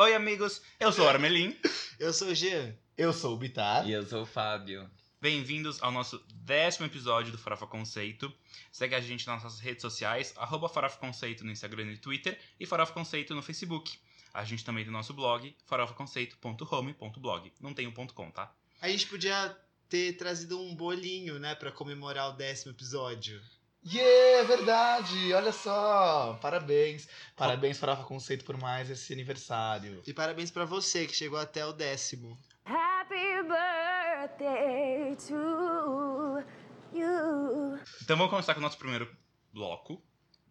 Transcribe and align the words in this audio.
Oi, 0.00 0.14
amigos, 0.14 0.62
eu 0.78 0.92
sou 0.92 1.06
o 1.06 1.08
Armelin. 1.08 1.58
Eu 1.98 2.12
sou 2.12 2.28
o 2.28 2.34
Jean. 2.34 2.72
Eu 2.96 3.12
sou 3.12 3.34
o 3.34 3.36
Bitar. 3.36 3.84
E 3.84 3.90
eu 3.90 4.06
sou 4.06 4.22
o 4.22 4.26
Fábio. 4.26 4.88
Bem-vindos 5.20 5.82
ao 5.82 5.90
nosso 5.90 6.24
décimo 6.32 6.86
episódio 6.86 7.32
do 7.32 7.38
Farofa 7.38 7.66
Conceito. 7.66 8.32
Segue 8.70 8.94
a 8.94 9.00
gente 9.00 9.26
nas 9.26 9.42
nossas 9.42 9.58
redes 9.58 9.82
sociais, 9.82 10.32
arroba 10.36 10.68
Farofa 10.68 10.98
Conceito 10.98 11.44
no 11.44 11.50
Instagram 11.50 11.90
e 11.90 11.96
Twitter 11.96 12.38
e 12.60 12.64
Farofa 12.64 12.92
Conceito 12.92 13.34
no 13.34 13.42
Facebook. 13.42 13.98
A 14.32 14.44
gente 14.44 14.64
também 14.64 14.84
tem 14.84 14.92
nosso 14.92 15.12
blog, 15.12 15.52
farofaconceito.home.blog. 15.66 17.52
Não 17.60 17.74
tem 17.74 17.88
um 17.88 17.92
ponto 17.92 18.14
.com, 18.14 18.30
tá? 18.30 18.54
A 18.80 18.88
gente 18.88 19.08
podia 19.08 19.58
ter 19.88 20.12
trazido 20.12 20.60
um 20.60 20.76
bolinho, 20.76 21.40
né, 21.40 21.56
pra 21.56 21.72
comemorar 21.72 22.28
o 22.28 22.36
décimo 22.36 22.70
episódio. 22.70 23.42
Yeah, 23.84 24.40
é 24.40 24.44
verdade! 24.44 25.32
Olha 25.32 25.52
só! 25.52 26.38
Parabéns! 26.42 27.08
Parabéns, 27.36 27.78
Farofa 27.78 28.02
Conceito, 28.04 28.44
por 28.44 28.56
mais 28.58 28.90
esse 28.90 29.12
aniversário. 29.12 30.02
E 30.06 30.12
parabéns 30.12 30.50
pra 30.50 30.64
você 30.64 31.06
que 31.06 31.14
chegou 31.14 31.38
até 31.38 31.64
o 31.64 31.72
décimo. 31.72 32.36
Happy 32.64 33.42
birthday 33.44 35.16
to 35.16 36.44
you. 36.92 37.78
Então 38.02 38.16
vamos 38.16 38.30
começar 38.30 38.52
com 38.54 38.60
o 38.60 38.62
nosso 38.62 38.78
primeiro 38.78 39.10
bloco, 39.52 40.02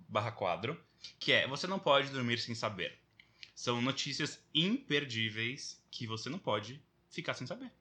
barra 0.10 0.32
quadro, 0.32 0.82
que 1.20 1.32
é 1.32 1.48
Você 1.48 1.68
não 1.68 1.80
pode 1.80 2.10
dormir 2.10 2.40
sem 2.40 2.56
saber. 2.56 2.98
São 3.54 3.82
notícias 3.82 4.40
imperdíveis 4.54 5.82
que 5.92 6.08
você 6.08 6.30
não 6.30 6.40
pode 6.40 6.82
ficar 7.10 7.34
sem 7.34 7.46
saber. 7.46 7.72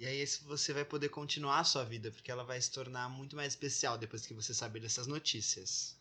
E 0.00 0.06
aí 0.06 0.18
esse 0.18 0.42
você 0.44 0.72
vai 0.72 0.82
poder 0.82 1.10
continuar 1.10 1.58
a 1.58 1.64
sua 1.64 1.84
vida, 1.84 2.10
porque 2.10 2.30
ela 2.30 2.42
vai 2.42 2.58
se 2.58 2.72
tornar 2.72 3.10
muito 3.10 3.36
mais 3.36 3.52
especial 3.52 3.98
depois 3.98 4.24
que 4.24 4.32
você 4.32 4.54
saber 4.54 4.80
dessas 4.80 5.06
notícias. 5.06 5.94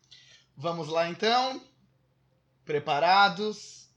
Vamos 0.55 0.87
lá 0.87 1.09
então? 1.09 1.61
Preparados? 2.63 3.89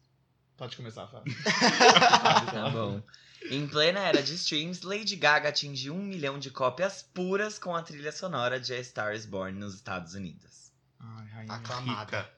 Pode 0.56 0.76
começar, 0.76 1.06
Fábio. 1.06 1.32
Tá 2.50 2.68
bom. 2.70 3.00
Em 3.48 3.68
plena 3.68 4.00
era 4.00 4.20
de 4.20 4.34
streams, 4.34 4.84
Lady 4.84 5.14
Gaga 5.14 5.50
atingiu 5.50 5.94
um 5.94 6.02
milhão 6.02 6.36
de 6.36 6.50
cópias 6.50 7.04
puras 7.04 7.56
com 7.56 7.76
a 7.76 7.82
trilha 7.82 8.10
sonora 8.10 8.58
de 8.58 8.74
A 8.74 8.82
Star 8.82 9.14
is 9.14 9.24
Born 9.24 9.56
nos 9.56 9.72
Estados 9.72 10.14
Unidos. 10.14 10.72
Ai, 10.98 11.28
rainha. 11.28 11.54
Aclamada. 11.54 12.28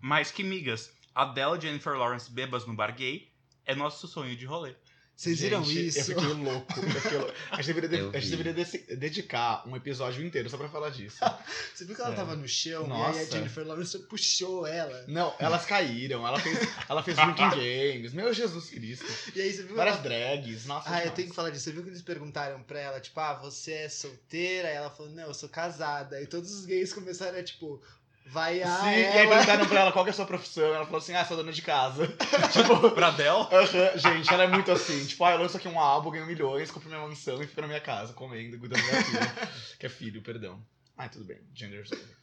Mais 0.00 0.30
que 0.30 0.42
migas, 0.42 0.90
Adele 1.14 1.58
e 1.58 1.60
Jennifer 1.60 1.98
Lawrence 1.98 2.30
bebas 2.30 2.64
no 2.66 2.74
bar 2.74 2.96
gay 2.96 3.30
é 3.66 3.74
nosso 3.74 4.08
sonho 4.08 4.34
de 4.34 4.46
rolê. 4.46 4.74
Vocês 5.14 5.38
viram 5.40 5.62
isso? 5.62 5.98
Eu 6.00 6.04
fiquei 6.04 6.26
louco. 6.26 6.80
Eu 6.80 7.00
fiquei 7.00 7.18
louco. 7.18 7.34
A 7.52 7.56
gente 7.62 7.66
deveria, 7.66 7.88
de- 7.88 7.98
Eu 7.98 8.10
a 8.10 8.18
gente 8.18 8.30
deveria 8.36 8.96
dedicar 8.96 9.68
um 9.68 9.76
episódio 9.76 10.24
inteiro 10.26 10.50
só 10.50 10.56
pra 10.56 10.68
falar 10.68 10.90
disso. 10.90 11.18
Você 11.72 11.84
viu 11.84 11.94
que 11.94 12.00
ela 12.00 12.10
Sério. 12.10 12.24
tava 12.26 12.36
no 12.36 12.48
chão 12.48 12.86
Nossa. 12.88 13.18
e 13.18 13.20
aí 13.20 13.26
a 13.26 13.30
Jennifer 13.30 13.64
Lawrence 13.66 13.98
puxou 14.08 14.66
ela. 14.66 15.04
Não, 15.06 15.32
elas 15.38 15.64
caíram. 15.64 16.26
Ela 16.26 16.40
fez, 16.40 16.58
ela 16.88 17.02
fez 17.04 17.16
drinking 17.16 17.50
games. 17.54 18.12
Meu 18.12 18.32
Jesus 18.32 18.70
Cristo. 18.70 19.06
E 19.36 19.40
aí 19.40 19.52
você 19.52 19.62
viu 19.62 19.76
Várias 19.76 19.96
ela... 19.96 20.02
drags. 20.04 20.66
Nossa, 20.66 20.88
Ah, 20.88 20.92
eu 20.94 20.98
demais. 21.00 21.14
tenho 21.14 21.28
que 21.28 21.34
falar 21.36 21.50
disso. 21.50 21.64
Você 21.64 21.72
viu 21.72 21.82
que 21.84 21.90
eles 21.90 22.02
perguntaram 22.02 22.60
pra 22.64 22.80
ela, 22.80 22.98
tipo, 23.00 23.20
ah, 23.20 23.34
você 23.34 23.72
é 23.72 23.88
solteira? 23.88 24.68
Aí 24.68 24.74
ela 24.74 24.90
falou, 24.90 25.12
não, 25.12 25.24
eu 25.24 25.34
sou 25.34 25.48
casada. 25.48 26.20
E 26.20 26.26
todos 26.26 26.50
os 26.52 26.64
gays 26.66 26.92
começaram 26.92 27.38
a, 27.38 27.42
tipo, 27.44 27.80
vaiar 28.26 28.80
Sim, 28.80 28.86
e 28.86 28.88
aí 28.88 29.18
ela. 29.18 29.30
perguntaram 29.30 29.66
pra 29.66 29.80
ela 29.80 29.92
qual 29.92 30.04
que 30.04 30.10
é 30.10 30.12
a 30.12 30.14
sua 30.14 30.26
profissão. 30.26 30.74
Ela 30.74 30.84
falou 30.84 30.98
assim: 30.98 31.14
ah, 31.14 31.24
sou 31.24 31.36
dona 31.36 31.52
de 31.52 31.62
casa. 31.62 32.06
tipo, 32.52 32.90
Pra 32.90 33.08
Adele, 33.08 33.28
aham, 33.28 33.98
gente, 33.98 34.32
ela 34.32 34.44
é 34.44 34.48
muito 34.48 34.70
assim. 34.70 35.04
Tipo, 35.04 35.24
ah, 35.24 35.32
eu 35.32 35.38
lanço 35.38 35.56
aqui 35.56 35.68
um 35.68 35.78
álbum, 35.78 36.10
ganho 36.10 36.26
milhões, 36.26 36.70
compro 36.70 36.88
minha 36.88 37.00
mansão 37.00 37.42
e 37.42 37.46
fico 37.46 37.60
na 37.60 37.66
minha 37.66 37.80
casa 37.80 38.12
comendo, 38.12 38.58
cuidando 38.58 38.82
da 38.82 38.88
minha 38.88 39.04
filha. 39.04 39.48
que 39.78 39.86
é 39.86 39.88
filho, 39.88 40.22
perdão. 40.22 40.62
Ah, 40.96 41.08
tudo 41.08 41.24
bem. 41.24 41.38
Gender 41.54 41.84
over. 41.84 42.22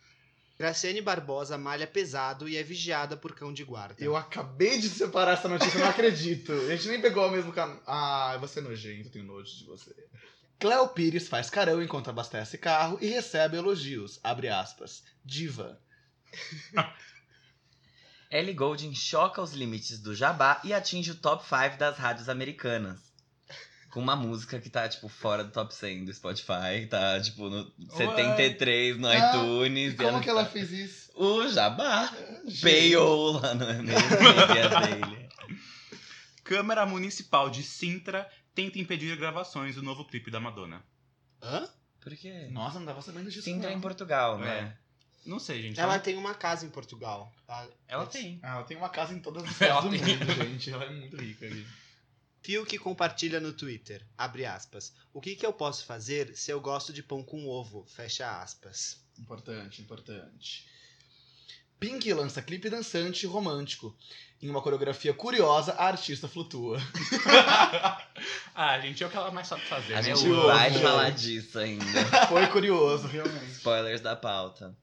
Graciane 0.59 1.01
Barbosa 1.01 1.57
malha 1.57 1.87
pesado 1.87 2.49
e 2.49 2.57
é 2.57 2.63
vigiada 2.63 3.15
por 3.15 3.33
cão 3.33 3.53
de 3.53 3.63
guarda. 3.63 3.95
Eu 3.97 4.17
acabei 4.17 4.77
de 4.77 4.89
separar 4.89 5.33
essa 5.33 5.47
notícia, 5.47 5.77
eu 5.77 5.83
não 5.83 5.89
acredito. 5.89 6.51
A 6.51 6.75
gente 6.75 6.89
nem 6.89 6.99
pegou 6.99 7.25
o 7.25 7.31
mesmo 7.31 7.53
canal. 7.53 7.81
Ah, 7.87 8.37
você 8.41 8.59
é 8.59 8.61
nojento, 8.61 9.07
eu 9.07 9.11
tenho 9.11 9.23
nojo 9.23 9.49
de 9.57 9.63
você. 9.65 9.95
Cleo 10.59 10.89
Pires 10.89 11.29
faz 11.29 11.49
carão 11.49 11.81
enquanto 11.81 12.09
abastece 12.09 12.57
carro 12.57 12.97
e 12.99 13.07
recebe 13.07 13.55
elogios. 13.55 14.19
Abre 14.21 14.49
aspas. 14.49 15.01
Diva. 15.23 15.79
Ellie 18.31 18.53
Goulding 18.53 18.93
choca 18.93 19.41
os 19.41 19.53
limites 19.53 19.99
do 19.99 20.13
jabá 20.13 20.61
e 20.63 20.71
atinge 20.73 21.11
o 21.11 21.15
top 21.15 21.43
5 21.43 21.77
das 21.77 21.97
rádios 21.97 22.29
americanas. 22.29 22.99
Com 23.89 23.99
uma 24.01 24.15
música 24.15 24.59
que 24.59 24.69
tá, 24.69 24.87
tipo, 24.87 25.09
fora 25.09 25.43
do 25.43 25.51
top 25.51 25.73
100 25.73 26.05
do 26.05 26.13
Spotify, 26.13 26.85
tá, 26.87 27.19
tipo, 27.19 27.49
no 27.49 27.73
73 27.97 28.99
no 28.99 29.07
Ah, 29.07 29.15
iTunes. 29.15 29.93
e 29.93 29.97
Como 29.97 30.09
ela 30.09 30.19
que 30.21 30.29
ela 30.29 30.43
tá- 30.45 30.51
fez 30.51 30.71
isso? 30.71 31.11
O 31.15 31.47
jabá. 31.47 32.05
Gente. 32.45 32.61
Payou 32.61 33.31
lá 33.39 33.55
no 33.55 33.65
dele. 33.65 35.29
Câmara 36.43 36.85
Municipal 36.85 37.49
de 37.49 37.63
Sintra 37.63 38.29
tenta 38.53 38.77
impedir 38.77 39.15
gravações 39.17 39.73
do 39.75 39.81
novo 39.83 40.05
clipe 40.05 40.29
da 40.29 40.39
Madonna. 40.39 40.83
Hã? 41.41 41.67
Por 41.99 42.15
quê? 42.15 42.47
Nossa, 42.51 42.77
não 42.79 42.85
tava 42.85 43.01
sabendo 43.01 43.29
disso. 43.29 43.41
Sintra 43.41 43.69
é 43.69 43.71
não. 43.71 43.79
em 43.79 43.81
Portugal, 43.81 44.37
né? 44.37 44.77
Não 45.25 45.39
sei, 45.39 45.61
gente. 45.61 45.79
Ela 45.79 45.93
Ela, 45.93 46.01
tem 46.01 46.15
uma 46.17 46.33
casa 46.33 46.65
em 46.65 46.69
Portugal. 46.69 47.31
tá? 47.45 47.67
ela 47.87 48.05
tem. 48.05 48.39
Ah, 48.41 48.55
ela 48.55 48.63
tem 48.63 48.77
uma 48.77 48.89
casa 48.89 49.13
em 49.13 49.19
todas 49.19 49.43
as 49.43 49.49
Ela 49.61 49.81
cidades 49.81 50.01
do 50.01 50.05
tem. 50.07 50.17
mundo, 50.17 50.33
gente. 50.49 50.71
Ela 50.71 50.85
é 50.85 50.89
muito 50.89 51.17
rica 51.17 51.45
ali. 51.45 51.67
Fio 52.41 52.65
que 52.65 52.77
compartilha 52.79 53.39
no 53.39 53.51
Twitter. 53.51 54.01
Abre 54.17 54.45
aspas. 54.45 54.93
O 55.13 55.19
que, 55.19 55.35
que 55.35 55.45
eu 55.45 55.51
posso 55.51 55.85
fazer 55.85 56.35
se 56.35 56.51
eu 56.51 56.61
gosto 56.61 56.93
de 56.93 57.03
pão 57.03 57.21
com 57.21 57.45
ovo? 57.47 57.85
Fecha 57.85 58.41
aspas. 58.41 58.97
Importante, 59.19 59.81
importante. 59.81 60.65
Pink 61.79 62.11
lança 62.13 62.41
clipe 62.41 62.69
dançante 62.69 63.23
e 63.25 63.27
romântico. 63.27 63.95
Em 64.41 64.49
uma 64.49 64.61
coreografia 64.61 65.13
curiosa, 65.13 65.73
a 65.73 65.85
artista 65.87 66.27
flutua. 66.29 66.77
ah, 68.55 68.79
gente, 68.79 69.03
é 69.03 69.07
o 69.07 69.09
que 69.09 69.17
ela 69.17 69.31
mais 69.31 69.47
sabe 69.47 69.61
fazer, 69.65 69.93
A 69.93 69.97
né? 69.97 70.03
gente 70.15 70.25
eu 70.25 70.41
vai 70.45 70.69
amo. 70.69 70.79
falar 70.79 71.09
disso 71.11 71.59
ainda. 71.59 72.05
Foi 72.27 72.47
curioso, 72.47 73.07
realmente. 73.07 73.51
Spoilers 73.51 74.01
da 74.01 74.15
pauta. 74.15 74.75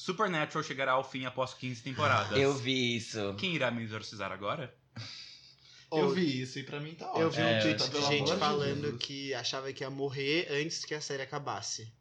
Supernatural 0.00 0.62
chegará 0.62 0.92
ao 0.92 1.02
fim 1.02 1.24
após 1.24 1.52
15 1.54 1.82
temporadas. 1.82 2.38
Eu 2.38 2.54
vi 2.54 2.96
isso. 2.96 3.34
Quem 3.36 3.52
irá 3.56 3.68
me 3.68 3.82
exorcizar 3.82 4.30
agora? 4.30 4.72
Eu 5.90 6.10
vi 6.10 6.40
isso 6.40 6.56
e 6.60 6.62
pra 6.62 6.78
mim 6.78 6.94
tá 6.94 7.10
ótimo. 7.10 7.22
Eu 7.24 7.30
vi 7.32 7.40
É, 7.40 7.58
um 7.58 7.60
tweet 7.62 7.82
acho 7.82 7.90
de 7.90 8.00
gente 8.06 8.32
de 8.32 8.38
falando 8.38 8.82
Jesus. 8.84 9.02
que 9.02 9.34
achava 9.34 9.72
que 9.72 9.82
ia 9.82 9.90
morrer 9.90 10.46
antes 10.52 10.84
que 10.84 10.94
a 10.94 11.00
série 11.00 11.22
acabasse. 11.22 11.92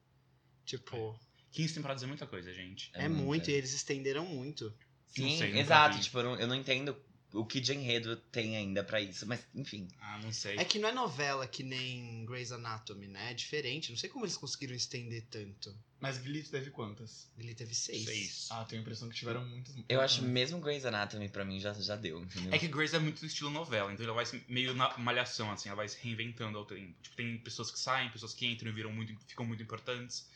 Tipo, 0.63 1.19
15 1.53 1.74
temporadas 1.74 2.03
é 2.03 2.06
muita 2.06 2.28
coisa, 2.28 2.53
gente. 2.53 2.91
é, 2.94 3.09
muito, 3.09 3.50
e 3.50 3.53
eles 3.53 3.74
estenderam 3.74 4.25
muito. 4.28 4.72
Sim, 5.07 5.36
sei, 5.36 5.57
exato. 5.57 5.97
vi. 5.97 6.03
Tipo, 6.03 6.19
eu 6.19 6.24
não, 6.24 6.36
eu 6.40 6.47
não 6.47 6.56
entendo 6.56 6.96
o 7.34 7.46
que 7.46 7.60
de 7.60 7.74
enredo 7.74 8.16
tem 8.16 8.56
ainda 8.56 8.84
pra 8.84 9.02
isso. 9.02 9.26
Mas, 9.28 9.46
enfim. 9.54 9.88
Ah, 10.00 10.20
não 10.24 10.32
sei. 10.32 10.58
É 10.58 10.66
que 10.66 10.80
não 10.80 10.90
é 10.90 10.92
novela 10.94 11.48
que 11.48 11.64
nem 11.64 12.26
Grey's 12.26 12.52
Anatomy, 12.52 13.08
né? 13.08 13.32
É 13.32 13.34
diferente. 13.34 13.90
Não 13.90 13.98
sei 13.98 14.10
como 14.10 14.26
eles 14.26 14.38
conseguiram 14.38 14.76
estender 14.76 15.26
tanto. 15.30 15.76
Mas 16.00 16.20
Glitch 16.20 16.50
teve 16.50 16.70
quantas? 16.70 17.28
Ele 17.38 17.56
teve 17.56 17.74
seis. 17.74 18.06
Seis. 18.06 18.48
Ah, 18.52 18.64
tenho 18.66 18.82
a 18.82 18.84
impressão 18.84 19.10
que 19.10 19.16
tiveram 19.16 19.44
muitas. 19.46 19.76
Eu 19.90 20.00
acho 20.00 20.22
mesmo 20.22 20.60
Grey's 20.60 20.86
Anatomy 20.86 21.28
pra 21.28 21.44
mim 21.44 21.60
já, 21.60 21.74
já 21.74 21.96
deu, 21.96 22.22
entendeu? 22.22 22.54
É 22.54 22.60
que 22.60 22.68
Grace 22.68 22.96
é 22.96 23.00
muito 23.00 23.26
estilo 23.26 23.50
novela, 23.50 23.92
então 23.92 24.06
ela 24.06 24.14
vai 24.14 24.26
meio 24.48 24.76
na 24.76 24.96
malhação, 25.00 25.52
assim, 25.52 25.70
ela 25.70 25.76
vai 25.76 25.90
se 25.90 25.98
reinventando 26.00 26.58
ao 26.58 26.66
tempo. 26.66 26.94
Tipo, 27.02 27.16
tem 27.16 27.38
pessoas 27.40 27.72
que 27.72 27.80
saem, 27.80 28.12
pessoas 28.12 28.34
que 28.34 28.46
entram 28.46 28.70
e 28.70 28.74
viram 28.74 28.92
muito, 28.92 29.18
ficam 29.28 29.46
muito 29.46 29.64
importantes. 29.64 30.30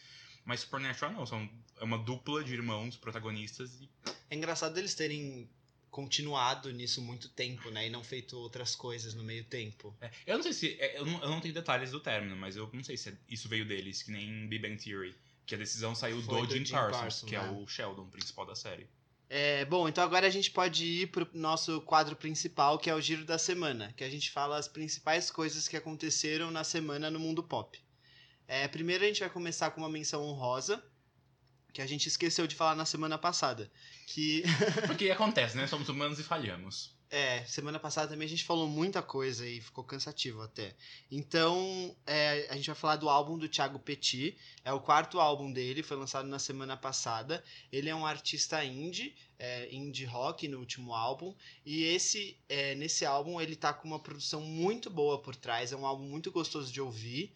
Mas 0.44 0.62
Supernatural 0.62 1.14
não, 1.14 1.26
são, 1.28 1.48
é 1.80 1.84
uma 1.84 2.00
dupla 2.00 2.44
de 2.44 2.54
irmãos 2.54 2.98
protagonistas 2.98 3.80
e 3.80 3.90
É 4.32 4.36
engraçado 4.36 4.76
eles 4.80 4.96
terem 4.96 5.48
continuado 5.92 6.72
nisso 6.72 7.02
muito 7.02 7.30
tempo, 7.30 7.70
né? 7.70 7.88
E 7.88 7.90
não 7.90 8.04
feito 8.04 8.38
outras 8.40 8.76
coisas 8.76 9.14
no 9.14 9.24
meio 9.24 9.44
tempo. 9.44 9.96
É, 10.02 10.10
eu 10.26 10.38
não 10.38 10.44
sei 10.44 10.54
se. 10.54 10.78
é, 10.80 10.98
eu, 10.98 11.06
não, 11.06 11.22
eu 11.22 11.30
não 11.30 11.42
tenho 11.42 11.54
detalhes 11.54 11.92
do 11.92 12.00
término, 12.00 12.36
mas 12.36 12.56
eu 12.56 12.70
não 12.74 12.84
sei 12.84 12.98
se 12.98 13.10
é- 13.10 13.18
isso 13.30 13.50
veio 13.50 13.66
deles, 13.66 14.02
que 14.02 14.12
nem 14.12 14.48
Big 14.48 14.62
Bang 14.68 14.82
Theory. 14.82 15.14
Que 15.46 15.56
a 15.56 15.58
decisão 15.58 15.94
saiu 15.94 16.22
do, 16.22 16.28
do 16.28 16.50
Jim 16.50 16.66
Jim 16.66 16.74
Parsons, 16.74 17.02
Parsons, 17.02 17.30
que 17.30 17.36
é 17.36 17.42
né? 17.42 17.50
o 17.50 17.68
Sheldon 17.68 18.08
principal 18.08 18.46
da 18.46 18.56
série. 18.56 18.88
É, 19.30 19.64
bom, 19.66 19.88
então 19.88 20.04
agora 20.04 20.28
a 20.28 20.30
gente 20.30 20.52
pode 20.52 20.86
ir 20.86 21.08
pro 21.08 21.28
nosso 21.34 21.82
quadro 21.82 22.16
principal, 22.16 22.78
que 22.78 22.90
é 22.90 22.96
o 22.96 23.00
Giro 23.02 23.24
da 23.26 23.38
Semana, 23.38 23.94
que 23.96 24.04
a 24.04 24.10
gente 24.10 24.30
fala 24.30 24.58
as 24.58 24.68
principais 24.68 25.32
coisas 25.32 25.68
que 25.68 25.78
aconteceram 25.78 26.52
na 26.52 26.64
semana 26.64 27.10
no 27.10 27.20
mundo 27.20 27.42
pop. 27.42 27.80
É, 28.48 28.68
primeiro 28.68 29.04
a 29.06 29.08
gente 29.08 29.22
vai 29.22 29.30
começar 29.30 29.72
com 29.72 29.80
uma 29.80 29.90
menção 29.90 30.22
honrosa, 30.24 30.84
que 31.74 31.82
a 31.82 31.88
gente 31.88 32.08
esqueceu 32.08 32.48
de 32.48 32.56
falar 32.56 32.76
na 32.76 32.86
semana 32.86 33.18
passada. 33.18 33.72
Que 34.08 34.44
Porque 34.88 35.10
acontece, 35.10 35.56
né? 35.56 35.68
Somos 35.68 35.90
humanos 35.90 36.20
e 36.20 36.24
falhamos. 36.24 36.94
É, 37.14 37.44
semana 37.44 37.78
passada 37.78 38.08
também 38.08 38.26
a 38.26 38.30
gente 38.30 38.46
falou 38.46 38.70
muita 38.70 39.02
coisa 39.02 39.46
e 39.46 39.60
ficou 39.60 39.84
cansativo 39.84 40.42
até. 40.42 40.74
Então, 41.12 41.94
é, 42.08 42.48
a 42.50 42.56
gente 42.56 42.68
vai 42.68 42.76
falar 42.76 42.96
do 42.96 43.10
álbum 43.10 43.38
do 43.38 43.50
Thiago 43.50 43.78
Petit. 43.80 44.38
É 44.64 44.72
o 44.72 44.80
quarto 44.80 45.20
álbum 45.20 45.52
dele, 45.52 45.84
foi 45.84 45.98
lançado 45.98 46.26
na 46.30 46.40
semana 46.40 46.78
passada. 46.78 47.44
Ele 47.70 47.90
é 47.90 47.96
um 47.96 48.06
artista 48.06 48.64
indie, 48.64 49.14
é, 49.38 49.68
indie 49.76 50.06
rock 50.06 50.48
no 50.48 50.60
último 50.60 50.94
álbum. 50.94 51.36
E 51.66 51.84
esse, 51.84 52.38
é, 52.48 52.76
nesse 52.76 53.06
álbum 53.06 53.42
ele 53.42 53.58
tá 53.58 53.74
com 53.74 53.90
uma 53.90 54.00
produção 54.00 54.40
muito 54.40 54.90
boa 54.90 55.22
por 55.22 55.36
trás. 55.36 55.74
É 55.74 55.76
um 55.76 55.86
álbum 55.86 56.06
muito 56.06 56.32
gostoso 56.32 56.72
de 56.72 56.80
ouvir. 56.80 57.34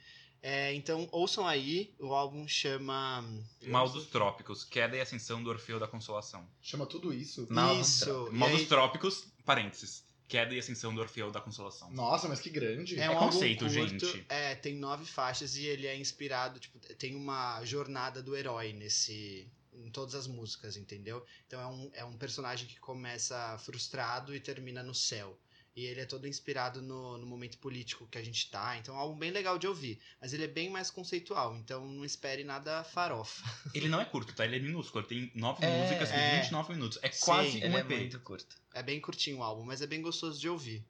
É, 0.48 0.72
então, 0.76 1.10
ouçam 1.12 1.48
aí, 1.48 1.92
o 2.00 2.14
álbum 2.14 2.48
chama. 2.48 3.24
Mal 3.64 3.90
dos 3.90 4.06
Trópicos, 4.06 4.64
Queda 4.64 4.96
e 4.96 5.02
Ascensão 5.02 5.42
do 5.44 5.50
Orfeu 5.50 5.80
da 5.80 5.88
Consolação. 5.88 6.48
Chama 6.62 6.86
tudo 6.86 7.12
isso. 7.12 7.48
Mal- 7.50 7.80
Isso. 7.82 8.30
Mal 8.32 8.50
aí- 8.50 8.56
dos 8.58 8.68
Trópicos, 8.68 9.26
parênteses, 9.44 10.04
Queda 10.28 10.54
e 10.54 10.60
Ascensão 10.60 10.94
do 10.94 11.02
Orfeu 11.02 11.32
da 11.32 11.42
Consolação. 11.42 11.92
Nossa, 11.92 12.28
mas 12.28 12.40
que 12.40 12.52
grande. 12.52 13.00
É 13.00 13.06
É 13.06 13.10
um 13.10 13.14
álbum 13.14 13.32
conceito, 13.32 13.66
curto, 13.66 13.74
gente. 13.90 14.24
É, 14.30 14.54
tem 14.54 14.76
nove 14.76 15.04
faixas 15.06 15.56
e 15.56 15.66
ele 15.66 15.88
é 15.88 15.98
inspirado, 15.98 16.60
tipo, 16.60 16.78
tem 16.96 17.16
uma 17.16 17.66
jornada 17.66 18.22
do 18.22 18.36
herói 18.36 18.72
nesse. 18.72 19.48
em 19.74 19.90
todas 19.90 20.16
as 20.16 20.26
músicas, 20.26 20.78
entendeu? 20.78 21.26
Então 21.48 21.60
é 21.60 21.66
um, 21.68 21.90
é 21.96 22.06
um 22.06 22.16
personagem 22.18 22.66
que 22.66 22.80
começa 22.80 23.58
frustrado 23.58 24.34
e 24.34 24.40
termina 24.40 24.82
no 24.82 24.96
céu. 24.96 25.38
E 25.76 25.86
ele 25.86 26.00
é 26.00 26.06
todo 26.06 26.26
inspirado 26.26 26.82
no, 26.82 27.18
no 27.18 27.26
momento 27.28 27.58
político 27.58 28.08
que 28.08 28.18
a 28.18 28.24
gente 28.24 28.50
tá. 28.50 28.78
Então 28.78 28.96
é 28.96 28.98
um 28.98 29.02
álbum 29.02 29.18
bem 29.18 29.30
legal 29.32 29.58
de 29.60 29.68
ouvir. 29.68 30.00
Mas 30.22 30.32
ele 30.32 30.46
é 30.46 30.48
bem 30.48 30.70
mais 30.70 30.90
conceitual, 30.90 31.54
então 31.58 31.86
não 31.86 32.06
espere 32.06 32.46
nada 32.46 32.82
farofa. 32.86 33.44
Ele 33.76 33.90
não 33.90 34.00
é 34.00 34.06
curto, 34.06 34.34
tá? 34.34 34.46
Ele 34.46 34.56
é 34.56 34.60
minúsculo. 34.60 35.06
Ele 35.06 35.28
tem 35.30 35.32
nove 35.36 35.66
É, 35.66 35.82
músicas 35.84 36.08
de 36.08 36.16
é. 36.16 36.40
29 36.42 36.74
minutos. 36.74 36.98
É 37.02 37.12
Sim, 37.12 37.26
quase 37.26 37.58
Ele 37.58 37.68
um 37.68 37.78
é 37.78 37.82
EP. 37.82 37.90
muito 37.90 38.20
curto. 38.22 38.56
É 38.74 38.82
bem 38.82 39.02
curtinho 39.02 39.40
o 39.40 39.44
álbum, 39.44 39.66
mas 39.66 39.82
é 39.82 39.88
bem 39.88 40.02
gostoso 40.02 40.40
de 40.40 40.48
ouvir. 40.48 40.86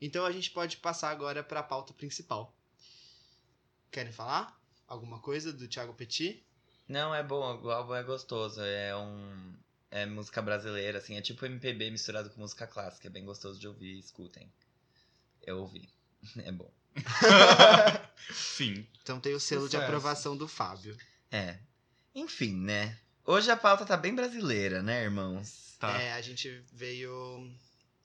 Então 0.00 0.24
a 0.24 0.32
gente 0.32 0.50
pode 0.50 0.78
passar 0.78 1.10
agora 1.10 1.44
pra 1.44 1.62
pauta 1.62 1.92
principal. 1.92 2.56
Querem 3.90 4.12
falar? 4.12 4.58
Alguma 4.88 5.20
coisa 5.20 5.52
do 5.52 5.68
Thiago 5.68 5.92
Petit? 5.92 6.42
Não, 6.88 7.14
é 7.14 7.22
bom, 7.22 7.60
o 7.62 7.70
álbum 7.70 7.94
é 7.94 8.02
gostoso. 8.02 8.62
É 8.62 8.96
um. 8.96 9.54
É 9.90 10.06
música 10.06 10.40
brasileira, 10.40 10.98
assim, 10.98 11.16
é 11.16 11.20
tipo 11.20 11.44
MPB 11.44 11.90
misturado 11.90 12.30
com 12.30 12.40
música 12.40 12.66
clássica. 12.66 13.08
É 13.08 13.10
bem 13.10 13.24
gostoso 13.24 13.58
de 13.58 13.66
ouvir, 13.66 13.98
escutem. 13.98 14.50
Eu 15.42 15.58
ouvi. 15.58 15.88
É 16.44 16.52
bom. 16.52 16.70
Sim. 18.32 18.86
Então 19.02 19.18
tem 19.18 19.32
o 19.32 19.40
selo 19.40 19.68
de 19.68 19.76
aprovação 19.76 20.36
do 20.36 20.46
Fábio. 20.46 20.96
É. 21.30 21.58
Enfim, 22.14 22.54
né? 22.54 22.98
Hoje 23.24 23.50
a 23.50 23.56
pauta 23.56 23.86
tá 23.86 23.96
bem 23.96 24.14
brasileira, 24.14 24.82
né, 24.82 25.04
irmãos? 25.04 25.76
Tá. 25.78 25.98
É, 26.00 26.12
a 26.12 26.20
gente 26.20 26.62
veio. 26.72 27.50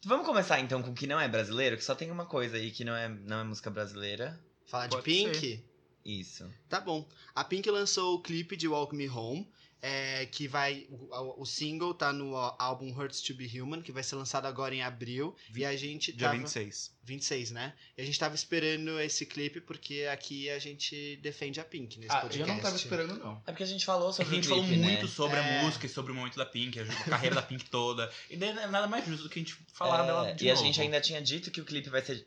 Vamos 0.05 0.25
começar 0.25 0.59
então 0.59 0.81
com 0.81 0.91
o 0.91 0.93
que 0.93 1.07
não 1.07 1.19
é 1.19 1.27
brasileiro, 1.27 1.75
que 1.75 1.83
só 1.83 1.95
tem 1.95 2.11
uma 2.11 2.25
coisa 2.25 2.57
aí 2.57 2.71
que 2.71 2.85
não 2.85 2.95
é, 2.95 3.09
não 3.09 3.39
é 3.39 3.43
música 3.43 3.69
brasileira. 3.69 4.39
Falar 4.67 4.87
Pode 4.87 5.01
de 5.01 5.03
Pink? 5.03 5.65
Isso. 6.05 6.47
Tá 6.69 6.79
bom. 6.79 7.07
A 7.33 7.43
Pink 7.43 7.69
lançou 7.69 8.15
o 8.15 8.21
clipe 8.21 8.55
de 8.55 8.67
Walk 8.67 8.95
Me 8.95 9.09
Home, 9.09 9.51
é, 9.87 10.25
que 10.25 10.47
vai. 10.47 10.87
O, 10.89 11.43
o 11.43 11.45
single 11.45 11.93
tá 11.93 12.11
no 12.11 12.35
álbum 12.57 12.91
Hurts 12.97 13.21
to 13.21 13.35
Be 13.35 13.45
Human, 13.61 13.81
que 13.83 13.91
vai 13.91 14.01
ser 14.01 14.15
lançado 14.15 14.45
agora 14.47 14.73
em 14.73 14.81
abril. 14.81 15.35
Vi- 15.51 15.61
E 15.61 15.65
a 15.65 15.75
gente 15.77 16.11
Dia 16.11 16.27
tava. 16.29 16.37
26. 16.39 16.95
26, 17.03 17.51
né? 17.51 17.73
E 17.95 18.01
a 18.01 18.05
gente 18.05 18.17
tava 18.17 18.33
esperando 18.33 18.99
esse 18.99 19.27
clipe 19.27 19.61
porque 19.61 20.07
aqui 20.11 20.49
a 20.49 20.57
gente 20.57 21.17
defende 21.17 21.59
a 21.59 21.63
Pink 21.63 21.99
nesse 21.99 22.11
Ah, 22.11 22.21
podcast. 22.21 22.41
eu 22.41 22.47
não 22.55 22.59
tava 22.59 22.75
esperando, 22.75 23.19
não. 23.19 23.33
É 23.45 23.51
porque 23.51 23.61
a 23.61 23.67
gente 23.67 23.85
falou 23.85 24.11
sobre 24.11 24.31
a 24.31 24.35
gente 24.35 24.47
o 24.51 24.55
clipe, 24.55 24.67
falou 24.69 24.79
né? 24.81 24.87
muito 24.93 25.07
sobre 25.07 25.37
É. 25.37 25.59
a 25.59 25.63
música 25.63 25.85
e 25.85 25.89
sobre 25.89 26.11
o 26.11 26.15
momento 26.15 26.35
da 26.35 26.47
Pink, 26.47 26.79
a 26.79 26.85
carreira 27.07 27.35
da 27.35 27.43
Pink 27.43 27.65
toda. 27.65 28.11
E 28.27 28.35
daí 28.35 28.53
não 28.53 28.63
é 28.63 28.67
nada 28.67 28.87
mais 28.87 29.05
justo 29.05 29.21
do 29.23 29.29
que 29.29 29.37
a 29.39 29.43
gente 29.43 29.55
falar 29.71 30.03
É, 30.03 30.07
dela 30.07 30.31
de 30.33 30.45
e 30.45 30.49
novo. 30.49 30.61
a 30.61 30.65
gente 30.65 30.81
ainda 30.81 30.99
tinha 30.99 31.21
dito 31.21 31.51
que 31.51 31.61
o 31.61 31.65
clipe 31.65 31.89
vai 31.91 32.03
ser 32.03 32.25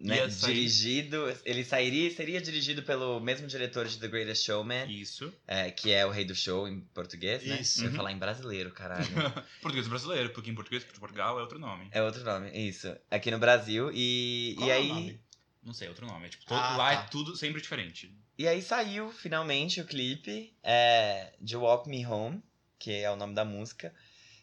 né, 0.00 0.26
dirigido. 0.26 1.24
Ele 1.44 1.64
sairia 1.64 2.10
seria 2.14 2.40
dirigido 2.40 2.82
pelo 2.82 3.20
mesmo 3.20 3.46
diretor 3.46 3.86
de 3.86 3.98
The 3.98 4.08
Greatest 4.08 4.44
Showman, 4.46 4.90
Isso. 4.90 5.32
é, 5.46 5.70
que 5.70 5.90
é 5.92 6.04
o 6.06 6.10
rei 6.10 6.24
do 6.24 6.34
show 6.34 6.68
em 6.68 6.80
português, 6.80 7.44
né? 7.44 7.60
Isso. 7.60 7.80
Eu 7.80 7.84
ia 7.84 7.90
Uhum. 7.90 7.96
falar 7.96 8.12
em 8.12 8.18
brasileiro, 8.18 8.70
caralho. 8.72 9.06
português 9.62 9.88
brasileiro, 9.88 10.30
porque 10.30 10.50
em 10.50 10.54
português 10.54 10.84
de 10.84 10.98
Portugal 11.00 11.38
é 11.38 11.42
outro 11.42 11.58
nome. 11.58 11.88
é 11.92 12.02
outro 12.02 12.22
nome, 12.24 12.50
isso. 12.56 12.94
Aqui 13.10 13.30
no 13.30 13.38
Brasil. 13.38 13.90
E, 13.92 14.54
Qual 14.56 14.68
e 14.68 14.70
é 14.70 14.74
o 14.74 14.78
aí. 14.80 14.88
nome? 14.88 15.20
Não 15.62 15.74
sei, 15.74 15.86
é 15.86 15.90
outro 15.90 16.06
nome. 16.06 16.26
É, 16.26 16.28
tipo, 16.30 16.44
to- 16.46 16.54
Ah, 16.54 16.76
lá 16.76 16.96
tá. 16.96 17.02
é 17.02 17.06
tudo 17.08 17.36
sempre 17.36 17.60
diferente. 17.60 18.14
E 18.38 18.46
aí 18.46 18.62
saiu 18.62 19.10
finalmente 19.12 19.80
o 19.80 19.84
clipe 19.84 20.54
é, 20.62 21.32
de 21.40 21.56
Walk 21.56 21.88
Me 21.88 22.06
Home, 22.06 22.40
que 22.78 22.92
é 22.92 23.10
o 23.10 23.16
nome 23.16 23.34
da 23.34 23.44
música. 23.44 23.92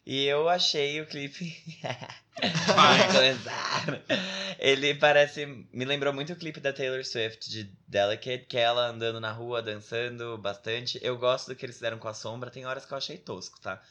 E 0.06 0.26
eu 0.26 0.48
achei 0.48 1.02
o 1.02 1.08
clipe. 1.08 1.58
Ele 4.60 4.94
parece. 4.96 5.46
Me 5.74 5.86
lembrou 5.86 6.14
muito 6.14 6.34
o 6.34 6.36
clipe 6.36 6.60
da 6.60 6.74
Taylor 6.74 7.04
Swift 7.04 7.50
de 7.50 7.64
Delicate, 7.88 8.46
que 8.48 8.58
é 8.58 8.62
ela 8.62 8.88
andando 8.88 9.20
na 9.20 9.32
rua, 9.32 9.62
dançando 9.62 10.38
bastante. 10.38 11.00
Eu 11.02 11.18
gosto 11.18 11.48
do 11.48 11.56
que 11.56 11.66
eles 11.66 11.76
fizeram 11.78 11.98
com 11.98 12.08
a 12.08 12.14
sombra, 12.14 12.52
tem 12.52 12.66
horas 12.66 12.86
que 12.86 12.94
eu 12.94 12.98
achei 12.98 13.18
tosco, 13.18 13.60
tá? 13.60 13.82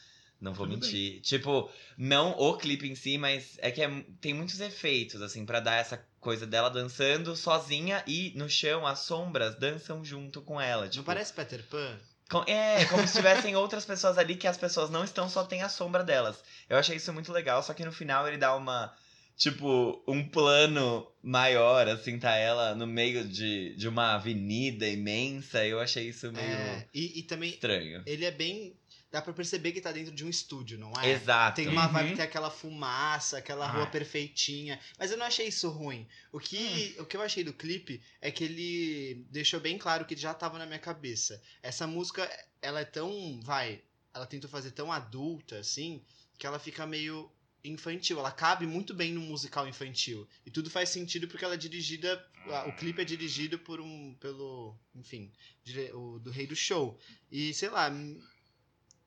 Não 0.41 0.53
vou 0.53 0.67
Tudo 0.67 0.85
mentir. 0.85 1.21
Tipo, 1.23 1.71
não 1.97 2.33
o 2.39 2.57
clipe 2.57 2.87
em 2.89 2.95
si, 2.95 3.17
mas 3.17 3.57
é 3.59 3.71
que 3.71 3.83
é- 3.83 4.05
tem 4.21 4.35
muitos 4.35 4.61
efeitos, 4.61 5.23
assim, 5.23 5.47
pra 5.47 5.59
dar 5.59 5.77
essa 5.77 6.05
coisa 6.21 6.47
dela 6.47 6.69
dançando 6.69 7.35
sozinha 7.35 8.03
e 8.07 8.33
no 8.37 8.49
chão 8.49 8.87
as 8.87 9.01
sombras 9.01 9.59
dançam 9.59 10.05
junto 10.05 10.43
com 10.43 10.61
ela. 10.61 10.85
Tipo, 10.87 10.99
Não 10.99 11.05
parece 11.05 11.33
Peter 11.33 11.63
Pan? 11.65 11.99
É, 12.47 12.85
como 12.87 13.07
se 13.07 13.15
tivessem 13.17 13.55
outras 13.55 13.85
pessoas 13.85 14.19
ali 14.19 14.35
que 14.35 14.47
as 14.47 14.57
pessoas 14.57 14.91
não 14.91 15.05
estão, 15.05 15.29
só 15.29 15.45
tem 15.45 15.63
a 15.63 15.69
sombra 15.69 16.03
delas. 16.03 16.43
Eu 16.69 16.77
achei 16.77 16.97
isso 16.97 17.13
muito 17.13 17.33
legal, 17.33 17.63
só 17.63 17.75
que 17.75 17.85
no 17.85 17.93
final 17.93 18.27
ele 18.27 18.39
dá 18.39 18.55
uma. 18.57 18.93
Tipo, 19.37 20.01
um 20.07 20.27
plano 20.29 21.05
maior, 21.21 21.89
assim, 21.89 22.19
tá 22.21 22.37
ela 22.37 22.73
no 22.75 22.87
meio 22.87 23.25
de, 23.25 23.75
de 23.77 23.89
uma 23.89 24.15
avenida 24.15 24.87
imensa. 24.87 25.67
Eu 25.67 25.81
achei 25.81 26.09
isso 26.09 26.31
meio 26.33 26.47
É, 26.47 26.87
e, 26.95 27.19
e 27.19 27.23
também 27.25 27.51
estranho. 27.51 28.03
ele 28.07 28.25
é 28.25 28.31
bem. 28.31 28.77
Dá 29.15 29.23
pra 29.23 29.33
perceber 29.33 29.71
que 29.71 29.81
tá 29.81 29.93
dentro 29.93 30.13
de 30.13 30.25
um 30.25 30.29
estúdio, 30.29 30.77
não 30.77 30.93
é? 31.01 31.09
Exato. 31.13 31.55
Tem 31.55 31.69
uma 31.69 31.87
Uhum. 31.87 31.93
vibe, 31.93 32.17
tem 32.17 32.25
aquela 32.25 32.51
fumaça, 32.51 33.39
aquela 33.39 33.65
rua 33.69 33.85
Ah. 33.85 33.87
perfeitinha. 33.87 34.81
Mas 34.99 35.13
eu 35.13 35.17
não 35.17 35.25
achei 35.25 35.47
isso 35.47 35.69
ruim. 35.69 36.05
O 36.33 36.41
que, 36.41 36.97
o 36.99 37.07
que 37.07 37.17
eu 37.17 37.23
achei 37.23 37.45
do 37.45 37.53
clipe 37.53 38.03
é 38.21 38.33
que 38.33 38.43
ele 38.43 39.25
deixou 39.31 39.61
bem 39.61 39.79
claro 39.79 40.05
que 40.05 40.17
já 40.17 40.35
tava 40.35 40.59
na 40.59 40.67
minha 40.67 40.81
cabeça. 40.81 41.41
Essa 41.63 41.87
música, 41.87 42.29
ela 42.61 42.81
é 42.81 42.85
tão. 42.85 43.41
Vai. 43.41 43.81
Ela 44.13 44.27
tentou 44.27 44.51
fazer 44.51 44.73
tão 44.73 44.91
adulta, 44.91 45.59
assim, 45.61 46.03
que 46.37 46.45
ela 46.45 46.59
fica 46.59 46.85
meio 46.85 47.31
infantil. 47.63 48.19
Ela 48.19 48.33
cabe 48.33 48.67
muito 48.67 48.93
bem 48.93 49.13
num 49.13 49.23
musical 49.27 49.69
infantil. 49.69 50.27
E 50.45 50.51
tudo 50.51 50.69
faz 50.69 50.89
sentido 50.89 51.29
porque 51.29 51.45
ela 51.45 51.55
é 51.55 51.57
dirigida. 51.57 52.21
O 52.67 52.73
clipe 52.73 53.01
é 53.01 53.05
dirigido 53.05 53.61
por 53.61 53.81
um. 53.81 54.13
pelo. 54.21 54.77
Enfim, 54.93 55.31
dire- 55.63 55.93
o 55.93 56.19
do 56.19 56.33
Rei 56.33 56.49
do 56.49 56.57
Show. 56.57 56.99
E, 57.31 57.55
sei 57.55 57.69
lá, 57.71 57.89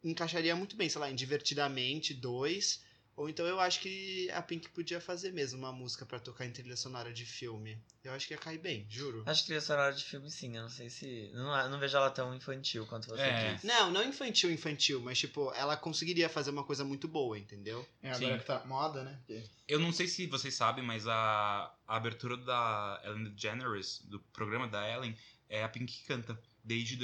encaixaria 0.04 0.56
muito 0.56 0.76
bem, 0.76 0.90
sei 0.90 1.00
lá, 1.02 1.10
em 1.10 1.16
Divertidamente 1.16 2.14
2. 2.14 2.86
Ou 3.16 3.28
então 3.28 3.48
eu 3.48 3.60
acho 3.60 3.80
que 3.80 4.30
a 4.30 4.44
Pink 4.44 4.70
podia 4.70 5.02
fazer 5.02 5.34
mesmo 5.34 5.58
uma 5.58 5.72
música 5.72 6.06
pra 6.06 6.20
tocar 6.20 6.46
em 6.46 6.52
trilha 6.52 6.78
sonora 6.78 7.12
de 7.12 7.26
filme. 7.26 7.76
Eu 8.04 8.12
acho 8.12 8.28
que 8.28 8.36
ia 8.36 8.38
cair 8.38 8.60
bem, 8.60 8.86
juro. 8.88 9.24
Acho 9.26 9.44
trilha 9.44 9.60
sonora 9.60 9.92
de 9.92 10.04
filme 10.04 10.30
sim, 10.30 10.56
eu 10.56 10.62
não 10.62 10.70
sei 10.70 10.88
se. 10.88 11.32
Não, 11.34 11.70
não 11.72 11.80
vejo 11.80 11.98
ela 11.98 12.12
tão 12.12 12.36
infantil 12.36 12.86
quanto 12.86 13.08
você 13.08 13.24
É. 13.24 13.54
disse. 13.54 13.66
Não, 13.66 13.90
não 13.90 14.04
infantil, 14.04 14.52
infantil, 14.52 15.02
mas 15.02 15.18
tipo, 15.18 15.52
ela 15.56 15.76
conseguiria 15.76 16.30
fazer 16.30 16.52
uma 16.52 16.64
coisa 16.64 16.84
muito 16.84 17.08
boa, 17.08 17.40
entendeu? 17.40 17.88
É 18.04 18.12
agora 18.12 18.34
Sim. 18.36 18.40
que 18.40 18.46
tá 18.46 18.64
moda, 18.66 19.04
né? 19.04 19.20
Eu 19.68 19.80
não 19.80 19.92
sei 19.92 20.08
se 20.08 20.28
vocês 20.28 20.54
sabem, 20.54 20.84
mas 20.86 21.08
a, 21.08 21.74
a 21.88 21.96
abertura 21.98 22.38
da 22.38 23.02
Ellen 23.04 23.32
DeGeneres, 23.32 24.00
do 24.06 24.20
programa 24.32 24.68
da 24.68 24.88
Ellen, 24.88 25.18
é 25.50 25.64
a 25.64 25.70
Pink 25.70 25.92
que 25.92 26.06
canta. 26.06 26.40
Desde 26.64 26.96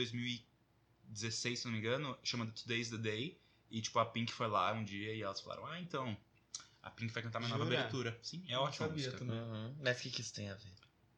2016, 1.13 1.59
se 1.59 1.65
não 1.65 1.71
me 1.73 1.79
engano, 1.79 2.17
chama 2.23 2.45
Today's 2.47 2.89
the 2.89 2.97
Day. 2.97 3.37
E, 3.69 3.81
tipo, 3.81 3.97
a 3.99 4.05
Pink 4.05 4.31
foi 4.31 4.47
lá 4.47 4.71
um 4.73 4.83
dia 4.83 5.13
e 5.13 5.21
elas 5.21 5.41
falaram, 5.41 5.65
ah, 5.65 5.79
então, 5.79 6.15
a 6.81 6.89
Pink 6.91 7.11
vai 7.13 7.23
cantar 7.23 7.39
minha 7.39 7.49
nova 7.49 7.63
Jura? 7.65 7.79
abertura. 7.79 8.19
Sim, 8.21 8.43
é 8.47 8.53
Não 8.53 8.63
ótima 8.63 8.87
sabia 8.87 9.05
música. 9.11 9.23
Uhum. 9.23 9.75
Mas 9.81 9.97
o 9.99 10.01
que, 10.01 10.09
que 10.11 10.21
isso 10.21 10.33
tem 10.33 10.49
a 10.49 10.53
ver? 10.55 10.73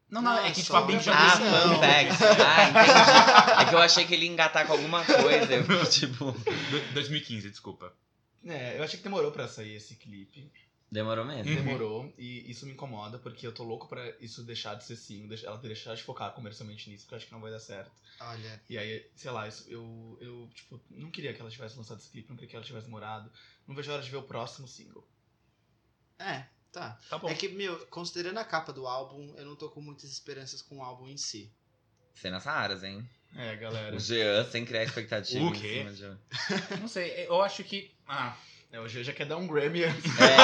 Não, 0.09 0.21
não, 0.21 0.37
é 0.37 0.51
que, 0.51 0.61
tipo, 0.61 0.75
a 0.75 0.85
Pink 0.85 1.03
já 1.03 1.13
Ah, 1.17 1.39
Não. 1.39 1.73
fun 1.73 1.79
fact. 1.79 2.23
Ah, 2.45 2.69
entendi. 2.69 3.61
É 3.61 3.69
que 3.69 3.75
eu 3.75 3.79
achei 3.79 4.05
que 4.05 4.13
ele 4.13 4.25
ia 4.25 4.31
engatar 4.31 4.65
com 4.67 4.73
alguma 4.73 5.03
coisa. 5.03 5.53
Eu, 5.53 5.85
tipo. 5.89 6.31
Do- 6.31 6.93
2015, 6.93 7.49
desculpa. 7.49 7.91
É, 8.45 8.77
eu 8.77 8.83
achei 8.83 8.97
que 8.97 9.03
demorou 9.03 9.31
pra 9.31 9.47
sair 9.47 9.73
esse 9.73 9.95
clipe. 9.95 10.49
Demorou 10.95 11.25
mesmo. 11.25 11.51
Uhum. 11.51 11.63
Demorou. 11.63 12.13
E 12.17 12.49
isso 12.49 12.65
me 12.65 12.71
incomoda, 12.71 13.19
porque 13.19 13.45
eu 13.45 13.51
tô 13.53 13.63
louco 13.63 13.87
pra 13.87 14.09
isso 14.21 14.43
deixar 14.43 14.75
de 14.75 14.85
ser 14.85 14.95
single, 14.95 15.37
ela 15.43 15.57
deixar 15.57 15.93
de 15.93 16.01
focar 16.03 16.31
comercialmente 16.33 16.89
nisso, 16.89 17.03
porque 17.03 17.15
eu 17.15 17.17
acho 17.17 17.25
que 17.27 17.33
não 17.33 17.41
vai 17.41 17.51
dar 17.51 17.59
certo. 17.59 17.91
Olha, 18.21 18.61
E 18.69 18.77
aí, 18.77 19.05
sei 19.15 19.29
lá, 19.29 19.45
isso, 19.47 19.65
eu, 19.69 20.17
eu, 20.21 20.49
tipo, 20.53 20.79
não 20.89 21.11
queria 21.11 21.33
que 21.33 21.41
ela 21.41 21.49
tivesse 21.49 21.75
lançado 21.77 21.99
esse 21.99 22.09
clipe, 22.09 22.29
não 22.29 22.35
queria 22.37 22.49
que 22.49 22.55
ela 22.55 22.63
tivesse 22.65 22.85
demorado. 22.85 23.29
Não 23.67 23.75
vejo 23.75 23.91
a 23.91 23.95
hora 23.95 24.03
de 24.03 24.09
ver 24.09 24.17
o 24.17 24.23
próximo 24.23 24.67
single. 24.69 25.05
é, 26.17 26.45
tá. 26.71 26.97
Tá 27.09 27.17
bom. 27.17 27.27
É 27.29 27.35
que, 27.35 27.49
meu, 27.49 27.85
considerando 27.87 28.37
a 28.37 28.45
capa 28.45 28.71
do 28.71 28.87
álbum, 28.87 29.33
eu 29.37 29.45
não 29.45 29.55
tô 29.55 29.69
com 29.69 29.81
muitas 29.81 30.09
esperanças 30.09 30.61
com 30.61 30.77
o 30.77 30.81
álbum 30.83 31.07
em 31.09 31.17
si. 31.17 31.51
Cenas 32.13 32.45
raras, 32.45 32.83
hein? 32.83 33.07
É, 33.35 33.53
galera. 33.57 33.93
O 33.93 33.99
Jean, 33.99 34.49
sem 34.49 34.63
criar 34.63 34.83
expectativa. 34.85 35.43
O 35.43 35.49
em 35.49 35.59
quê? 35.59 35.85
cima 35.89 35.91
de- 35.93 36.17
Não 36.79 36.87
sei, 36.87 37.27
eu 37.27 37.41
acho 37.41 37.63
que... 37.65 37.93
Ah, 38.07 38.37
o 38.79 38.87
Gê 38.87 39.03
já 39.03 39.13
quer 39.13 39.25
dar 39.25 39.37
um 39.37 39.47
Grammy 39.47 39.83
antes. 39.83 40.03
É. 40.19 40.35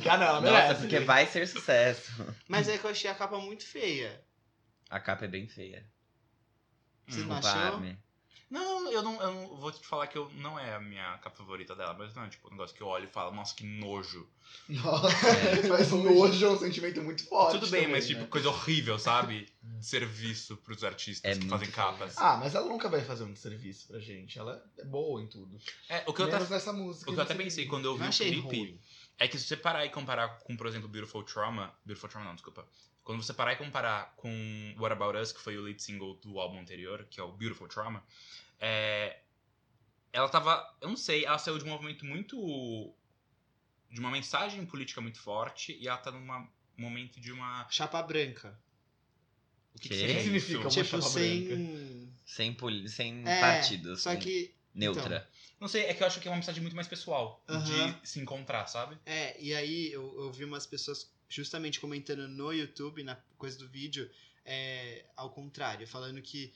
Ah, 0.10 0.16
não, 0.16 0.26
ela 0.26 0.40
Nossa, 0.40 0.52
merece. 0.52 0.80
porque 0.80 1.00
vai 1.00 1.26
ser 1.26 1.46
sucesso. 1.46 2.12
Mas 2.48 2.68
é 2.68 2.76
que 2.78 2.84
eu 2.84 2.90
achei 2.90 3.10
a 3.10 3.14
capa 3.14 3.38
muito 3.38 3.66
feia. 3.66 4.20
A 4.88 4.98
capa 5.00 5.24
é 5.24 5.28
bem 5.28 5.46
feia. 5.48 5.84
Você 7.06 7.20
não 7.20 7.36
achou? 7.36 7.80
Não, 8.50 8.90
eu 8.90 9.00
não, 9.02 9.22
eu 9.22 9.32
não 9.32 9.56
vou 9.56 9.70
te 9.70 9.86
falar 9.86 10.08
que 10.08 10.18
eu, 10.18 10.28
não 10.34 10.58
é 10.58 10.74
a 10.74 10.80
minha 10.80 11.16
capa 11.18 11.36
favorita 11.36 11.74
dela, 11.76 11.94
mas 11.96 12.12
não 12.14 12.24
é 12.24 12.28
tipo 12.28 12.48
um 12.48 12.50
negócio 12.50 12.74
que 12.76 12.82
eu 12.82 12.88
olho 12.88 13.04
e 13.04 13.12
falo, 13.12 13.32
nossa, 13.32 13.54
que 13.54 13.64
nojo. 13.64 14.28
Nossa, 14.68 15.06
É. 15.28 15.68
mas 15.68 15.90
nojo 15.92 16.44
é 16.44 16.50
um 16.50 16.58
sentimento 16.58 17.00
muito 17.00 17.24
forte. 17.24 17.52
Tudo 17.60 17.70
bem, 17.70 17.82
também, 17.82 17.96
mas 17.96 18.06
tipo, 18.08 18.22
né? 18.22 18.26
coisa 18.26 18.48
horrível, 18.48 18.98
sabe? 18.98 19.46
de 19.62 19.86
serviço 19.86 20.56
pros 20.58 20.82
artistas 20.82 21.36
É 21.36 21.38
que 21.40 21.48
fazem 21.48 21.70
capas. 21.70 22.18
Ah, 22.18 22.36
mas 22.36 22.54
ela 22.54 22.66
nunca 22.66 22.88
vai 22.88 23.00
fazer 23.02 23.22
um 23.24 23.36
serviço 23.36 23.86
pra 23.86 24.00
gente. 24.00 24.38
Ela 24.38 24.60
é 24.78 24.84
boa 24.84 25.22
em 25.22 25.26
tudo. 25.28 25.56
É, 25.88 26.02
o 26.06 26.12
que 26.12 26.20
eu 26.20 26.26
até, 26.26 26.34
Menos 26.36 26.50
nessa 26.50 26.72
música. 26.72 27.10
o 27.10 27.14
que 27.14 27.20
eu 27.20 27.24
até 27.24 27.34
pensei 27.34 27.66
quando 27.66 27.84
eu 27.84 27.96
vi 27.96 28.08
o 28.08 28.10
clipe 28.10 28.40
ruim. 28.40 28.80
é 29.18 29.28
que 29.28 29.38
se 29.38 29.46
você 29.46 29.56
parar 29.56 29.86
e 29.86 29.90
comparar 29.90 30.40
com, 30.40 30.56
por 30.56 30.66
exemplo, 30.66 30.88
Beautiful 30.88 31.22
Trauma. 31.22 31.72
Beautiful 31.84 32.10
Trauma 32.10 32.28
não, 32.28 32.34
desculpa. 32.34 32.66
Quando 33.04 33.22
você 33.22 33.32
parar 33.34 33.54
e 33.54 33.56
comparar 33.56 34.14
com 34.16 34.74
What 34.78 34.92
About 34.92 35.18
Us, 35.18 35.32
que 35.32 35.40
foi 35.40 35.56
o 35.56 35.62
lead 35.62 35.82
single 35.82 36.14
do 36.16 36.38
álbum 36.38 36.60
anterior, 36.60 37.06
que 37.10 37.18
é 37.18 37.22
o 37.22 37.32
Beautiful 37.32 37.66
Trauma, 37.68 38.04
é, 38.60 39.20
ela 40.12 40.28
tava. 40.28 40.76
Eu 40.80 40.88
não 40.88 40.96
sei, 40.96 41.24
ela 41.24 41.38
saiu 41.38 41.58
de 41.58 41.64
um 41.64 41.68
movimento 41.68 42.04
muito. 42.04 42.94
de 43.90 43.98
uma 43.98 44.10
mensagem 44.10 44.64
política 44.66 45.00
muito 45.00 45.18
forte 45.20 45.76
e 45.80 45.88
ela 45.88 45.96
tá 45.98 46.10
num 46.12 46.48
momento 46.76 47.20
de 47.20 47.32
uma. 47.32 47.66
Chapa 47.70 48.02
branca. 48.02 48.58
O 49.74 49.78
que, 49.78 49.88
Que? 49.88 49.96
que 50.06 50.14
que 50.14 50.20
significa 50.22 50.60
uma 50.60 50.68
tipo, 50.70 50.84
chapa 50.84 51.02
sem. 51.02 51.44
branca? 51.48 52.14
Sem, 52.26 52.54
poli- 52.54 52.88
sem 52.88 53.26
É, 53.26 53.40
partido. 53.40 53.96
Só 53.96 54.10
assim, 54.10 54.20
que. 54.20 54.54
Neutra. 54.72 55.28
Não 55.58 55.66
sei, 55.68 55.84
é 55.86 55.94
que 55.94 56.02
eu 56.02 56.06
acho 56.06 56.20
que 56.20 56.28
é 56.28 56.30
uma 56.30 56.36
mensagem 56.36 56.62
muito 56.62 56.76
mais 56.76 56.86
pessoal 56.88 57.42
Aham. 57.48 57.92
de 58.00 58.08
se 58.08 58.20
encontrar, 58.20 58.66
sabe? 58.66 58.96
É, 59.04 59.38
e 59.42 59.52
aí 59.52 59.92
eu, 59.92 60.14
eu 60.22 60.32
vi 60.32 60.44
umas 60.44 60.64
pessoas 60.66 61.12
justamente 61.30 61.80
comentando 61.80 62.28
no 62.28 62.52
YouTube, 62.52 63.02
na 63.02 63.16
coisa 63.38 63.56
do 63.56 63.68
vídeo, 63.68 64.10
é, 64.44 65.04
ao 65.16 65.30
contrário, 65.30 65.86
falando 65.86 66.20
que 66.20 66.52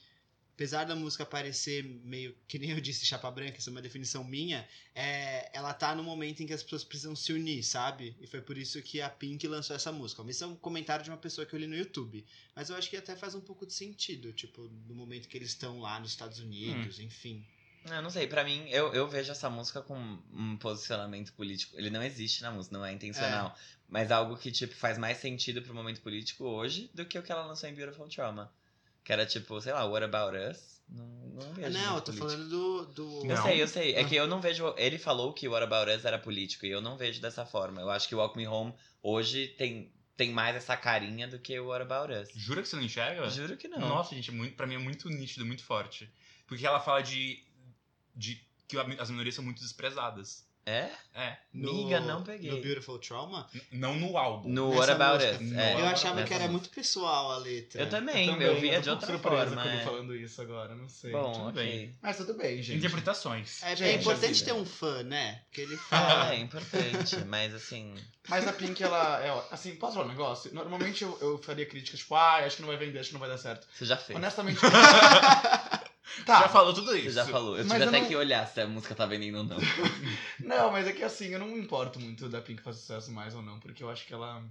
apesar 0.55 0.85
da 0.85 0.95
música 0.95 1.25
parecer 1.25 1.83
meio, 1.83 2.35
que 2.47 2.57
nem 2.57 2.71
eu 2.71 2.79
disse, 2.79 3.05
chapa 3.05 3.29
branca, 3.29 3.59
isso 3.59 3.69
é 3.69 3.71
uma 3.71 3.81
definição 3.81 4.23
minha, 4.23 4.67
é, 4.93 5.49
ela 5.53 5.73
tá 5.73 5.93
no 5.93 6.03
momento 6.03 6.41
em 6.41 6.47
que 6.47 6.53
as 6.53 6.63
pessoas 6.63 6.83
precisam 6.83 7.15
se 7.15 7.33
unir, 7.33 7.63
sabe? 7.63 8.15
E 8.21 8.27
foi 8.27 8.41
por 8.41 8.57
isso 8.57 8.81
que 8.81 9.01
a 9.01 9.09
Pink 9.09 9.45
lançou 9.47 9.75
essa 9.75 9.91
música. 9.91 10.23
Isso 10.29 10.43
é 10.43 10.47
um 10.47 10.55
comentário 10.55 11.03
de 11.03 11.11
uma 11.11 11.17
pessoa 11.17 11.45
que 11.45 11.53
eu 11.53 11.59
li 11.59 11.67
no 11.67 11.75
YouTube. 11.75 12.25
Mas 12.55 12.69
eu 12.69 12.75
acho 12.75 12.89
que 12.89 12.97
até 12.97 13.15
faz 13.15 13.35
um 13.35 13.41
pouco 13.41 13.65
de 13.65 13.73
sentido, 13.73 14.31
tipo, 14.31 14.61
no 14.87 14.95
momento 14.95 15.27
que 15.27 15.37
eles 15.37 15.49
estão 15.49 15.79
lá 15.79 15.99
nos 15.99 16.11
Estados 16.11 16.39
Unidos, 16.39 16.99
enfim. 16.99 17.45
Eu 17.89 18.01
não 18.01 18.09
sei, 18.09 18.27
pra 18.27 18.43
mim, 18.43 18.67
eu, 18.69 18.93
eu 18.93 19.07
vejo 19.07 19.31
essa 19.31 19.49
música 19.49 19.81
com 19.81 19.95
um 20.33 20.57
posicionamento 20.57 21.33
político. 21.33 21.77
Ele 21.77 21.89
não 21.89 22.01
existe 22.01 22.41
na 22.41 22.51
música, 22.51 22.75
não 22.77 22.85
é 22.85 22.91
intencional. 22.91 23.55
Mas 23.87 24.11
algo 24.11 24.35
que, 24.35 24.51
tipo, 24.51 24.75
faz 24.75 24.97
mais 24.97 25.17
sentido 25.19 25.61
pro 25.61 25.73
momento 25.73 26.01
político 26.01 26.45
hoje 26.45 26.89
do 26.93 27.05
que 27.05 27.17
o 27.17 27.21
que 27.23 27.31
ela 27.31 27.45
lançou 27.45 27.69
em 27.69 27.75
Beautiful 27.75 28.07
Trauma. 28.07 28.51
Que 29.03 29.13
era, 29.13 29.25
tipo, 29.25 29.61
sei 29.61 29.71
lá, 29.71 29.85
What 29.85 30.03
About 30.03 30.35
Us? 30.35 30.81
Não, 30.89 31.05
não 31.05 31.53
vejo. 31.53 31.69
Não, 31.69 31.95
eu 31.95 32.01
tô 32.01 32.11
político. 32.11 32.29
falando 32.29 32.49
do. 32.49 32.85
do... 32.85 33.19
Eu 33.25 33.35
Não. 33.35 33.43
sei, 33.43 33.61
eu 33.61 33.67
sei. 33.67 33.95
É 33.95 34.03
que 34.03 34.15
eu 34.15 34.27
não 34.27 34.41
vejo. 34.41 34.73
Ele 34.77 34.97
falou 34.97 35.33
que 35.33 35.47
o 35.47 35.51
What 35.51 35.63
About 35.63 35.91
Us 35.91 36.05
era 36.05 36.17
político 36.17 36.65
e 36.65 36.71
eu 36.71 36.81
não 36.81 36.97
vejo 36.97 37.21
dessa 37.21 37.45
forma. 37.45 37.81
Eu 37.81 37.89
acho 37.89 38.07
que 38.07 38.15
o 38.15 38.17
Walk 38.17 38.37
Me 38.37 38.47
Home 38.47 38.73
hoje 39.01 39.47
tem, 39.49 39.91
tem 40.17 40.31
mais 40.31 40.55
essa 40.55 40.75
carinha 40.75 41.27
do 41.27 41.37
que 41.37 41.59
o 41.59 41.67
What 41.67 41.83
About 41.83 42.13
Us. 42.13 42.29
Jura 42.35 42.61
que 42.61 42.67
você 42.67 42.75
não 42.75 42.83
enxerga? 42.83 43.29
Juro 43.29 43.57
que 43.57 43.67
não. 43.67 43.79
Nossa, 43.79 44.15
gente, 44.15 44.31
é 44.31 44.33
muito, 44.33 44.55
pra 44.55 44.65
mim 44.65 44.75
é 44.75 44.79
muito 44.79 45.07
nítido, 45.09 45.45
muito 45.45 45.63
forte. 45.63 46.11
Porque 46.47 46.65
ela 46.65 46.79
fala 46.79 47.01
de. 47.01 47.43
De 48.15 48.41
que 48.67 48.77
as 48.77 49.09
minorias 49.09 49.35
são 49.35 49.43
muito 49.43 49.61
desprezadas. 49.61 50.43
É? 50.67 50.89
É. 51.13 51.37
Miga, 51.53 51.99
não 51.99 52.23
peguei. 52.23 52.49
No 52.49 52.59
Beautiful 52.59 52.97
Trauma? 52.97 53.47
N- 53.53 53.61
Não 53.73 53.95
no 53.99 54.17
álbum. 54.17 54.49
No 54.49 54.69
Nessa 54.71 54.79
What 54.79 54.91
About 54.93 55.23
música. 55.23 55.43
Us. 55.43 55.51
No 55.51 55.59
É, 55.59 55.73
eu 55.79 55.85
achava 55.85 56.15
nessa 56.15 56.27
que 56.27 56.33
era 56.33 56.43
música. 56.45 56.51
muito 56.53 56.69
pessoal 56.71 57.31
a 57.33 57.37
letra. 57.37 57.81
Eu 57.83 57.87
também, 57.87 58.25
eu, 58.29 58.33
também, 58.33 58.61
via 58.61 58.75
tô 58.77 58.81
de 58.81 58.89
outra 58.89 59.19
forma. 59.19 59.63
ele 59.63 59.77
é. 59.77 59.83
falando 59.83 60.15
isso 60.15 60.41
agora, 60.41 60.73
não 60.73 60.89
sei. 60.89 61.11
Bom, 61.11 61.31
Tudo 61.33 61.49
ok. 61.49 61.63
bem. 61.63 61.95
Mas 62.01 62.17
tudo 62.17 62.33
bem, 62.33 62.63
gente. 62.63 62.79
Interpretações. 62.79 63.61
É, 63.61 63.73
é 63.73 63.75
Gente, 63.75 64.01
importante 64.01 64.31
assim, 64.31 64.45
ter 64.45 64.53
um 64.53 64.65
fã, 64.65 65.03
né? 65.03 65.39
Porque 65.45 65.61
ele 65.61 65.77
fala. 65.87 66.33
É, 66.33 66.37
é 66.37 66.39
importante, 66.39 67.15
mas 67.27 67.53
assim. 67.53 67.93
Mas 68.27 68.47
a 68.47 68.51
Pink, 68.53 68.81
ela 68.81 69.23
é. 69.23 69.53
Assim, 69.53 69.75
posso 69.75 69.93
falar 69.93 70.07
um 70.07 70.09
negócio? 70.09 70.51
Normalmente 70.51 71.03
eu, 71.03 71.15
eu 71.21 71.37
faria 71.37 71.67
críticas, 71.67 71.99
tipo, 71.99 72.15
ah, 72.15 72.37
acho 72.37 72.55
que 72.55 72.63
não 72.63 72.69
vai 72.69 72.77
vender, 72.77 72.97
acho 72.97 73.09
que 73.09 73.13
não 73.13 73.19
vai 73.19 73.29
dar 73.29 73.37
certo. 73.37 73.67
Você 73.71 73.85
já 73.85 73.97
fez. 73.97 74.17
Honestamente. 74.17 74.59
Já 76.27 76.41
tá. 76.43 76.49
falou 76.49 76.73
tudo 76.73 76.91
Você 76.91 76.99
isso. 76.99 77.11
já 77.11 77.25
falou. 77.25 77.57
Eu 77.57 77.63
Mas 77.65 77.71
tive 77.73 77.83
eu 77.83 77.89
até 77.89 77.99
não- 78.01 78.07
que 78.07 78.15
olhar 78.15 78.47
se 78.47 78.61
a 78.61 78.67
música 78.67 78.95
tá 78.95 79.05
vendendo 79.05 79.37
ou 79.37 79.43
não. 79.43 79.57
Não, 80.39 80.71
mas 80.71 80.87
é 80.87 80.91
que 80.93 81.03
assim, 81.03 81.27
eu 81.27 81.39
não 81.39 81.47
me 81.47 81.59
importo 81.59 81.99
muito 81.99 82.27
da 82.29 82.41
Pink 82.41 82.61
fazer 82.61 82.79
sucesso 82.79 83.11
mais 83.11 83.33
ou 83.35 83.41
não, 83.41 83.59
porque 83.59 83.83
eu 83.83 83.89
acho 83.89 84.05
que 84.05 84.13
ela. 84.13 84.43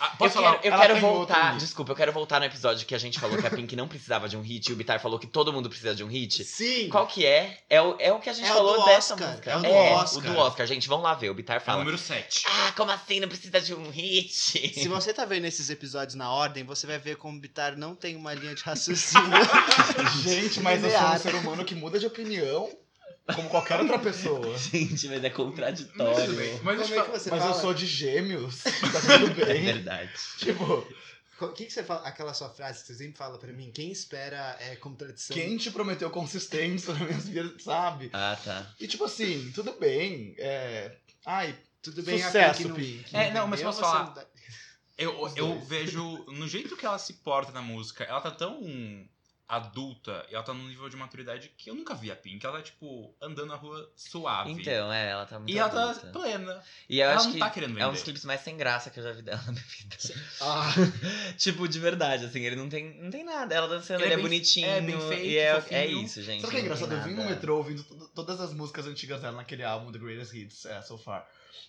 Ah, 0.00 0.10
Eu 0.12 0.18
posso 0.18 0.34
quero, 0.38 0.44
falar? 0.44 0.54
eu 0.56 0.60
quero 0.78 0.94
outro 0.94 1.08
voltar. 1.08 1.56
Desculpa, 1.58 1.92
eu 1.92 1.96
quero 1.96 2.12
voltar 2.12 2.38
no 2.40 2.46
episódio 2.46 2.86
que 2.86 2.94
a 2.94 2.98
gente 2.98 3.18
falou 3.18 3.36
que 3.38 3.46
a 3.46 3.50
Pink 3.50 3.74
não 3.74 3.88
precisava 3.88 4.28
de 4.28 4.36
um 4.36 4.40
hit 4.42 4.68
e 4.68 4.72
o 4.72 4.76
Bitar 4.76 5.00
falou 5.00 5.18
que 5.18 5.26
todo 5.26 5.52
mundo 5.52 5.68
precisa 5.68 5.94
de 5.94 6.04
um 6.04 6.06
hit. 6.08 6.44
Sim! 6.44 6.88
Qual 6.88 7.06
que 7.06 7.24
é? 7.26 7.58
É 7.68 7.80
o, 7.82 7.96
é 7.98 8.12
o 8.12 8.18
que 8.20 8.30
a 8.30 8.32
gente 8.32 8.48
É 8.48 8.52
o 8.52 8.54
falou 8.54 8.78
do 8.78 8.84
dessa 8.84 9.14
Oscar, 9.14 9.28
música. 9.30 9.50
é 9.50 9.56
o 9.56 9.60
do 9.60 9.68
o 9.68 9.72
Oscar. 9.72 10.22
do 10.22 10.38
Oscar. 10.38 10.66
Gente, 10.66 10.88
vamos 10.88 11.04
lá 11.04 11.14
ver. 11.14 11.30
O 11.30 11.34
Bitar 11.34 11.56
É 11.56 11.60
o 11.60 11.62
fala. 11.62 11.78
número 11.78 11.98
7. 11.98 12.44
Ah, 12.48 12.72
como 12.76 12.90
assim? 12.90 13.20
Não 13.20 13.28
precisa 13.28 13.60
de 13.60 13.74
um 13.74 13.90
hit? 13.90 14.32
Se 14.32 14.86
você 14.88 15.12
tá 15.12 15.24
vendo 15.24 15.44
esses 15.46 15.68
episódios 15.70 16.14
na 16.14 16.30
ordem, 16.30 16.64
você 16.64 16.86
vai 16.86 16.98
ver 16.98 17.16
como 17.16 17.36
o 17.36 17.40
Bitar 17.40 17.76
não 17.76 17.94
tem 17.94 18.16
uma 18.16 18.32
linha 18.34 18.54
de 18.54 18.62
raciocínio. 18.62 19.28
Gente, 20.22 20.60
mas 20.60 20.82
eu 20.82 20.90
sou 20.90 21.08
um 21.08 21.18
ser 21.18 21.34
humano 21.34 21.64
que 21.64 21.74
muda 21.74 21.98
de 21.98 22.06
opinião 22.06 22.68
como 23.34 23.48
qualquer 23.48 23.80
outra 23.80 23.98
pessoa. 23.98 24.56
Gente, 24.58 25.08
mas 25.08 25.22
é 25.24 25.30
contraditório. 25.30 26.34
Mas 26.34 26.58
Como 26.58 26.70
é 26.70 26.76
que 26.76 27.10
você 27.10 27.30
Mas 27.30 27.40
fala? 27.42 27.54
eu 27.56 27.60
sou 27.60 27.74
de 27.74 27.86
gêmeos, 27.86 28.62
tá 28.64 29.18
tudo 29.18 29.42
É 29.42 29.46
bem. 29.46 29.64
verdade. 29.64 30.12
tipo, 30.38 30.86
O 31.40 31.48
que, 31.48 31.66
que 31.66 31.72
você 31.72 31.82
fala? 31.84 32.06
Aquela 32.06 32.34
sua 32.34 32.48
frase 32.50 32.80
que 32.80 32.86
você 32.88 32.94
sempre 32.94 33.16
fala 33.18 33.38
pra 33.38 33.52
mim: 33.52 33.70
quem 33.72 33.90
espera 33.92 34.56
é 34.60 34.74
contradição. 34.76 35.34
quem 35.36 35.56
te 35.56 35.70
prometeu 35.70 36.10
consistência 36.10 36.92
nas 36.94 37.02
minhas 37.02 37.28
vidas, 37.28 37.62
sabe? 37.62 38.10
Ah, 38.12 38.36
tá. 38.44 38.74
E 38.80 38.86
tipo 38.88 39.04
assim, 39.04 39.50
tudo 39.54 39.72
bem. 39.78 40.34
É... 40.38 40.96
Ai, 41.26 41.54
Tudo 41.82 42.02
bem, 42.02 42.18
Sucesso, 42.18 42.50
a 42.50 42.54
Pink 42.54 42.68
não, 42.68 42.76
Pink. 42.76 43.16
É, 43.16 43.32
não, 43.32 43.46
mas 43.46 43.60
posso 43.62 43.78
você 43.78 43.84
falar? 43.84 44.04
não 44.06 44.14
dá- 44.14 44.26
Eu, 44.96 45.12
eu 45.36 45.48
dois. 45.54 45.68
vejo 45.68 46.24
no 46.28 46.48
jeito 46.48 46.76
que 46.76 46.84
ela 46.86 46.98
se 46.98 47.12
porta 47.14 47.52
na 47.52 47.60
música, 47.62 48.02
ela 48.04 48.20
tá 48.20 48.30
tão 48.32 48.60
adulta 49.48 50.26
e 50.30 50.34
ela 50.34 50.44
tá 50.44 50.52
num 50.52 50.68
nível 50.68 50.88
de 50.90 50.96
maturidade 50.96 51.50
que 51.56 51.70
eu 51.70 51.74
nunca 51.74 51.94
vi 51.94 52.10
a 52.12 52.16
Pink. 52.16 52.44
Ela 52.44 52.58
tá, 52.58 52.62
tipo, 52.64 53.14
andando 53.20 53.46
na 53.48 53.54
rua 53.56 53.90
suave. 53.96 54.52
Então, 54.52 54.92
é, 54.92 55.10
ela 55.10 55.24
tá 55.24 55.38
muito 55.38 55.50
e 55.50 55.58
ela 55.58 55.70
tá 55.70 55.90
adulta. 55.90 56.08
plena. 56.08 56.62
E 56.88 57.00
eu 57.00 57.06
ela 57.06 57.16
acho 57.16 57.24
não 57.26 57.32
que 57.32 57.38
tá 57.38 57.48
querendo 57.50 57.70
é 57.70 57.72
um 57.72 57.86
vender. 57.86 57.92
dos 57.92 58.02
clipes 58.02 58.24
mais 58.26 58.40
sem 58.42 58.56
graça 58.58 58.90
que 58.90 59.00
eu 59.00 59.04
já 59.04 59.12
vi 59.12 59.22
dela 59.22 59.40
na 59.46 59.52
minha 59.52 59.64
vida. 59.64 59.96
Ah, 60.42 60.70
tipo, 61.38 61.66
de 61.66 61.78
verdade, 61.78 62.26
assim, 62.26 62.40
ele 62.40 62.56
não 62.56 62.68
tem, 62.68 63.00
não 63.02 63.10
tem 63.10 63.24
nada. 63.24 63.54
Ela 63.54 63.68
dançando, 63.68 64.02
Ele 64.02 64.04
ele, 64.04 64.10
é 64.10 64.14
é 64.14 64.16
bem- 64.16 64.24
bonitinho. 64.24 64.66
é, 64.66 64.80
bem 64.82 65.00
fake, 65.00 65.26
e 65.26 65.38
é, 65.38 65.64
é 65.70 65.86
isso, 65.86 66.22
gente. 66.22 66.42
sabe 66.42 66.48
o 66.48 66.50
que 66.50 66.56
é 66.56 66.60
engraçado? 66.60 66.92
Eu 66.94 67.02
vim 67.02 67.14
no 67.14 67.24
metrô 67.24 67.56
ouvindo 67.56 67.82
to- 67.84 68.08
todas 68.14 68.40
as 68.40 68.52
músicas 68.52 68.86
antigas 68.86 69.22
dela 69.22 69.36
naquele 69.38 69.64
álbum, 69.64 69.90
The 69.90 69.98
Greatest 69.98 70.34
Hits, 70.34 70.66
é, 70.66 70.82
So 70.82 70.98
Far. 70.98 71.26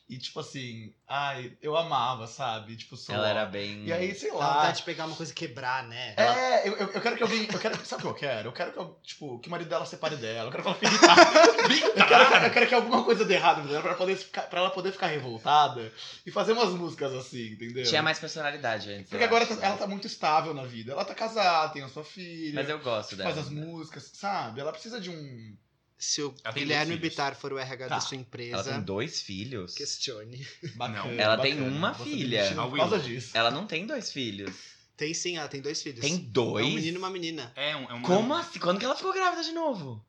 E 0.10 0.18
tipo 0.18 0.40
assim, 0.40 0.92
ai, 1.08 1.56
eu 1.62 1.78
amava, 1.78 2.26
sabe? 2.26 2.76
Tipo, 2.76 2.98
so 2.98 3.14
Ela 3.14 3.30
era 3.30 3.46
bem. 3.46 3.86
E 3.86 3.94
aí, 3.94 4.16
sei 4.16 4.32
dá 4.32 4.38
lá. 4.38 4.54
vontade 4.54 4.78
de 4.78 4.84
pegar 4.84 5.06
uma 5.06 5.16
coisa 5.16 5.32
e 5.32 5.36
quebrar, 5.36 5.88
né? 5.88 6.16
É, 6.18 6.68
eu, 6.68 6.76
eu, 6.78 6.88
eu 6.92 7.02
quero 7.02 7.16
que 7.16 7.22
alguém. 7.24 7.48
Eu 7.52 7.60
quero, 7.60 7.86
sabe 7.86 8.02
o 8.02 8.06
que 8.06 8.12
eu 8.12 8.30
quero? 8.30 8.50
Eu 8.50 8.52
quero 8.54 8.74
que, 8.74 8.80
eu, 8.80 9.00
tipo, 9.04 9.40
que 9.40 9.48
o 9.48 9.52
marido 9.52 9.70
dela 9.70 9.86
separe 9.86 10.16
dela. 10.16 10.48
Eu 10.48 10.52
quero 10.52 10.64
que 10.64 10.70
ela 10.70 10.78
fique 10.78 10.92
irritada. 10.92 11.22
eu, 12.00 12.08
quero, 12.08 12.46
eu 12.46 12.52
quero 12.52 12.68
que 12.68 12.74
alguma 12.76 13.04
coisa 13.04 13.24
dê 13.24 13.36
errado 13.36 13.68
dela 13.68 13.82
pra, 13.82 13.94
poder 13.94 14.16
ficar, 14.16 14.44
pra 14.44 14.60
ela 14.62 14.72
poder 14.72 14.92
ficar 14.92 15.08
revoltada 15.08 15.94
e 16.26 16.32
fazer 16.32 16.54
umas 16.54 16.74
músicas 16.74 17.14
assim, 17.14 17.54
entendeu? 17.54 17.86
Tinha 17.86 18.02
mais 18.02 18.18
personalidade 18.20 18.92
antes. 18.92 19.10
Porque 19.10 19.24
agora 19.24 19.44
acho, 19.44 19.56
tá- 19.56 19.62
né? 19.62 19.68
ela 19.68 19.78
tá 19.78 19.88
muito 19.88 20.08
estável 20.08 20.54
na 20.54 20.66
vida. 20.66 20.92
Ela 20.94 21.06
tá 21.06 21.14
casada, 21.14 21.72
tem 21.72 21.84
a 21.84 21.88
sua 21.90 22.04
filha, 22.04 22.56
Mas 22.56 22.68
eu 22.68 22.80
gosto 22.80 23.16
dela. 23.16 23.32
faz 23.32 23.46
as 23.46 23.52
músicas, 23.52 24.10
sabe? 24.14 24.60
Ela 24.60 24.72
precisa 24.72 25.00
de 25.00 25.10
um. 25.12 25.58
Se 26.00 26.22
o 26.22 26.34
Ela 26.46 26.54
tem 26.54 26.64
Guilherme. 26.64 26.96
Bitar 26.98 27.36
for 27.36 27.52
o 27.52 27.58
RH 27.60 27.90
Tá. 27.90 27.96
da 27.96 28.02
sua 28.02 28.16
Ela 28.16 28.22
empresa, 28.22 28.64
tem 28.72 28.82
dois 28.82 29.22
filhos. 29.22 29.74
questione. 29.76 30.48
Bacana, 30.76 31.04
Não. 31.04 31.12
Ela 31.20 31.38
tem 31.38 31.56
bacana. 31.56 31.76
uma 31.78 31.94
Você 31.94 32.04
filha. 32.06 32.52
Por 32.56 32.78
causa 32.78 33.00
disso. 33.00 33.32
Ela 33.38 33.52
não 33.52 33.68
tem 33.68 33.86
dois 33.86 34.10
filhos. 34.12 34.56
Tem 34.96 35.14
sim, 35.14 35.38
ela 35.38 35.48
tem 35.50 35.62
dois 35.62 35.82
filhos. 35.82 36.00
Tem 36.00 36.16
É 36.16 36.18
dois? 36.18 36.66
um 36.66 36.70
menino 36.72 36.96
e 36.96 36.98
uma 36.98 37.10
menina. 37.10 37.52
É 37.56 37.76
um. 37.76 37.84
É 37.90 37.94
um 37.96 38.02
Como 38.02 38.34
assim? 38.34 38.60
Quando 38.60 38.80
que 38.80 38.86
ela 38.86 38.96
ficou 38.96 39.12
grávida 39.14 39.44
de 39.44 39.52
novo? 39.52 40.02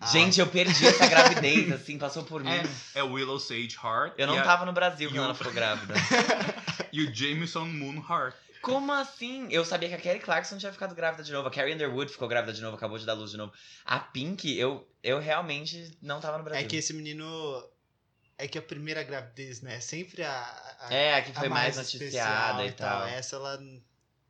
Ah. 0.00 0.06
Gente, 0.06 0.40
eu 0.40 0.46
perdi 0.48 0.84
essa 0.84 1.06
gravidez, 1.06 1.70
assim, 1.70 1.96
passou 1.96 2.24
por 2.24 2.42
mim. 2.44 2.50
É, 2.50 2.98
é 3.00 3.02
o 3.04 3.12
Willow 3.12 3.38
Sage 3.38 3.76
Heart. 3.82 4.14
Eu 4.18 4.26
não 4.26 4.36
a- 4.38 4.42
tava 4.42 4.64
no 4.66 4.72
Brasil 4.72 5.08
quando 5.10 5.20
o- 5.20 5.24
ela 5.26 5.34
ficou 5.34 5.52
grávida. 5.52 5.94
e 6.92 7.00
o 7.04 7.14
Jameson 7.14 7.66
Moon 7.66 7.96
Heart. 8.08 8.34
Como 8.62 8.92
assim? 8.92 9.48
Eu 9.50 9.64
sabia 9.64 9.88
que 9.88 9.94
a 9.96 9.98
Kelly 9.98 10.20
Clarkson 10.20 10.56
tinha 10.56 10.72
ficado 10.72 10.94
grávida 10.94 11.24
de 11.24 11.32
novo. 11.32 11.48
A 11.48 11.50
Carrie 11.50 11.74
Underwood 11.74 12.10
ficou 12.10 12.28
grávida 12.28 12.52
de 12.52 12.62
novo, 12.62 12.76
acabou 12.76 12.96
de 12.96 13.04
dar 13.04 13.14
luz 13.14 13.32
de 13.32 13.36
novo. 13.36 13.52
A 13.84 13.98
Pink, 13.98 14.56
eu, 14.56 14.88
eu 15.02 15.18
realmente 15.18 15.98
não 16.00 16.20
tava 16.20 16.38
no 16.38 16.44
Brasil. 16.44 16.64
É 16.64 16.68
que 16.68 16.76
esse 16.76 16.92
menino. 16.94 17.68
É 18.38 18.48
que 18.48 18.58
a 18.58 18.62
primeira 18.62 19.02
gravidez, 19.02 19.60
né? 19.60 19.80
Sempre 19.80 20.22
a. 20.22 20.76
a 20.80 20.94
É, 20.94 21.14
a 21.14 21.22
que 21.22 21.32
a 21.32 21.34
foi 21.34 21.48
mais, 21.48 21.76
noticiada 21.76 22.64
e 22.64 22.72
tal. 22.72 23.06
Essa 23.06 23.36
ela. 23.36 23.60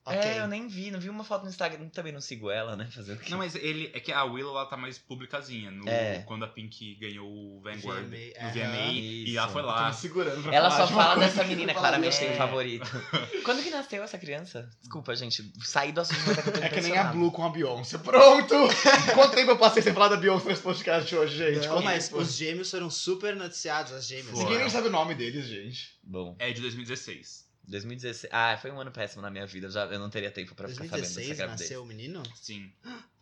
Ok. 0.05 0.19
É, 0.19 0.41
eu 0.41 0.49
nem 0.49 0.67
vi, 0.67 0.91
não 0.91 0.99
vi 0.99 1.09
uma 1.09 1.23
foto 1.23 1.45
no 1.45 1.49
Instagram. 1.49 1.89
Também 1.89 2.13
não 2.13 2.21
sigo 2.21 2.51
ela, 2.51 2.75
né? 2.75 2.89
Fazer 2.91 3.13
o 3.13 3.17
quê? 3.19 3.31
Não, 3.31 3.39
mas 3.39 3.55
ele. 3.55 3.89
É 3.95 4.01
que 4.01 4.11
a 4.13 4.25
Willow 4.25 4.57
ela 4.57 4.67
tá 4.67 4.77
mais 4.77 4.99
publicazinha. 4.99 5.71
No, 5.71 5.89
É. 5.89 6.25
Quando 6.27 6.45
a 6.45 6.49
Pink 6.49 6.97
ganhou 6.97 7.29
o 7.29 7.61
Vanguard 7.61 8.07
VMA, 8.07 8.17
no 8.43 8.51
VMA. 8.53 8.67
aham. 8.67 8.91
E 8.93 9.25
Isso. 9.29 9.39
ela 9.39 9.49
foi 9.49 9.63
lá. 9.63 9.89
me 9.89 9.95
segurando 9.95 10.43
pra 10.43 10.53
Ela 10.55 10.71
falar 10.73 10.87
só 10.89 10.93
fala 10.95 11.21
dessa 11.21 11.45
menina, 11.45 11.73
claramente 11.73 12.19
tem 12.19 12.35
favorito. 12.37 12.91
Quando 13.45 13.63
que 13.63 13.71
nasceu 13.71 14.03
essa 14.03 14.19
criança? 14.19 14.69
Desculpa, 14.81 15.15
gente. 15.15 15.53
Saí 15.63 15.93
do 15.93 16.01
assunto, 16.01 16.21
mas 16.27 16.39
é 16.39 16.43
que 16.43 16.49
eu 16.49 16.53
tô 16.53 16.61
É 16.61 16.69
que 16.69 16.81
nem 16.81 16.99
a. 16.99 17.05
Blue 17.05 17.31
com 17.31 17.45
a 17.45 17.51
Beyoncé. 17.51 17.99
Pronto! 17.99 18.55
Quanto 19.15 19.35
tempo 19.37 19.53
eu 19.53 19.59
passei 19.59 19.83
sem 19.83 19.93
falar 19.93 20.09
da 20.09 20.17
Beyoncé 20.17 20.49
nesse 20.49 20.63
podcast 20.63 21.15
hoje, 21.15 21.37
gente? 21.37 21.67
Não, 21.67 21.75
Quanto 21.77 21.85
mas 21.85 22.09
tempo? 22.09 22.21
os 22.23 22.35
gêmeos 22.35 22.69
foram 22.71 22.91
super 22.91 23.37
noticiados, 23.37 23.93
as 23.93 24.07
gêmeas. 24.09 24.37
Ninguém 24.37 24.59
nem 24.59 24.69
sabe 24.69 24.89
o 24.89 24.91
nome 24.91 25.15
deles, 25.15 25.47
gente. 25.47 25.97
Bom. 26.03 26.35
É 26.41 26.51
de 26.51 26.61
2016. 26.61 27.52
2016. 27.69 28.33
Ah, 28.33 28.57
foi 28.57 28.71
um 28.71 28.81
ano 28.81 28.91
péssimo 28.91 29.23
na 29.23 29.31
minha 29.31 29.47
vida. 29.47 29.71
Já, 29.71 29.85
eu 29.87 29.99
não 29.99 30.11
teria 30.11 30.31
tempo 30.31 30.55
pra 30.55 30.69
ficar 30.69 30.85
sabendo 30.85 31.01
dessa 31.03 31.15
2016 31.15 31.39
gravidez. 31.39 31.61
nasceu 31.61 31.83
o 31.83 31.87
menino? 31.87 32.23
Sim. 32.35 32.73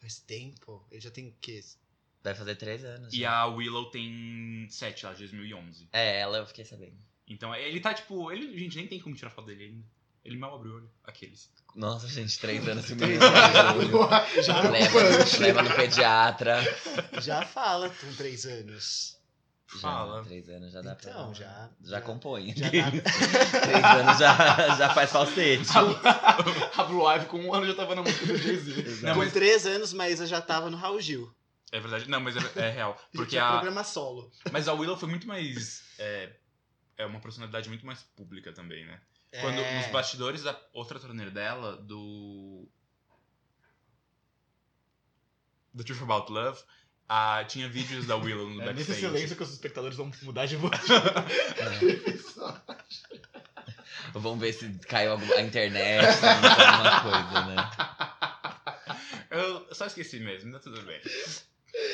Faz 0.00 0.18
tempo. 0.20 0.84
Ele 0.90 1.00
já 1.00 1.10
tem 1.10 1.28
o 1.28 1.34
quê? 1.40 1.60
Vai 2.22 2.34
fazer 2.34 2.54
três 2.56 2.84
anos. 2.84 3.12
E 3.14 3.20
já. 3.20 3.32
a 3.32 3.46
Willow 3.46 3.90
tem 3.90 4.66
7 4.68 5.06
lá, 5.06 5.12
de 5.12 5.20
2011. 5.20 5.88
É, 5.92 6.20
ela 6.20 6.38
eu 6.38 6.46
fiquei 6.46 6.64
sabendo. 6.64 6.96
Então 7.26 7.54
ele 7.54 7.80
tá 7.80 7.94
tipo. 7.94 8.30
Ele, 8.32 8.58
gente, 8.58 8.76
nem 8.76 8.86
tem 8.86 9.00
como 9.00 9.14
tirar 9.14 9.30
foto 9.30 9.46
dele 9.46 9.64
ainda. 9.64 9.84
Ele 10.22 10.36
mal 10.36 10.54
abriu 10.56 10.72
o 10.72 10.76
olho. 10.76 10.90
Aqueles. 11.04 11.50
Nossa, 11.74 12.06
gente, 12.08 12.38
três 12.38 12.66
anos 12.68 12.88
menino. 12.90 13.22
anos. 13.24 14.44
Já, 14.44 14.60
leva, 14.68 14.98
leva 15.38 15.62
no 15.62 15.74
pediatra. 15.74 16.58
já 17.22 17.46
fala 17.46 17.88
com 17.88 18.12
três 18.16 18.44
anos. 18.44 19.16
Fala. 19.78 20.18
Já, 20.18 20.24
três 20.24 20.48
anos 20.48 20.72
já 20.72 20.82
dá 20.82 20.96
pra. 20.96 21.10
Então, 21.10 21.34
já- 21.34 21.44
Já, 21.44 21.70
já- 21.90 22.00
compõe. 22.00 22.52
Já 22.56 22.68
três 22.70 23.84
anos 23.84 24.18
já, 24.18 24.76
já 24.76 24.94
faz 24.94 25.10
falsete. 25.12 25.68
A 26.76 26.82
Blue 26.84 27.08
Ivy 27.14 27.26
com 27.26 27.38
um 27.38 27.54
ano 27.54 27.66
já 27.66 27.74
tava 27.74 27.94
na 27.94 28.02
música 28.02 28.26
do 28.26 28.36
Jay-Z. 28.36 29.02
Não, 29.06 29.12
com 29.14 29.18
mas- 29.20 29.32
três 29.32 29.66
anos, 29.66 29.92
Maísa 29.92 30.26
já 30.26 30.40
tava 30.40 30.70
no 30.70 30.76
Raul 30.76 31.00
Gil. 31.00 31.32
É 31.70 31.78
verdade. 31.78 32.08
Não, 32.10 32.20
mas 32.20 32.34
é, 32.36 32.40
é 32.66 32.70
real. 32.70 32.94
Porque 33.12 33.16
Porque 33.18 33.36
é 33.36 33.40
a. 33.40 33.52
programa 33.52 33.84
solo. 33.84 34.30
Mas 34.50 34.66
a 34.66 34.72
Willow 34.72 34.96
foi 34.96 35.08
muito 35.08 35.28
mais. 35.28 35.84
É, 35.98 36.32
é 36.96 37.06
uma 37.06 37.20
personalidade 37.20 37.68
muito 37.68 37.86
mais 37.86 38.02
pública 38.16 38.52
também, 38.52 38.84
né? 38.84 39.00
Quando 39.40 39.60
É. 39.60 39.78
nos 39.82 39.92
bastidores 39.92 40.42
da 40.42 40.60
outra 40.72 40.98
turnê 40.98 41.30
dela, 41.30 41.76
do. 41.76 42.68
Do 45.72 45.84
Truth 45.84 46.02
About 46.02 46.32
Love, 46.32 46.60
ah, 47.12 47.44
tinha 47.44 47.68
vídeos 47.68 48.06
da 48.06 48.14
Willow 48.16 48.48
no 48.48 48.62
É 48.62 48.72
nesse 48.72 48.90
backstage. 48.92 49.00
silêncio 49.00 49.36
que 49.36 49.42
os 49.42 49.50
espectadores 49.50 49.96
vão 49.96 50.10
mudar 50.22 50.46
de 50.46 50.54
voz. 50.56 50.78
Vamos 54.14 54.40
ver 54.40 54.52
se 54.52 54.68
caiu 54.88 55.12
alguma- 55.12 55.34
a 55.34 55.42
internet, 55.42 56.12
se 56.14 56.22
não 56.22 56.40
caiu 56.40 56.68
alguma 56.68 57.00
coisa, 57.02 57.46
né? 57.46 57.70
Eu 59.30 59.66
só 59.74 59.86
esqueci 59.86 60.18
mesmo, 60.20 60.52
tá 60.52 60.58
tudo 60.58 60.82
bem. 60.82 61.00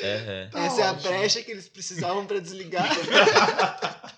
Aham. 0.03 0.49
Tá 0.51 0.59
Essa 0.59 0.81
é 0.81 0.87
a 0.87 0.91
ótimo. 0.91 1.09
brecha 1.09 1.41
que 1.43 1.51
eles 1.51 1.69
precisavam 1.69 2.25
pra 2.25 2.39
desligar. 2.39 2.87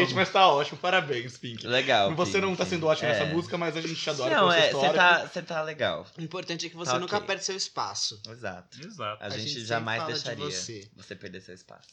Gente, 0.00 0.14
mas 0.14 0.30
tá 0.30 0.48
ótimo, 0.48 0.78
parabéns, 0.78 1.36
Pink. 1.38 1.66
Legal. 1.66 2.14
Você 2.14 2.40
não 2.40 2.54
tá 2.54 2.64
Pink. 2.64 2.70
sendo 2.76 2.86
ótimo 2.86 3.08
É. 3.08 3.12
nessa 3.12 3.32
música, 3.34 3.56
mas 3.58 3.76
a 3.76 3.80
gente 3.80 4.10
adora 4.10 4.34
Não, 4.36 4.52
é, 4.52 4.70
você 4.72 4.92
tá, 4.92 5.26
você 5.26 5.42
tá 5.42 5.62
legal. 5.62 6.06
O 6.18 6.22
importante 6.22 6.66
é 6.66 6.68
que 6.70 6.76
você 6.76 6.92
Tá 6.92 6.98
nunca 6.98 7.16
ok. 7.16 7.26
perde 7.26 7.44
seu 7.44 7.56
espaço. 7.56 8.20
Exato. 8.28 8.78
Exato. 8.84 9.22
A, 9.22 9.26
A 9.26 9.30
gente, 9.30 9.48
gente 9.48 9.64
jamais 9.66 10.02
fala 10.02 10.12
de 10.12 10.18
deixaria 10.22 10.44
você. 10.44 10.90
você. 10.96 11.14
perder 11.16 11.40
seu 11.40 11.54
espaço. 11.54 11.88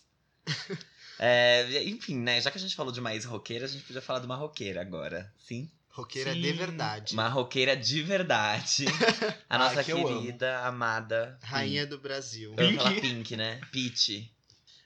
É, 1.19 1.83
enfim, 1.83 2.17
né? 2.17 2.41
Já 2.41 2.49
que 2.49 2.57
a 2.57 2.61
gente 2.61 2.75
falou 2.75 2.91
de 2.91 2.99
mais 2.99 3.23
roqueira, 3.23 3.65
a 3.65 3.67
gente 3.67 3.83
podia 3.83 4.01
falar 4.01 4.19
de 4.19 4.25
uma 4.25 4.35
roqueira 4.35 4.81
agora. 4.81 5.31
Sim? 5.37 5.69
Roqueira 5.89 6.33
Sim. 6.33 6.41
de 6.41 6.51
verdade. 6.53 7.13
Uma 7.13 7.27
roqueira 7.29 7.77
de 7.77 8.01
verdade. 8.01 8.85
A 9.47 9.59
nossa 9.59 9.79
Ai, 9.81 9.83
que 9.85 9.93
querida, 9.93 10.59
amada. 10.65 11.37
Rainha 11.43 11.85
do 11.85 11.99
Brasil. 11.99 12.53
Pink. 12.55 12.99
Pink, 13.01 13.37
né? 13.37 13.61
Peach. 13.71 14.32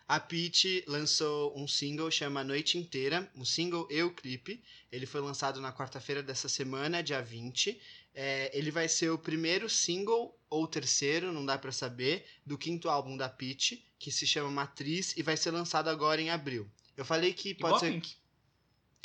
A 0.08 0.22
Peach 0.22 0.86
lançou 0.88 1.54
um 1.58 1.68
single 1.68 2.10
chama 2.10 2.42
Noite 2.42 2.78
Inteira, 2.78 3.30
um 3.36 3.44
single 3.44 3.86
e 3.92 4.02
o 4.02 4.10
clipe. 4.10 4.64
Ele 4.90 5.06
foi 5.06 5.20
lançado 5.20 5.60
na 5.60 5.74
quarta-feira 5.74 6.24
dessa 6.24 6.48
semana, 6.48 7.04
dia 7.04 7.22
20. 7.22 7.78
É, 8.16 8.50
ele 8.58 8.72
vai 8.72 8.88
ser 8.88 9.10
o 9.10 9.18
primeiro 9.18 9.70
single 9.70 10.34
ou 10.50 10.66
terceiro, 10.66 11.34
não 11.34 11.46
dá 11.46 11.58
pra 11.58 11.74
saber, 11.74 12.26
do 12.46 12.58
quinto 12.58 12.90
álbum 12.90 13.18
da 13.18 13.28
Peach, 13.28 13.86
que 14.00 14.10
se 14.10 14.26
chama 14.26 14.50
Matriz 14.50 15.14
e 15.18 15.22
vai 15.22 15.36
ser 15.36 15.52
lançado 15.52 15.90
agora 15.90 16.22
em 16.22 16.30
abril. 16.30 16.66
Eu 16.96 17.04
falei 17.04 17.34
que 17.34 17.50
Igual 17.50 17.74
pode 17.74 17.86
a 17.86 17.88
ser 17.90 17.94
Pink. 17.94 18.16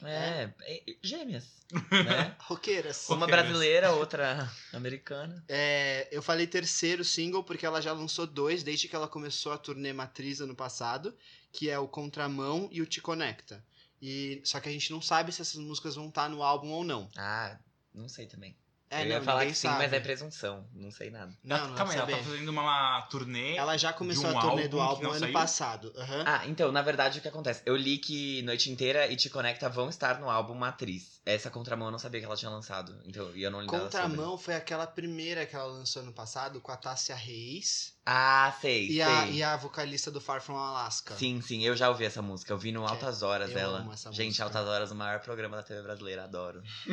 É, 0.05 0.53
é, 0.63 0.83
gêmeas. 1.03 1.63
Né? 1.91 2.37
roqueiras. 2.41 3.09
Uma 3.09 3.21
Roqueiras. 3.21 3.47
brasileira, 3.47 3.93
outra 3.93 4.51
americana. 4.75 5.43
É, 5.49 6.07
eu 6.13 6.21
falei 6.21 6.47
terceiro 6.47 7.03
single 7.03 7.43
porque 7.43 7.65
ela 7.65 7.81
já 7.81 7.93
lançou 7.93 8.27
dois 8.27 8.63
desde 8.63 8.89
que 8.89 8.95
ela 8.95 9.09
começou 9.09 9.53
a 9.53 9.59
turnê 9.59 9.91
Matriz 9.91 10.41
ano 10.41 10.55
passado, 10.55 11.17
que 11.51 11.71
é 11.71 11.79
o 11.79 11.89
Contramão 11.89 12.69
e 12.71 12.83
o 12.83 12.87
Te 12.87 13.01
Conecta. 13.01 13.65
E, 14.03 14.43
só 14.45 14.61
que 14.61 14.69
a 14.69 14.73
gente 14.73 14.91
não 14.91 15.01
sabe 15.01 15.33
se 15.33 15.41
essas 15.41 15.61
músicas 15.61 15.95
vão 15.95 16.09
estar 16.09 16.29
no 16.29 16.43
álbum 16.43 16.73
ou 16.73 16.85
não. 16.85 17.09
Ah, 17.17 17.57
não 17.95 18.09
sei 18.09 18.27
também. 18.27 18.55
É, 18.93 19.03
eu 19.03 19.07
não, 19.07 19.15
ia 19.17 19.23
falar 19.23 19.47
que 19.47 19.55
sim, 19.55 19.69
sabe. 19.69 19.79
mas 19.79 19.93
é 19.93 20.01
presunção. 20.01 20.67
Não 20.75 20.91
sei 20.91 21.11
nada. 21.11 21.33
Não, 21.43 21.57
Ela- 21.57 21.69
não 21.69 21.75
Calma 21.75 21.93
aí, 21.93 21.99
ela 21.99 22.07
tá 22.11 22.19
fazendo 22.19 22.49
uma 22.51 23.03
turnê. 23.11 23.57
Ela 23.57 23.77
já 23.79 23.91
começou 23.93 24.27
um 24.31 24.39
a 24.39 24.41
turnê 24.41 24.69
do 24.69 24.79
álbum 24.79 25.09
ano 25.09 25.19
saiu? 25.19 25.33
passado. 25.33 25.93
aham. 25.97 26.25
Ah, 26.27 26.47
então, 26.47 26.71
na 26.71 26.83
verdade, 26.83 27.19
o 27.19 27.23
que 27.23 27.29
acontece? 27.29 27.63
Eu 27.65 27.75
li 27.75 27.97
que 27.97 28.43
Noite 28.43 28.71
Inteira 28.71 29.07
e 29.07 29.17
Te 29.17 29.31
Conecta 29.31 29.69
vão 29.71 29.89
estar 29.89 30.21
no 30.21 30.29
álbum 30.29 30.55
Matriz. 30.55 31.21
Essa 31.25 31.49
contramão 31.51 31.89
eu 31.89 31.93
não 31.93 31.99
sabia 31.99 32.21
que 32.21 32.27
ela 32.27 32.37
tinha 32.37 32.51
lançado. 32.51 32.95
Então, 33.07 33.31
e 33.35 33.43
eu 33.43 33.51
não 33.51 33.63
li. 33.63 33.67
Contramão 33.67 34.37
foi 34.37 34.55
aquela 34.55 34.87
primeira 34.87 35.47
que 35.47 35.57
ela 35.57 35.67
lançou 35.67 36.03
ano 36.03 36.13
passado 36.13 36.61
com 36.61 36.71
a 36.71 36.77
Tássia 36.77 37.15
Reis 37.15 37.95
Ah, 38.05 38.53
sei, 38.61 38.87
e 38.87 38.93
sei. 38.95 39.03
a, 39.03 39.27
e 39.29 39.43
a 39.45 39.57
vocalista 39.57 40.11
do 40.11 40.21
Far 40.21 40.41
From 40.43 40.57
Alaska. 40.57 41.15
Sim, 41.15 41.41
sim, 41.41 41.63
eu 41.63 41.77
já 41.77 41.89
ouvi 41.89 42.05
essa 42.05 42.21
música. 42.21 42.53
Eu 42.53 42.59
vi 42.59 42.73
no 42.73 42.85
Altas 42.85 43.23
Horas 43.23 43.51
eu 43.51 43.55
dela. 43.55 43.79
amo 43.79 43.93
essa 43.93 44.11
Gente, 44.11 44.27
música. 44.27 44.45
Altas 44.45 44.67
Horas, 44.67 44.91
o 44.91 44.95
maior 44.97 45.21
programa 45.21 45.57
da 45.57 45.63
TV 45.63 45.83
brasileira, 45.83 46.25
adoro. 46.25 46.63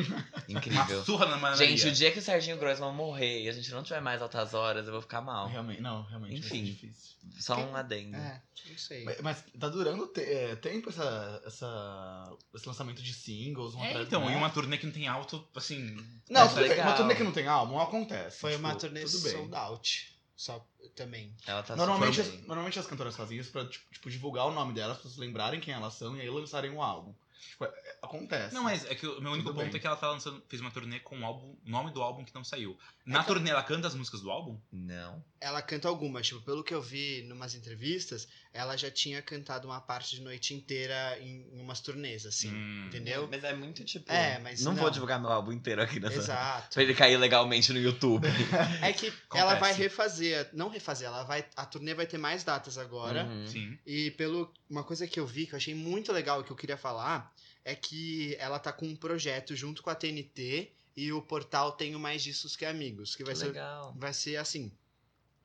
Uma 0.48 0.58
Incrível. 0.58 1.04
surra 1.04 1.26
na 1.26 1.36
manaria. 1.36 1.66
Gente, 1.66 1.88
o 1.88 1.92
dia 1.92 2.12
que 2.12 2.20
o 2.20 2.22
Serginho 2.22 2.58
Grossman 2.58 2.92
morrer 2.92 3.42
e 3.42 3.48
a 3.48 3.52
gente 3.52 3.70
não 3.72 3.82
tiver 3.82 4.00
mais 4.00 4.22
Altas 4.22 4.54
Horas, 4.54 4.86
eu 4.86 4.92
vou 4.92 5.02
ficar 5.02 5.20
mal. 5.20 5.48
Realmente, 5.48 5.80
não, 5.80 6.02
realmente. 6.04 6.40
vai 6.40 6.48
ser 6.48 6.56
Enfim. 6.56 6.64
difícil. 6.64 7.10
Só 7.40 7.56
um 7.56 7.74
adendo. 7.74 8.16
É, 8.16 8.40
não 8.68 8.78
sei. 8.78 9.04
Mas, 9.04 9.20
mas 9.20 9.44
tá 9.58 9.68
durando 9.68 10.06
te- 10.06 10.20
é, 10.22 10.54
tempo 10.56 10.88
essa, 10.90 11.42
essa, 11.44 12.32
esse 12.54 12.66
lançamento 12.68 13.02
de 13.02 13.12
singles, 13.12 13.74
um 13.74 13.84
É, 13.84 14.00
então, 14.02 14.20
outro. 14.22 14.34
e 14.34 14.38
uma 14.38 14.48
turnê 14.50 14.78
que 14.78 14.86
não 14.86 14.92
tem 14.92 15.06
alto, 15.08 15.46
assim. 15.56 15.96
Não, 16.30 16.42
Mas 16.42 16.50
tudo 16.50 16.60
bem, 16.60 16.68
legal. 16.70 16.86
uma 16.86 16.96
turnê 16.96 17.14
que 17.16 17.22
não 17.24 17.32
tem 17.32 17.46
álbum 17.48 17.78
acontece. 17.80 18.38
Foi 18.40 18.54
uma 18.56 18.68
tipo, 18.70 18.80
turnê 18.82 19.04
tudo 19.04 19.20
bem. 19.22 19.32
sold 19.32 19.54
out. 19.54 20.09
Só 20.40 20.66
também. 20.96 21.36
Ela 21.46 21.62
tá 21.62 21.76
Normalmente, 21.76 22.22
super 22.24 22.38
as, 22.38 22.46
normalmente 22.46 22.78
as 22.78 22.86
cantoras 22.86 23.14
fazem 23.14 23.36
isso 23.38 23.52
pra 23.52 23.66
tipo, 23.66 23.84
tipo, 23.92 24.10
divulgar 24.10 24.46
o 24.46 24.52
nome 24.54 24.72
delas, 24.72 24.96
pra 24.96 25.02
vocês 25.02 25.18
lembrarem 25.18 25.60
quem 25.60 25.74
elas 25.74 25.92
são 25.92 26.16
e 26.16 26.20
aí 26.22 26.30
lançarem 26.30 26.70
um 26.70 26.82
álbum. 26.82 27.14
Tipo, 27.50 27.64
é- 27.66 27.68
é- 27.68 27.98
acontece. 28.00 28.54
Não, 28.54 28.62
mas 28.62 28.86
é 28.86 28.94
que 28.94 29.06
o 29.06 29.20
meu 29.20 29.32
único 29.32 29.48
Tudo 29.50 29.56
ponto 29.60 29.70
bem. 29.70 29.76
é 29.76 29.78
que 29.78 29.86
ela 29.86 29.96
tá 29.96 30.08
lançando, 30.10 30.42
fez 30.48 30.62
uma 30.62 30.70
turnê 30.70 30.98
com 31.00 31.20
o 31.20 31.24
álbum, 31.26 31.54
nome 31.66 31.90
do 31.92 32.00
álbum 32.00 32.24
que 32.24 32.34
não 32.34 32.42
saiu. 32.42 32.78
Na 33.04 33.20
que- 33.20 33.26
turnê 33.26 33.50
ela 33.50 33.62
canta 33.62 33.86
as 33.86 33.94
músicas 33.94 34.22
do 34.22 34.30
álbum? 34.30 34.58
Não. 34.72 35.22
Ela 35.40 35.62
canta 35.62 35.88
algumas, 35.88 36.26
tipo, 36.26 36.40
pelo 36.42 36.62
que 36.62 36.74
eu 36.74 36.82
vi 36.82 37.22
em 37.22 37.32
umas 37.32 37.54
entrevistas, 37.54 38.28
ela 38.52 38.76
já 38.76 38.90
tinha 38.90 39.22
cantado 39.22 39.66
uma 39.66 39.80
parte 39.80 40.16
de 40.16 40.20
noite 40.22 40.52
inteira 40.52 41.18
em, 41.18 41.46
em 41.52 41.60
umas 41.60 41.80
turnês, 41.80 42.26
assim. 42.26 42.50
Hum. 42.50 42.86
Entendeu? 42.88 43.26
Mas 43.30 43.42
é 43.42 43.54
muito 43.54 43.82
tipo. 43.84 44.12
É, 44.12 44.38
mas 44.38 44.62
Não, 44.62 44.72
não. 44.72 44.82
vou 44.82 44.90
divulgar 44.90 45.18
meu 45.18 45.30
álbum 45.30 45.52
inteiro 45.52 45.80
aqui 45.80 45.98
nessa. 45.98 46.18
Exato. 46.18 46.74
Pra 46.74 46.82
ele 46.82 46.94
cair 46.94 47.16
legalmente 47.16 47.72
no 47.72 47.80
YouTube. 47.80 48.26
É 48.82 48.92
que 48.92 49.12
ela 49.34 49.54
vai 49.54 49.72
refazer, 49.72 50.48
não 50.52 50.68
refazer, 50.68 51.06
ela 51.06 51.22
vai, 51.24 51.44
a 51.56 51.64
turnê 51.64 51.94
vai 51.94 52.06
ter 52.06 52.18
mais 52.18 52.44
datas 52.44 52.76
agora. 52.76 53.24
Uhum. 53.24 53.46
Sim. 53.46 53.78
E 53.86 54.10
pelo 54.12 54.52
uma 54.68 54.84
coisa 54.84 55.06
que 55.06 55.18
eu 55.18 55.26
vi 55.26 55.46
que 55.46 55.54
eu 55.54 55.56
achei 55.56 55.74
muito 55.74 56.12
legal 56.12 56.40
e 56.40 56.44
que 56.44 56.50
eu 56.50 56.56
queria 56.56 56.76
falar 56.76 57.32
é 57.64 57.74
que 57.74 58.36
ela 58.38 58.58
tá 58.58 58.72
com 58.72 58.86
um 58.86 58.96
projeto 58.96 59.54
junto 59.54 59.82
com 59.82 59.90
a 59.90 59.94
TNT 59.94 60.70
e 60.96 61.12
o 61.12 61.22
portal 61.22 61.72
Tenho 61.72 61.98
Mais 61.98 62.22
Discos 62.22 62.56
Que 62.56 62.64
Amigos, 62.64 63.14
que 63.14 63.24
vai 63.24 63.34
ser 63.34 63.46
Legal. 63.46 63.94
vai 63.96 64.12
ser 64.12 64.36
assim. 64.36 64.72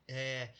É, 0.08 0.50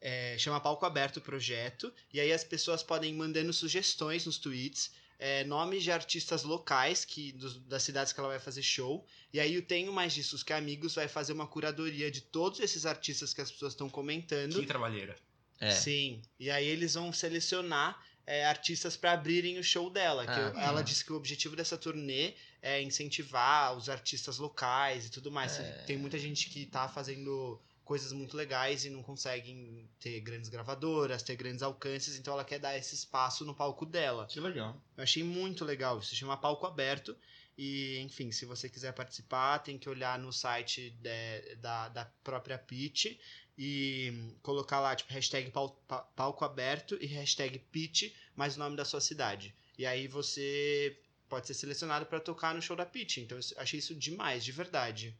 é, 0.00 0.36
chama 0.38 0.60
Palco 0.60 0.84
Aberto 0.86 1.18
o 1.18 1.20
projeto. 1.20 1.92
E 2.12 2.18
aí 2.20 2.32
as 2.32 2.44
pessoas 2.44 2.82
podem 2.82 3.10
ir 3.12 3.16
mandando 3.16 3.52
sugestões 3.52 4.26
nos 4.26 4.38
tweets. 4.38 4.92
é, 5.22 5.44
nomes 5.44 5.82
de 5.82 5.92
artistas 5.92 6.44
locais 6.44 7.04
que 7.04 7.32
dos- 7.32 7.58
das 7.66 7.82
cidades 7.82 8.10
que 8.10 8.18
ela 8.18 8.30
vai 8.30 8.38
fazer 8.40 8.62
show. 8.62 9.06
E 9.30 9.38
aí 9.38 9.58
o 9.58 9.60
Tenho 9.60 9.92
Mais 9.92 10.14
Discos 10.14 10.42
Que 10.42 10.54
Amigos 10.54 10.94
vai 10.94 11.08
fazer 11.08 11.34
uma 11.34 11.46
curadoria 11.46 12.10
de 12.10 12.22
todos 12.22 12.58
esses 12.58 12.86
artistas 12.86 13.34
que 13.34 13.42
as 13.42 13.50
pessoas 13.52 13.74
estão 13.74 13.90
comentando. 13.90 14.58
Que 14.58 14.64
trabalheira. 14.64 15.14
É. 15.60 15.72
Sim. 15.72 16.22
E 16.38 16.50
aí 16.50 16.66
eles 16.66 16.94
vão 16.94 17.12
selecionar 17.12 18.02
é, 18.26 18.46
artistas 18.46 18.96
para 18.96 19.12
abrirem 19.12 19.58
o 19.58 19.62
show 19.62 19.90
dela. 19.90 20.24
que 20.24 20.30
Ah, 20.32 20.52
eu- 20.54 20.58
ela 20.58 20.82
disse 20.82 21.04
que 21.04 21.12
o 21.12 21.16
objetivo 21.16 21.54
dessa 21.54 21.76
turnê 21.76 22.32
é 22.62 22.80
incentivar 22.80 23.76
os 23.76 23.90
artistas 23.90 24.38
locais 24.38 25.04
e 25.04 25.10
tudo 25.10 25.30
mais. 25.30 25.58
É. 25.58 25.82
Tem 25.86 25.98
muita 25.98 26.18
gente 26.18 26.48
que 26.48 26.64
tá 26.64 26.88
fazendo 26.88 27.60
coisas 27.90 28.12
muito 28.12 28.36
legais 28.36 28.84
e 28.84 28.88
não 28.90 29.02
conseguem 29.02 29.90
ter 29.98 30.20
grandes 30.20 30.48
gravadoras, 30.48 31.24
ter 31.24 31.34
grandes 31.34 31.60
alcances, 31.60 32.16
então 32.16 32.34
ela 32.34 32.44
quer 32.44 32.60
dar 32.60 32.78
esse 32.78 32.94
espaço 32.94 33.44
no 33.44 33.52
palco 33.52 33.84
dela. 33.84 34.26
Que 34.28 34.38
legal. 34.38 34.80
Eu 34.96 35.02
achei 35.02 35.24
muito 35.24 35.64
legal 35.64 35.98
isso, 35.98 36.14
chama 36.14 36.36
Palco 36.36 36.64
Aberto. 36.66 37.16
E, 37.58 37.98
enfim, 37.98 38.30
se 38.30 38.46
você 38.46 38.68
quiser 38.68 38.92
participar, 38.92 39.58
tem 39.58 39.76
que 39.76 39.88
olhar 39.88 40.16
no 40.20 40.32
site 40.32 40.90
de- 41.02 41.56
da, 41.56 41.88
da 41.88 42.04
própria 42.22 42.56
Pitch 42.56 43.06
e 43.58 44.36
colocar 44.40 44.78
lá, 44.78 44.94
tipo, 44.94 45.12
hashtag 45.12 45.50
pal- 45.50 45.76
pa- 45.88 46.02
palco 46.14 46.44
aberto 46.44 46.96
e 47.00 47.06
hashtag 47.06 47.58
Pitch, 47.72 48.14
mais 48.36 48.54
o 48.54 48.60
nome 48.60 48.76
da 48.76 48.84
sua 48.84 49.00
cidade. 49.00 49.52
E 49.76 49.84
aí 49.84 50.06
você 50.06 50.96
pode 51.28 51.48
ser 51.48 51.54
selecionado 51.54 52.06
para 52.06 52.20
tocar 52.20 52.54
no 52.54 52.62
show 52.62 52.76
da 52.76 52.86
Pitch. 52.86 53.16
Então, 53.18 53.36
eu 53.36 53.44
achei 53.60 53.80
isso 53.80 53.96
demais, 53.96 54.44
de 54.44 54.52
verdade. 54.52 55.12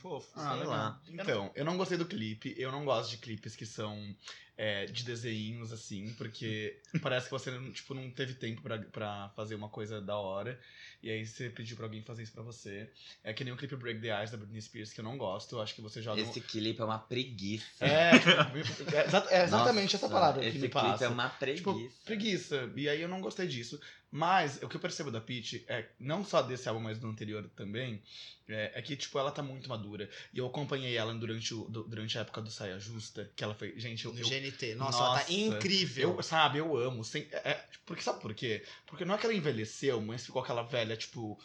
Fofo. 0.00 0.28
Ah, 0.34 0.50
Sei 0.50 0.58
legal. 0.60 0.68
lá. 0.68 1.00
Então, 1.08 1.50
eu 1.54 1.64
não 1.64 1.76
gostei 1.76 1.96
do 1.98 2.06
clipe. 2.06 2.54
Eu 2.58 2.72
não 2.72 2.84
gosto 2.84 3.10
de 3.10 3.18
clipes 3.18 3.56
que 3.56 3.66
são 3.66 4.14
é, 4.56 4.86
de 4.86 5.02
desenhos, 5.04 5.72
assim, 5.72 6.12
porque 6.18 6.78
parece 7.02 7.26
que 7.26 7.30
você 7.32 7.50
não, 7.50 7.72
tipo, 7.72 7.94
não 7.94 8.10
teve 8.10 8.34
tempo 8.34 8.60
pra, 8.62 8.78
pra 8.78 9.30
fazer 9.34 9.54
uma 9.54 9.68
coisa 9.68 10.00
da 10.00 10.16
hora. 10.16 10.58
E 11.02 11.10
aí 11.10 11.26
você 11.26 11.50
pediu 11.50 11.76
pra 11.76 11.86
alguém 11.86 12.00
fazer 12.02 12.22
isso 12.22 12.32
pra 12.32 12.42
você. 12.44 12.88
É 13.24 13.32
que 13.32 13.42
nem 13.42 13.52
o 13.52 13.56
clipe 13.56 13.74
Break 13.74 14.00
the 14.00 14.16
Eyes 14.16 14.30
da 14.30 14.36
Britney 14.36 14.62
Spears, 14.62 14.92
que 14.92 15.00
eu 15.00 15.04
não 15.04 15.18
gosto. 15.18 15.56
Eu 15.56 15.60
acho 15.62 15.74
que 15.74 15.80
você 15.80 16.00
joga. 16.00 16.22
um- 16.22 16.30
Esse 16.30 16.40
clipe 16.40 16.80
é 16.80 16.84
uma 16.84 16.98
preguiça. 16.98 17.64
É, 17.84 18.12
tipo, 18.18 18.30
é, 18.94 19.38
é 19.40 19.44
exatamente 19.44 19.96
essa 19.96 20.06
Nossa, 20.06 20.14
palavra 20.20 20.42
Esse 20.44 20.52
que 20.52 20.58
me 20.58 20.68
clipe 20.68 20.74
passa. 20.74 21.04
é 21.06 21.08
uma 21.08 21.28
preguiça. 21.28 21.64
Tipo, 21.72 21.92
preguiça. 22.04 22.72
E 22.76 22.88
aí 22.88 23.02
eu 23.02 23.08
não 23.08 23.20
gostei 23.20 23.48
disso. 23.48 23.80
Mas 24.14 24.62
o 24.62 24.68
que 24.68 24.76
eu 24.76 24.80
percebo 24.80 25.10
da 25.10 25.22
Peach 25.22 25.64
é, 25.66 25.88
não 25.98 26.22
só 26.22 26.42
desse 26.42 26.68
álbum, 26.68 26.82
mas 26.82 26.98
do 26.98 27.08
anterior 27.08 27.48
também, 27.56 28.02
é, 28.46 28.72
é 28.74 28.82
que, 28.82 28.94
tipo, 28.94 29.18
ela 29.18 29.30
tá 29.32 29.42
muito 29.42 29.70
madura. 29.70 30.08
E 30.34 30.38
eu 30.38 30.46
acompanhei 30.46 30.94
ela 30.98 31.14
durante, 31.14 31.54
o, 31.54 31.64
du- 31.64 31.84
durante 31.84 32.18
a 32.18 32.20
época 32.20 32.42
do 32.42 32.50
Saia 32.50 32.78
Justa, 32.78 33.30
que 33.34 33.42
ela 33.42 33.54
foi. 33.54 33.72
Gente, 33.80 34.04
eu. 34.04 34.14
Eu 34.14 34.22
GNT. 34.50 34.74
Nossa, 34.74 34.98
ela 34.98 35.08
tá 35.10 35.20
Nossa, 35.20 35.32
incrível. 35.32 36.14
eu, 36.16 36.22
sabe, 36.22 36.58
eu 36.58 36.76
amo. 36.76 37.04
Sem, 37.04 37.28
é, 37.32 37.50
é, 37.50 37.64
porque 37.86 38.02
sabe 38.02 38.20
por 38.20 38.34
quê? 38.34 38.64
Porque 38.86 39.04
não 39.04 39.14
é 39.14 39.18
que 39.18 39.26
ela 39.26 39.34
envelheceu, 39.34 40.00
mas 40.00 40.24
ficou 40.26 40.42
aquela 40.42 40.62
velha, 40.62 40.96
tipo. 40.96 41.38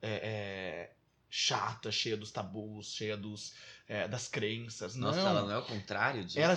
é, 0.00 0.90
é, 0.90 0.92
chata, 1.34 1.90
cheia 1.90 2.14
dos 2.14 2.30
tabus, 2.30 2.92
cheia 2.92 3.16
dos, 3.16 3.54
é, 3.88 4.06
das 4.06 4.28
crenças. 4.28 4.94
Nossa, 4.94 5.22
não. 5.22 5.28
ela 5.30 5.42
não 5.42 5.50
é 5.50 5.58
o 5.58 5.62
contrário 5.62 6.22
disso? 6.26 6.38
Ela 6.38 6.54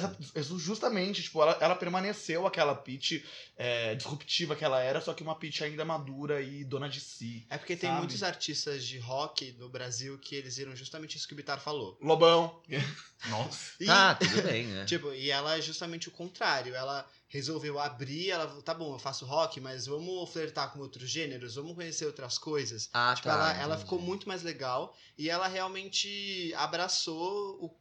justamente, 0.58 1.24
tipo, 1.24 1.42
ela, 1.42 1.58
ela 1.62 1.76
permaneceu 1.78 2.46
aquela 2.46 2.76
Peach 2.76 3.26
é, 3.56 3.96
disruptiva 3.96 4.54
que 4.54 4.66
ela 4.66 4.82
era, 4.82 5.00
só 5.00 5.14
que 5.14 5.24
uma 5.24 5.34
Peach 5.34 5.64
ainda 5.64 5.86
madura 5.86 6.42
e 6.42 6.66
dona 6.66 6.90
de 6.90 7.00
si. 7.00 7.48
É 7.50 7.58
porque 7.58 7.78
tem 7.78 7.90
Sabe? 7.90 8.00
muitos 8.00 8.22
artistas 8.22 8.84
de 8.84 9.00
rock 9.00 9.54
no 9.54 9.70
Brasil 9.70 10.20
que 10.20 10.36
eles 10.36 10.58
viram 10.58 10.76
justamente 10.76 11.16
isso 11.16 11.26
que 11.26 11.34
o 11.34 11.38
Bitar 11.38 11.62
falou. 11.62 11.98
Lobão. 12.02 12.62
Nossa. 13.30 13.72
E, 13.80 13.86
Tá, 13.86 14.16
tudo 14.16 14.42
bem, 14.42 14.66
né? 14.68 14.84
tipo, 14.86 15.14
e 15.14 15.32
ela 15.32 15.58
é 15.58 15.62
justamente 15.62 16.10
o 16.10 16.12
contrário. 16.12 16.76
Ela 16.76 17.10
resolveu 17.36 17.78
abrir, 17.80 18.32
ela, 18.32 18.48
tá 18.62 18.74
bom, 18.74 18.94
eu 18.96 19.00
faço 19.00 19.26
rock, 19.26 19.60
mas 19.60 19.86
vamos 19.86 20.30
flertar 20.32 20.72
com 20.72 20.80
outros 20.80 21.10
gêneros, 21.10 21.56
vamos 21.56 21.76
conhecer 21.76 22.06
outras 22.06 22.38
coisas. 22.38 22.90
Ah, 22.94 23.14
Tipo, 23.16 23.28
tá. 23.30 23.34
ela, 23.36 23.52
ela 23.64 23.78
ficou 23.78 24.00
muito 24.00 24.28
mais 24.28 24.42
legal 24.44 24.96
e 25.18 25.30
ela 25.30 25.48
realmente 25.48 26.54
abraçou 26.56 27.64
o, 27.64 27.78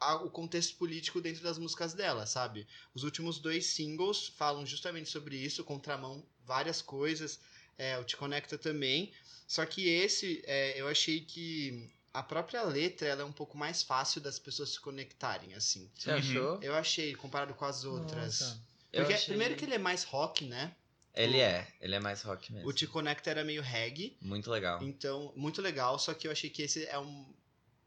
a- 0.00 0.16
o 0.16 0.30
contexto 0.30 0.76
político 0.76 1.20
dentro 1.20 1.42
das 1.42 1.58
músicas 1.58 1.92
dela, 1.94 2.26
sabe? 2.26 2.66
Os 2.94 3.02
últimos 3.04 3.38
dois 3.38 3.66
singles 3.66 4.28
falam 4.28 4.64
justamente 4.66 5.08
sobre 5.10 5.36
isso, 5.36 5.64
contramão, 5.64 6.24
várias 6.44 6.80
coisas, 6.82 7.40
é, 7.78 7.98
o 7.98 8.04
Te 8.04 8.16
Conecta 8.16 8.56
também. 8.58 9.12
Só 9.46 9.64
que 9.66 9.88
esse, 9.88 10.42
é, 10.46 10.80
eu 10.80 10.88
achei 10.88 11.20
que 11.20 11.90
a 12.12 12.22
própria 12.22 12.62
letra 12.62 13.08
ela 13.08 13.22
é 13.22 13.24
um 13.24 13.32
pouco 13.32 13.56
mais 13.58 13.82
fácil 13.82 14.20
das 14.20 14.38
pessoas 14.38 14.70
se 14.70 14.80
conectarem, 14.80 15.54
assim. 15.54 15.90
Você 15.94 16.10
Uhum. 16.10 16.16
achou? 16.18 16.58
Eu 16.62 16.74
achei, 16.74 17.14
comparado 17.14 17.54
com 17.54 17.64
as 17.64 17.84
outras. 17.84 18.40
Nossa. 18.40 18.69
Porque, 18.92 19.12
achei- 19.14 19.26
primeiro 19.28 19.56
que 19.56 19.64
ele 19.64 19.74
é 19.74 19.78
mais 19.78 20.04
rock, 20.04 20.44
né? 20.44 20.72
Ele 21.14 21.40
é, 21.40 21.66
ele 21.80 21.94
é 21.96 22.00
mais 22.00 22.22
rock 22.22 22.52
mesmo. 22.52 22.68
O 22.68 22.72
Te 22.72 22.86
Conecta 22.86 23.30
era 23.30 23.42
meio 23.44 23.62
reggae. 23.62 24.16
Muito 24.20 24.48
legal. 24.50 24.80
Então, 24.82 25.32
muito 25.36 25.60
legal, 25.60 25.98
só 25.98 26.14
que 26.14 26.26
eu 26.28 26.32
achei 26.32 26.48
que 26.48 26.62
esse 26.62 26.86
é 26.86 26.98
um 26.98 27.26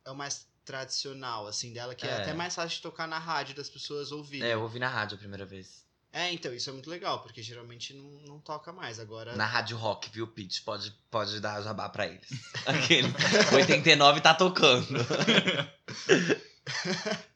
é 0.06 0.12
o 0.12 0.16
mais 0.16 0.46
tradicional, 0.66 1.48
assim, 1.48 1.72
dela, 1.72 1.96
que 1.96 2.06
é, 2.06 2.10
É. 2.10 2.18
até 2.22 2.34
mais 2.34 2.54
fácil 2.56 2.76
de 2.78 2.82
tocar 2.82 3.08
na 3.08 3.18
rádio, 3.20 3.56
das 3.56 3.70
pessoas 3.70 4.12
ouvirem. 4.12 4.48
É, 4.50 4.54
eu 4.54 4.62
ouvi 4.62 4.80
na 4.80 4.90
rádio 4.90 5.16
a 5.16 5.18
primeira 5.18 5.46
vez. 5.46 5.84
É, 6.12 6.32
então, 6.32 6.54
isso 6.54 6.70
é 6.70 6.74
muito 6.74 6.90
legal, 6.90 7.22
porque 7.24 7.42
geralmente 7.42 7.94
não, 7.94 8.04
não 8.28 8.40
toca 8.40 8.72
mais. 8.74 9.00
Agora. 9.00 9.36
Na 9.36 9.46
rádio 9.46 9.78
rock, 9.78 10.10
viu, 10.10 10.28
Pitch? 10.28 10.62
Pode, 10.64 10.92
pode 11.10 11.40
dar 11.40 11.62
jabá 11.64 11.88
pra 11.90 12.06
eles. 12.08 12.28
Aquele 12.68 13.08
89 13.56 14.22
tá 14.22 14.34
tocando. 14.34 14.88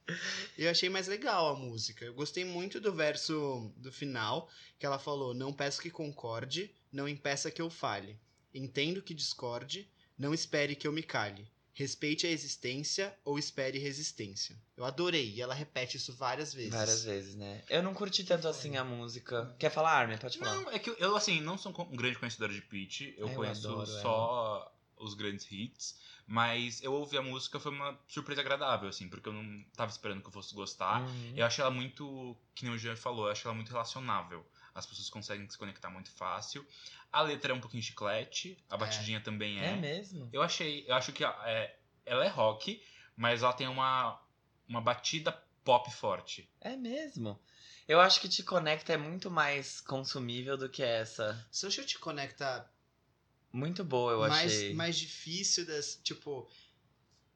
Eu 0.58 0.72
achei 0.72 0.90
mais 0.90 1.08
legal 1.08 1.56
a 1.56 1.60
música. 1.60 2.04
Eu 2.04 2.14
gostei 2.14 2.44
muito 2.44 2.82
do 2.82 2.94
verso 2.94 3.72
do 3.78 3.92
final, 3.92 4.50
que 4.80 4.86
ela 4.86 4.98
falou: 4.98 5.34
Não 5.34 5.54
peço 5.54 5.82
que 5.82 5.90
concorde, 5.90 6.72
não 6.92 7.08
impeça 7.08 7.52
que 7.52 7.62
eu 7.62 7.70
fale. 7.70 8.18
Entendo 8.54 9.02
que 9.02 9.14
discorde, 9.14 9.88
não 10.18 10.34
espere 10.34 10.76
que 10.76 10.88
eu 10.88 10.92
me 10.92 11.04
cale. 11.04 11.48
Respeite 11.74 12.26
a 12.26 12.32
existência 12.32 13.16
ou 13.24 13.38
espere 13.38 13.78
resistência. 13.78 14.58
Eu 14.76 14.84
adorei, 14.84 15.30
e 15.36 15.42
ela 15.44 15.54
repete 15.54 15.98
isso 15.98 16.12
várias 16.12 16.52
vezes. 16.52 16.72
Várias 16.72 17.04
vezes, 17.04 17.36
né? 17.36 17.64
Eu 17.70 17.84
não 17.84 17.94
curti 17.94 18.24
tanto 18.24 18.48
assim 18.48 18.78
a 18.78 18.84
música. 18.84 19.56
Quer 19.60 19.70
falar, 19.70 19.92
Armin? 19.92 20.18
Pode 20.18 20.40
falar. 20.40 20.56
Não, 20.56 20.72
é 20.72 20.80
que 20.80 20.90
eu, 20.98 21.16
assim, 21.16 21.40
não 21.40 21.56
sou 21.56 21.72
um 21.72 21.96
grande 21.96 22.18
conhecedor 22.18 22.50
de 22.50 22.62
Peach. 22.62 23.14
Eu 23.16 23.30
Eu 23.30 23.36
conheço 23.36 23.68
adoro 23.70 23.86
só 23.86 24.74
os 24.98 25.14
grandes 25.14 25.46
hits. 25.52 25.96
Mas 26.30 26.84
eu 26.84 26.92
ouvi 26.92 27.18
a 27.18 27.22
música, 27.22 27.58
foi 27.58 27.72
uma 27.72 27.98
surpresa 28.06 28.42
agradável, 28.42 28.90
assim, 28.90 29.08
porque 29.08 29.30
eu 29.30 29.34
não 29.34 29.64
tava 29.78 29.90
esperando 29.90 30.22
que 30.22 30.28
eu 30.28 30.32
fosse 30.32 30.54
gostar. 30.54 31.02
Uhum. 31.02 31.34
Eu 31.38 31.46
achei 31.46 31.62
ela 31.62 31.72
muito, 31.72 32.38
que 32.54 32.66
nem 32.66 32.74
o 32.74 32.78
Jean 32.78 32.98
falou, 32.98 33.28
eu 33.28 33.32
achei 33.32 33.48
ela 33.48 33.56
muito 33.56 33.72
relacionável. 33.72 34.46
As 34.76 34.86
pessoas 34.86 35.10
conseguem 35.10 35.50
se 35.50 35.58
conectar 35.58 35.90
muito 35.90 36.12
fácil. 36.12 36.68
A 37.14 37.22
letra 37.22 37.54
é 37.54 37.56
um 37.56 37.62
pouquinho 37.62 37.82
chiclete, 37.82 38.62
a 38.70 38.76
batidinha 38.76 39.22
também 39.22 39.58
É 39.60 39.68
é. 39.68 39.76
mesmo? 39.78 40.30
Eu 40.34 40.42
achei, 40.42 40.84
eu 40.86 40.96
acho 40.96 41.14
que 41.14 41.24
é, 41.24 41.80
ela 42.06 42.26
é 42.26 42.28
rock, 42.28 42.84
mas 43.16 43.42
ela 43.42 43.54
tem 43.54 43.68
uma, 43.68 44.22
uma 44.68 44.82
batida 44.82 45.32
pop 45.64 45.90
forte. 45.92 46.50
É 46.60 46.76
mesmo. 46.76 47.40
Eu 47.88 48.02
acho 48.02 48.20
que 48.20 48.28
Te 48.28 48.44
Conecta 48.44 48.92
é 48.92 48.98
muito 48.98 49.32
mais 49.32 49.80
consumível 49.80 50.58
do 50.58 50.68
que 50.68 50.84
essa. 50.84 51.48
Social 51.50 51.86
te 51.86 51.98
conecta 51.98 52.70
Muito 53.52 53.84
boa, 53.84 54.12
eu 54.14 54.20
mais, 54.20 54.52
achei. 54.52 54.74
mais 54.74 54.98
difícil 54.98 55.66
das. 55.66 56.00
Tipo. 56.04 56.50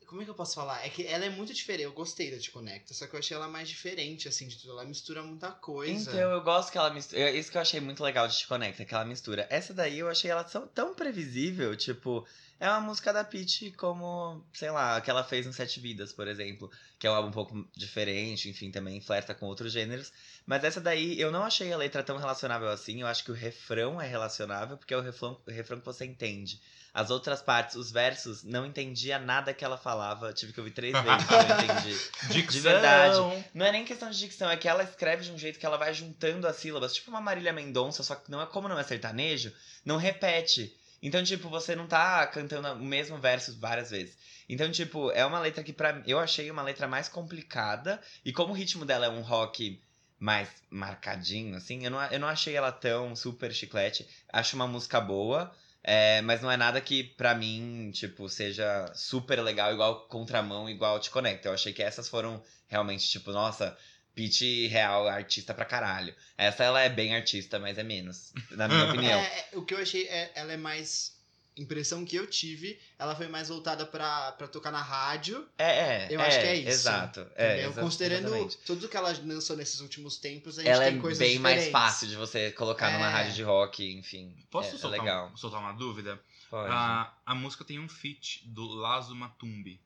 Como 0.06 0.22
é 0.22 0.26
que 0.26 0.30
eu 0.30 0.36
posso 0.36 0.56
falar? 0.56 0.86
É 0.86 0.90
que 0.90 1.08
ela 1.08 1.24
é 1.24 1.30
muito 1.30 1.54
diferente. 1.54 1.84
Eu 1.84 1.94
gostei 1.94 2.30
da 2.30 2.38
Te 2.38 2.52
Conecta, 2.52 2.94
só 2.94 3.08
que 3.08 3.16
eu 3.16 3.20
achei 3.20 3.36
ela 3.36 3.48
mais 3.48 3.70
diferente, 3.70 4.28
assim, 4.28 4.46
de 4.46 4.58
tudo. 4.58 4.74
Ela 4.74 4.84
mistura 4.84 5.24
muita 5.24 5.52
coisa. 5.52 6.12
Então, 6.12 6.32
eu 6.32 6.42
gosto 6.42 6.70
que 6.70 6.78
ela 6.78 6.94
mistura. 6.94 7.22
é 7.22 7.32
Isso 7.34 7.50
que 7.50 7.56
eu 7.56 7.62
achei 7.62 7.80
muito 7.80 8.04
legal 8.04 8.28
de 8.28 8.38
Te 8.38 8.46
Conecta, 8.46 8.84
que 8.84 8.94
ela 8.94 9.06
mistura. 9.06 9.48
Essa 9.50 9.74
daí 9.74 10.00
eu 10.00 10.10
achei 10.10 10.30
ela 10.30 10.44
tão, 10.44 10.68
tão 10.68 10.94
previsível, 10.94 11.76
tipo. 11.78 12.28
É 12.62 12.70
uma 12.70 12.80
música 12.80 13.12
da 13.12 13.24
Peach 13.24 13.72
como, 13.72 14.40
sei 14.54 14.70
lá, 14.70 15.02
que 15.02 15.10
ela 15.10 15.24
fez 15.24 15.48
no 15.48 15.52
Sete 15.52 15.80
Vidas, 15.80 16.14
por 16.14 16.28
exemplo. 16.28 16.70
Que 17.00 17.08
é 17.08 17.10
um 17.10 17.16
álbum 17.16 17.30
um 17.30 17.32
pouco 17.32 17.68
diferente, 17.76 18.48
enfim, 18.52 18.70
também 18.70 19.02
flerta 19.02 19.34
com 19.34 19.48
outros 19.48 19.74
gêneros. 19.74 20.14
Mas 20.46 20.64
essa 20.64 20.80
daí, 20.80 21.20
eu 21.20 21.32
não 21.32 21.42
achei 21.42 21.74
a 21.74 21.78
letra 21.78 22.04
tão 22.04 22.18
relacionável 22.18 22.70
assim. 22.70 23.02
Eu 23.02 23.08
acho 23.08 23.24
que 23.24 23.32
o 23.32 23.34
refrão 23.34 24.00
é 24.00 24.08
relacionável, 24.08 24.78
porque 24.78 24.94
é 24.94 24.98
o 24.98 25.02
refrão, 25.02 25.42
o 25.48 25.50
refrão 25.50 25.80
que 25.80 25.86
você 25.88 26.06
entende. 26.06 26.62
As 26.94 27.10
outras 27.10 27.42
partes, 27.42 27.76
os 27.76 27.92
versos, 27.92 28.44
não 28.44 28.64
entendia 28.64 29.18
nada 29.18 29.56
que 29.56 29.66
ela 29.66 29.78
falava. 29.78 30.32
Tive 30.32 30.54
que 30.54 30.60
ouvir 30.60 30.72
três 30.72 30.94
vezes 31.02 31.26
que 31.26 31.34
eu 31.34 31.42
entendi. 31.42 32.32
Dicção. 32.32 32.62
verdade. 32.62 33.46
Não 33.56 33.66
é 33.66 33.72
nem 33.72 33.84
questão 33.84 34.12
de 34.12 34.20
dicção, 34.20 34.52
é 34.52 34.56
que 34.56 34.68
ela 34.68 34.84
escreve 34.84 35.24
de 35.24 35.32
um 35.32 35.38
jeito 35.38 35.58
que 35.58 35.66
ela 35.66 35.78
vai 35.78 35.96
juntando 35.96 36.48
as 36.48 36.58
sílabas, 36.58 36.94
tipo 36.94 37.10
uma 37.10 37.22
Marília 37.22 37.52
Mendonça, 37.52 38.04
só 38.04 38.14
que 38.14 38.30
não 38.30 38.40
é 38.40 38.46
como 38.46 38.70
não 38.70 38.78
é 38.78 38.84
sertanejo, 38.84 39.52
não 39.84 39.98
repete. 39.98 40.78
Então, 41.02 41.24
tipo, 41.24 41.50
você 41.50 41.76
não 41.76 41.88
tá 41.88 42.26
cantando 42.28 42.68
o 42.74 42.84
mesmo 42.86 43.18
verso 43.18 43.58
várias 43.60 43.90
vezes. 43.90 44.18
Então, 44.48 44.70
tipo, 44.72 45.12
é 45.12 45.26
uma 45.26 45.40
letra 45.40 45.64
que 45.64 45.74
pra 45.74 46.02
eu 46.06 46.20
achei 46.20 46.52
uma 46.52 46.62
letra 46.62 46.88
mais 46.88 47.08
complicada, 47.10 48.00
e 48.24 48.32
como 48.32 48.54
o 48.54 48.56
ritmo 48.56 48.86
dela 48.86 49.06
é 49.06 49.10
um 49.10 49.22
rock 49.22 49.82
mais 50.20 50.48
marcadinho, 50.70 51.56
assim, 51.56 51.84
eu 51.84 51.90
não, 51.90 52.04
eu 52.06 52.20
não 52.20 52.28
achei 52.28 52.56
ela 52.56 52.72
tão 52.72 53.16
super 53.16 53.52
chiclete. 53.52 54.08
Acho 54.32 54.56
uma 54.56 54.68
música 54.68 55.02
boa, 55.02 55.52
é, 55.84 56.22
mas 56.22 56.42
não 56.42 56.52
é 56.52 56.58
nada 56.58 56.80
que 56.80 57.04
pra 57.04 57.34
mim, 57.34 57.90
tipo, 57.92 58.30
seja 58.30 58.92
super 58.94 59.42
legal, 59.42 59.74
igual 59.74 60.02
Contramão, 60.08 60.70
igual 60.70 61.00
Te 61.00 61.10
Conecta. 61.10 61.48
Eu 61.48 61.54
achei 61.54 61.74
que 61.74 61.82
essas 61.82 62.08
foram 62.08 62.42
realmente, 62.68 63.10
tipo, 63.10 63.32
nossa, 63.32 63.76
Pitch 64.14 64.42
real, 64.70 65.08
artista 65.08 65.54
pra 65.54 65.64
caralho. 65.66 66.14
Essa 66.38 66.64
ela 66.64 66.82
é 66.82 66.90
bem 66.90 67.16
artista, 67.16 67.58
mas 67.60 67.78
é 67.78 67.84
menos, 67.84 68.34
na 68.52 68.68
minha 68.68 68.86
opinião. 68.92 69.20
É, 69.20 69.48
é, 69.54 69.58
o 69.58 69.64
que 69.64 69.74
eu 69.74 69.78
achei 69.80 70.08
é 70.08 70.32
ela 70.36 70.52
é 70.54 70.58
mais. 70.58 71.20
Impressão 71.58 72.06
que 72.06 72.16
eu 72.16 72.26
tive, 72.28 72.80
ela 72.98 73.14
foi 73.14 73.28
mais 73.28 73.50
voltada 73.50 73.86
pra, 73.86 74.32
pra 74.32 74.48
tocar 74.48 74.72
na 74.72 74.82
rádio. 74.82 75.46
É, 75.58 76.06
é. 76.06 76.08
Eu 76.10 76.22
acho 76.22 76.40
que 76.40 76.46
é 76.46 76.56
isso. 76.56 76.70
Exato. 76.70 77.28
É, 77.36 77.66
exa- 77.66 77.82
Considerando 77.82 78.28
exatamente. 78.28 78.58
tudo 78.66 78.88
que 78.88 78.96
ela 78.96 79.12
lançou 79.26 79.58
nesses 79.58 79.82
últimos 79.82 80.16
tempos, 80.16 80.58
a 80.58 80.62
gente 80.62 80.72
Ela 80.72 80.86
é 80.86 80.92
tem 80.92 81.02
coisas 81.02 81.20
bem 81.20 81.38
mais 81.40 81.56
diferentes. 81.66 81.72
fácil 81.90 82.08
de 82.08 82.16
você 82.16 82.52
colocar 82.54 82.94
numa 82.94 83.08
É. 83.10 83.12
rádio 83.12 83.34
de 83.34 83.44
rock, 83.44 83.86
enfim. 83.86 84.34
Posso 84.50 84.72
é, 84.72 84.76
é 84.76 84.78
soltar, 84.78 85.00
legal. 85.02 85.30
um- 85.34 85.38
soltar 85.38 85.60
uma 85.60 85.74
dúvida? 85.74 86.18
Pode. 86.50 86.72
A, 86.72 87.14
a 87.26 87.36
música 87.36 87.66
tem 87.66 87.80
um 87.80 87.90
feat 87.90 88.44
do 88.48 88.66
Lazo 88.68 89.14
Matumbi. 89.14 89.82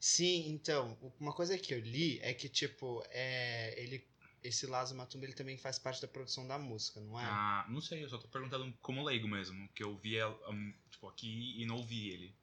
Sim, 0.00 0.50
então, 0.50 0.96
uma 1.18 1.32
coisa 1.32 1.58
que 1.58 1.74
eu 1.74 1.80
li 1.80 2.20
é 2.20 2.32
que, 2.32 2.48
tipo, 2.48 3.02
é, 3.10 3.74
ele, 3.82 4.06
esse 4.42 4.66
Lazo 4.66 4.94
Matumba, 4.94 5.26
ele 5.26 5.34
também 5.34 5.58
faz 5.58 5.78
parte 5.78 6.00
da 6.00 6.06
produção 6.08 6.46
da 6.46 6.58
música, 6.58 7.00
não 7.00 7.18
é? 7.18 7.24
Ah, 7.24 7.66
não 7.68 7.80
sei, 7.80 8.04
eu 8.04 8.08
só 8.08 8.18
tô 8.18 8.28
perguntando 8.28 8.72
como 8.80 9.04
leigo 9.04 9.26
mesmo, 9.26 9.68
que 9.74 9.82
eu 9.82 9.96
vi 9.96 10.22
um, 10.24 10.72
tipo, 10.90 11.08
aqui 11.08 11.60
e 11.60 11.66
não 11.66 11.76
ouvi 11.76 12.10
ele. 12.10 12.34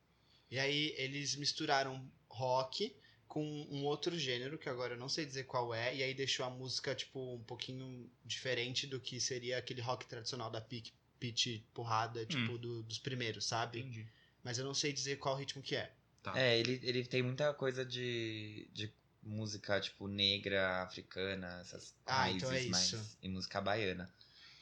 E 0.51 0.59
aí 0.59 0.93
eles 0.97 1.35
misturaram 1.35 2.09
rock 2.29 2.95
com 3.27 3.43
um 3.71 3.83
outro 3.85 4.17
gênero, 4.17 4.57
que 4.57 4.69
agora 4.69 4.93
eu 4.93 4.99
não 4.99 5.09
sei 5.09 5.25
dizer 5.25 5.45
qual 5.45 5.73
é, 5.73 5.95
e 5.95 6.03
aí 6.03 6.13
deixou 6.13 6.45
a 6.45 6.49
música, 6.49 6.93
tipo, 6.93 7.35
um 7.35 7.43
pouquinho 7.43 8.09
diferente 8.23 8.85
do 8.85 8.99
que 8.99 9.19
seria 9.19 9.57
aquele 9.57 9.81
rock 9.81 10.05
tradicional 10.05 10.51
da 10.51 10.61
pique, 10.61 10.93
pitch 11.19 11.61
porrada, 11.73 12.25
tipo, 12.25 12.57
do- 12.57 12.83
dos 12.83 12.99
primeiros, 12.99 13.45
sabe? 13.45 13.79
Entendi. 13.79 14.07
Mas 14.43 14.57
eu 14.57 14.65
não 14.65 14.73
sei 14.73 14.93
dizer 14.93 15.17
qual 15.17 15.35
ritmo 15.35 15.61
que 15.61 15.75
é. 15.75 15.91
Tá. 16.25 16.39
É, 16.39 16.57
ele, 16.59 16.79
ele 16.81 17.05
tem 17.05 17.21
muita 17.21 17.53
coisa 17.53 17.85
de, 17.85 18.67
de 18.73 18.91
música, 19.21 19.79
tipo, 19.79 20.07
negra, 20.07 20.81
africana, 20.81 21.59
essas 21.61 21.93
Ah, 22.05 22.21
raízes 22.21 22.41
então 22.43 22.51
é 22.51 22.63
mais. 22.65 22.83
isso. 22.85 23.17
E 23.21 23.29
música 23.29 23.61
baiana. 23.61 24.11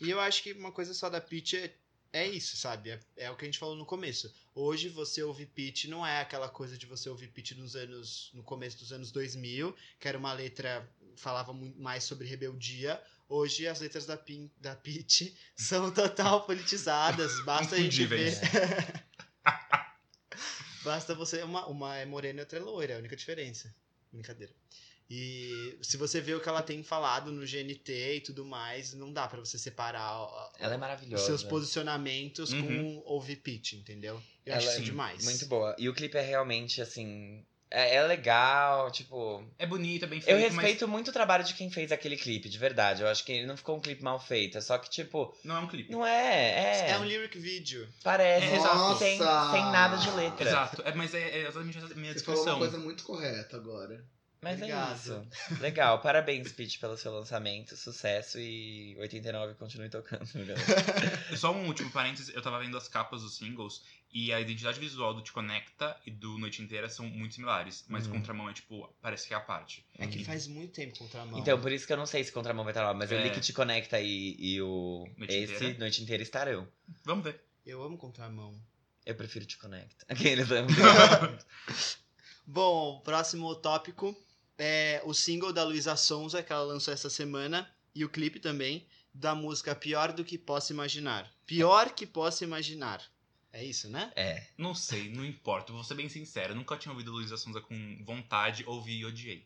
E 0.02 0.10
eu 0.10 0.19
acho 0.19 0.43
que 0.43 0.52
uma 0.52 0.73
coisa 0.73 0.93
só 0.93 1.10
da 1.10 1.21
Pitty 1.21 1.56
é, 1.56 1.73
é 2.12 2.28
isso, 2.28 2.58
sabe? 2.58 2.89
É, 2.91 2.99
é 3.15 3.32
o 3.32 3.38
que 3.38 3.45
a 3.45 3.47
gente 3.47 3.58
falou 3.60 3.78
no 3.78 3.86
começo. 3.86 4.34
Hoje 4.54 4.89
você 4.89 5.23
ouvir 5.23 5.45
Pitty 5.45 5.88
não 5.88 6.06
é 6.06 6.19
aquela 6.19 6.49
coisa 6.49 6.78
de 6.78 6.86
você 6.86 7.08
ouvir 7.08 7.30
Pitty 7.30 7.56
nos 7.56 7.78
anos 7.78 8.30
no 8.34 8.43
começo 8.43 8.78
dos 8.80 8.91
anos 8.91 9.10
2000, 9.12 9.73
que 9.99 10.08
era 10.08 10.17
uma 10.17 10.34
letra 10.34 10.86
falava 11.15 11.54
muito 11.54 11.80
mais 11.80 12.04
sobre 12.04 12.28
rebeldia. 12.28 13.02
Hoje 13.30 13.67
as 13.67 13.80
letras 13.80 14.06
da, 14.06 14.17
Pin, 14.17 14.52
da 14.60 14.76
Pitty 14.76 15.34
são 15.56 15.91
total 15.91 16.45
politizadas. 16.45 17.39
Basta 17.45 17.76
a 17.76 17.80
gente 17.80 18.06
ver. 18.06 18.34
Basta 20.84 21.15
você. 21.15 21.41
Uma, 21.43 21.65
uma 21.67 21.98
é 21.98 22.06
morena 22.06 22.39
e 22.39 22.41
outra 22.41 22.60
é 22.60 22.62
loira, 22.62 22.93
é 22.93 22.96
a 22.96 23.00
única 23.00 23.15
diferença. 23.15 23.74
Brincadeira. 24.12 24.54
E 25.10 25.78
se 25.82 25.98
você 25.98 26.22
vê 26.22 26.34
o 26.34 26.39
que 26.39 26.48
ela 26.50 26.63
tem 26.63 26.82
falado 26.82 27.32
no 27.32 27.46
GNT 27.46 28.15
e 28.15 28.22
tudo 28.22 28.46
mais, 28.46 28.93
não 28.93 29.12
dá 29.12 29.28
pra 29.28 29.39
você 29.39 29.60
separar 29.60 30.12
Ela 30.58 30.74
é 30.74 30.76
os 30.76 30.80
maravilhosa. 30.80 31.26
seus 31.26 31.43
posicionamentos 31.43 32.52
Uhum. 32.54 32.62
com 32.62 33.04
ouvir 33.06 33.36
pitch, 33.38 33.74
entendeu? 33.74 34.15
Eu 34.46 34.54
Ela 34.54 34.58
acho 34.58 34.69
é 34.69 34.74
isso 34.76 34.84
demais. 34.86 35.24
Muito 35.24 35.46
boa. 35.46 35.76
E 35.78 35.88
o 35.89 35.93
clipe 35.93 36.17
é 36.17 36.22
realmente, 36.22 36.82
assim. 36.82 37.46
É, 37.76 37.96
é 37.96 38.04
legal, 38.04 38.92
tipo. 38.92 39.44
É 39.58 39.66
bonito, 39.66 40.06
é 40.06 40.08
bem 40.08 40.20
Eu 40.20 40.38
feito, 40.38 40.54
respeito 40.54 40.88
muito 40.88 41.10
o 41.10 41.12
trabalho 41.12 41.44
de 41.44 41.56
quem 41.56 41.72
fez 41.72 41.92
aquele 41.92 42.16
clipe, 42.16 42.48
de 42.48 42.60
verdade. 42.60 43.02
Eu 43.02 43.08
acho 43.08 43.26
que 43.26 43.32
ele 43.32 43.48
não 43.48 43.58
ficou 43.58 43.76
um 43.76 43.80
clipe 43.80 44.04
mal 44.04 44.20
feito. 44.20 44.60
É 44.60 44.62
só 44.62 44.78
que, 44.78 44.88
tipo, 44.92 45.34
mas 45.38 45.44
não 45.44 45.58
é 45.58 45.60
um 45.60 45.68
clipe. 45.68 45.92
não 45.92 46.06
é. 46.06 46.84
É. 46.86 46.92
É 46.92 47.00
um 47.00 47.04
lyric 47.04 47.40
video. 47.40 47.90
Parece 48.04 48.46
É, 48.46 48.56
exato. 48.58 48.98
sem, 49.00 49.18
Nossa! 49.18 49.52
sem 49.52 49.64
nada 49.72 49.98
de 49.98 50.12
letra. 50.12 50.48
Exato, 50.48 50.84
é, 50.86 50.94
mas 50.94 51.16
é, 51.16 51.22
é 51.30 51.48
exatamente 51.48 51.78
essa 51.80 51.96
minha 51.96 52.14
Você 52.14 52.20
falou 52.24 52.42
uma 52.42 52.46
discussão. 52.46 52.60
coisa 52.60 52.78
muito 52.78 53.04
correta 53.04 53.58
agora. 53.58 54.06
Mas 54.40 54.58
Obrigado. 54.58 54.92
é 54.92 54.96
isso. 54.96 55.28
Legal. 55.62 56.00
Parabéns, 56.02 56.52
Pitch, 56.52 56.78
pelo 56.80 56.98
seu 56.98 57.12
lançamento. 57.14 57.76
Sucesso 57.78 58.38
e 58.38 58.94
89 59.00 59.56
continue 59.56 59.90
tocando. 59.90 60.28
Só 61.38 61.54
um 61.54 61.66
último 61.66 61.90
parênteses, 61.92 62.36
eu 62.36 62.42
tava 62.42 62.60
vendo 62.60 62.78
as 62.78 62.88
capas 62.90 63.22
dos 63.22 63.38
singles 63.38 63.82
e 64.13 64.32
a 64.32 64.39
identidade 64.39 64.80
visual 64.80 65.13
do 65.13 65.21
Te 65.23 65.32
Conecta 65.32 65.99
e 66.06 66.12
do 66.12 66.38
Noite 66.38 66.62
Inteira 66.62 66.88
são 66.88 67.06
muito 67.08 67.34
similares, 67.34 67.84
mas 67.89 68.06
Uhum. 68.06 68.13
Contramão 68.13 68.47
é 68.49 68.54
tipo, 68.54 68.88
parece 69.02 69.28
que 69.28 69.34
é 69.34 69.38
a 69.38 69.39
parte. 69.41 69.84
É 69.97 70.06
que 70.06 70.23
faz 70.23 70.45
muito 70.47 70.71
tempo 70.73 70.95
contramão. 70.99 71.39
Então, 71.39 71.60
por 71.60 71.71
isso 71.71 71.88
que 71.88 71.93
eu 71.93 71.97
não 71.97 72.06
sei 72.06 72.23
se 72.23 72.32
Contramão 72.32 72.63
vai 72.63 72.71
estar 72.71 72.84
lá, 72.84 72.93
mas 72.93 73.12
eu 73.12 73.17
É. 73.17 73.23
li 73.23 73.32
que 73.32 73.41
Te 73.41 73.52
Conecta 73.52 73.99
e, 73.99 74.36
e 74.39 74.62
o 74.62 75.08
Noite 75.17 75.34
esse 75.34 75.54
Inteira. 75.56 75.80
Noite 75.80 76.04
Inteira 76.04 76.21
estarão. 76.23 76.67
Vamos 77.04 77.23
ver. 77.23 77.41
Eu 77.65 77.82
amo 77.82 77.97
contramão. 77.97 78.62
Eu 79.06 79.15
prefiro 79.15 79.45
Te 79.45 79.58
Conecta. 79.58 80.06
Aqueles 80.10 80.49
amam. 80.52 80.67
Bom, 82.45 82.97
o 82.97 83.02
próximo 83.02 83.56
tópico 83.56 84.15
é 84.58 85.02
o 85.06 85.13
single 85.13 85.52
da 85.54 85.63
Luísa 85.63 85.95
Sonza, 85.95 86.43
que 86.43 86.52
ela 86.54 86.63
lançou 86.63 86.93
essa 86.93 87.10
semana, 87.10 87.69
e 87.95 88.04
o 88.06 88.10
clipe 88.10 88.39
também, 88.39 88.86
da 89.13 89.34
música 89.34 89.73
Pior 89.76 90.12
do 90.12 90.23
que 90.23 90.38
Posso 90.38 90.73
Imaginar. 90.73 91.32
Pior 91.45 91.91
que 91.91 92.06
Posso 92.06 92.43
Imaginar. 92.43 93.02
É 93.54 93.63
isso, 93.63 93.88
né? 93.88 94.12
É. 94.16 94.44
Não 94.58 94.74
sei, 94.74 95.10
não 95.10 95.24
importa, 95.24 95.72
vou 95.72 95.84
ser 95.84 95.94
bem 95.94 96.10
sincero, 96.10 96.54
eu 96.54 96.56
nunca 96.56 96.76
tinha 96.76 96.92
ouvido 96.92 97.12
Luísa 97.12 97.38
Sonza 97.38 97.62
com 97.62 97.98
vontade, 98.04 98.63
ouvi 98.66 98.98
e 98.98 99.06
odiei. 99.06 99.46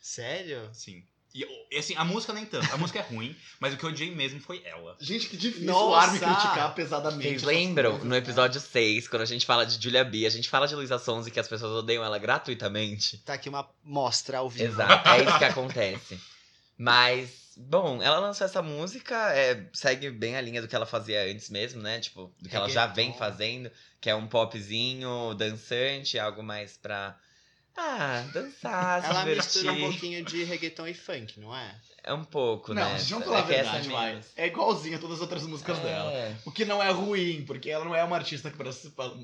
Sério? 0.00 0.70
Sim. 0.72 1.04
E, 1.34 1.46
e, 1.70 1.78
assim, 1.78 1.94
a 1.96 2.04
música 2.04 2.32
nem 2.32 2.44
tanto, 2.44 2.72
a 2.72 2.76
música 2.76 2.98
é 2.98 3.02
ruim, 3.02 3.36
mas 3.60 3.74
o 3.74 3.76
que 3.76 3.84
eu 3.84 3.90
odiei 3.90 4.14
mesmo 4.14 4.40
foi 4.40 4.62
ela. 4.64 4.96
Gente, 4.98 5.28
que 5.28 5.36
difícil 5.36 5.66
Nossa! 5.66 5.84
o 5.86 5.94
Armin 5.94 6.18
criticar 6.18 6.74
pesadamente. 6.74 7.28
Vocês 7.28 7.42
lembram, 7.42 7.98
no 7.98 8.04
né? 8.06 8.18
episódio 8.18 8.60
6, 8.60 9.08
quando 9.08 9.22
a 9.22 9.26
gente 9.26 9.44
fala 9.44 9.64
de 9.64 9.82
Julia 9.82 10.04
B, 10.04 10.26
a 10.26 10.30
gente 10.30 10.48
fala 10.48 10.66
de 10.66 10.74
Luísa 10.74 10.98
Sonza 10.98 11.28
e 11.28 11.32
que 11.32 11.40
as 11.40 11.48
pessoas 11.48 11.72
odeiam 11.72 12.02
ela 12.02 12.18
gratuitamente? 12.18 13.18
Tá 13.18 13.34
aqui 13.34 13.50
uma 13.50 13.68
mostra 13.84 14.38
ao 14.38 14.48
vivo. 14.48 14.72
Exato, 14.72 15.08
é 15.08 15.24
isso 15.24 15.38
que 15.38 15.44
acontece. 15.44 16.20
Mas, 16.82 17.54
bom, 17.56 18.02
ela 18.02 18.18
lançou 18.18 18.44
essa 18.44 18.60
música, 18.60 19.14
é, 19.32 19.68
segue 19.72 20.10
bem 20.10 20.34
a 20.36 20.40
linha 20.40 20.60
do 20.60 20.66
que 20.66 20.74
ela 20.74 20.84
fazia 20.84 21.22
antes 21.30 21.48
mesmo, 21.48 21.80
né? 21.80 22.00
Tipo, 22.00 22.34
do 22.40 22.48
que 22.48 22.56
ela 22.56 22.68
já 22.68 22.88
vem 22.88 23.12
fazendo, 23.14 23.70
que 24.00 24.10
é 24.10 24.14
um 24.16 24.26
popzinho 24.26 25.32
dançante, 25.34 26.18
algo 26.18 26.42
mais 26.42 26.76
pra. 26.76 27.16
Ah, 27.76 28.24
dançar, 28.34 29.00
se 29.00 29.08
Ela 29.08 29.20
divertir. 29.20 29.36
mistura 29.36 29.72
um 29.72 29.80
pouquinho 29.80 30.24
de 30.24 30.42
reggaeton 30.42 30.88
e 30.88 30.94
funk, 30.94 31.38
não 31.38 31.56
é? 31.56 31.72
É 32.04 32.12
um 32.12 32.24
pouco, 32.24 32.74
Não, 32.74 32.82
né? 32.82 32.98
gente, 32.98 33.10
vamos 33.12 33.26
falar 33.26 33.38
a 33.38 33.40
É 33.42 33.44
que 33.44 33.52
essa 33.54 33.62
verdade, 33.70 33.88
é 33.88 33.92
vai. 33.92 34.20
É 34.36 34.46
igualzinha 34.48 34.96
a 34.96 34.98
todas 35.00 35.16
as 35.18 35.22
outras 35.22 35.44
músicas 35.44 35.78
dela. 35.78 36.10
É. 36.12 36.34
O 36.44 36.50
que 36.50 36.64
não 36.64 36.82
é 36.82 36.90
ruim, 36.90 37.44
porque 37.46 37.70
ela 37.70 37.84
não 37.84 37.94
é 37.94 38.02
uma 38.02 38.16
artista 38.16 38.50
que 38.50 38.56
pra, 38.56 38.72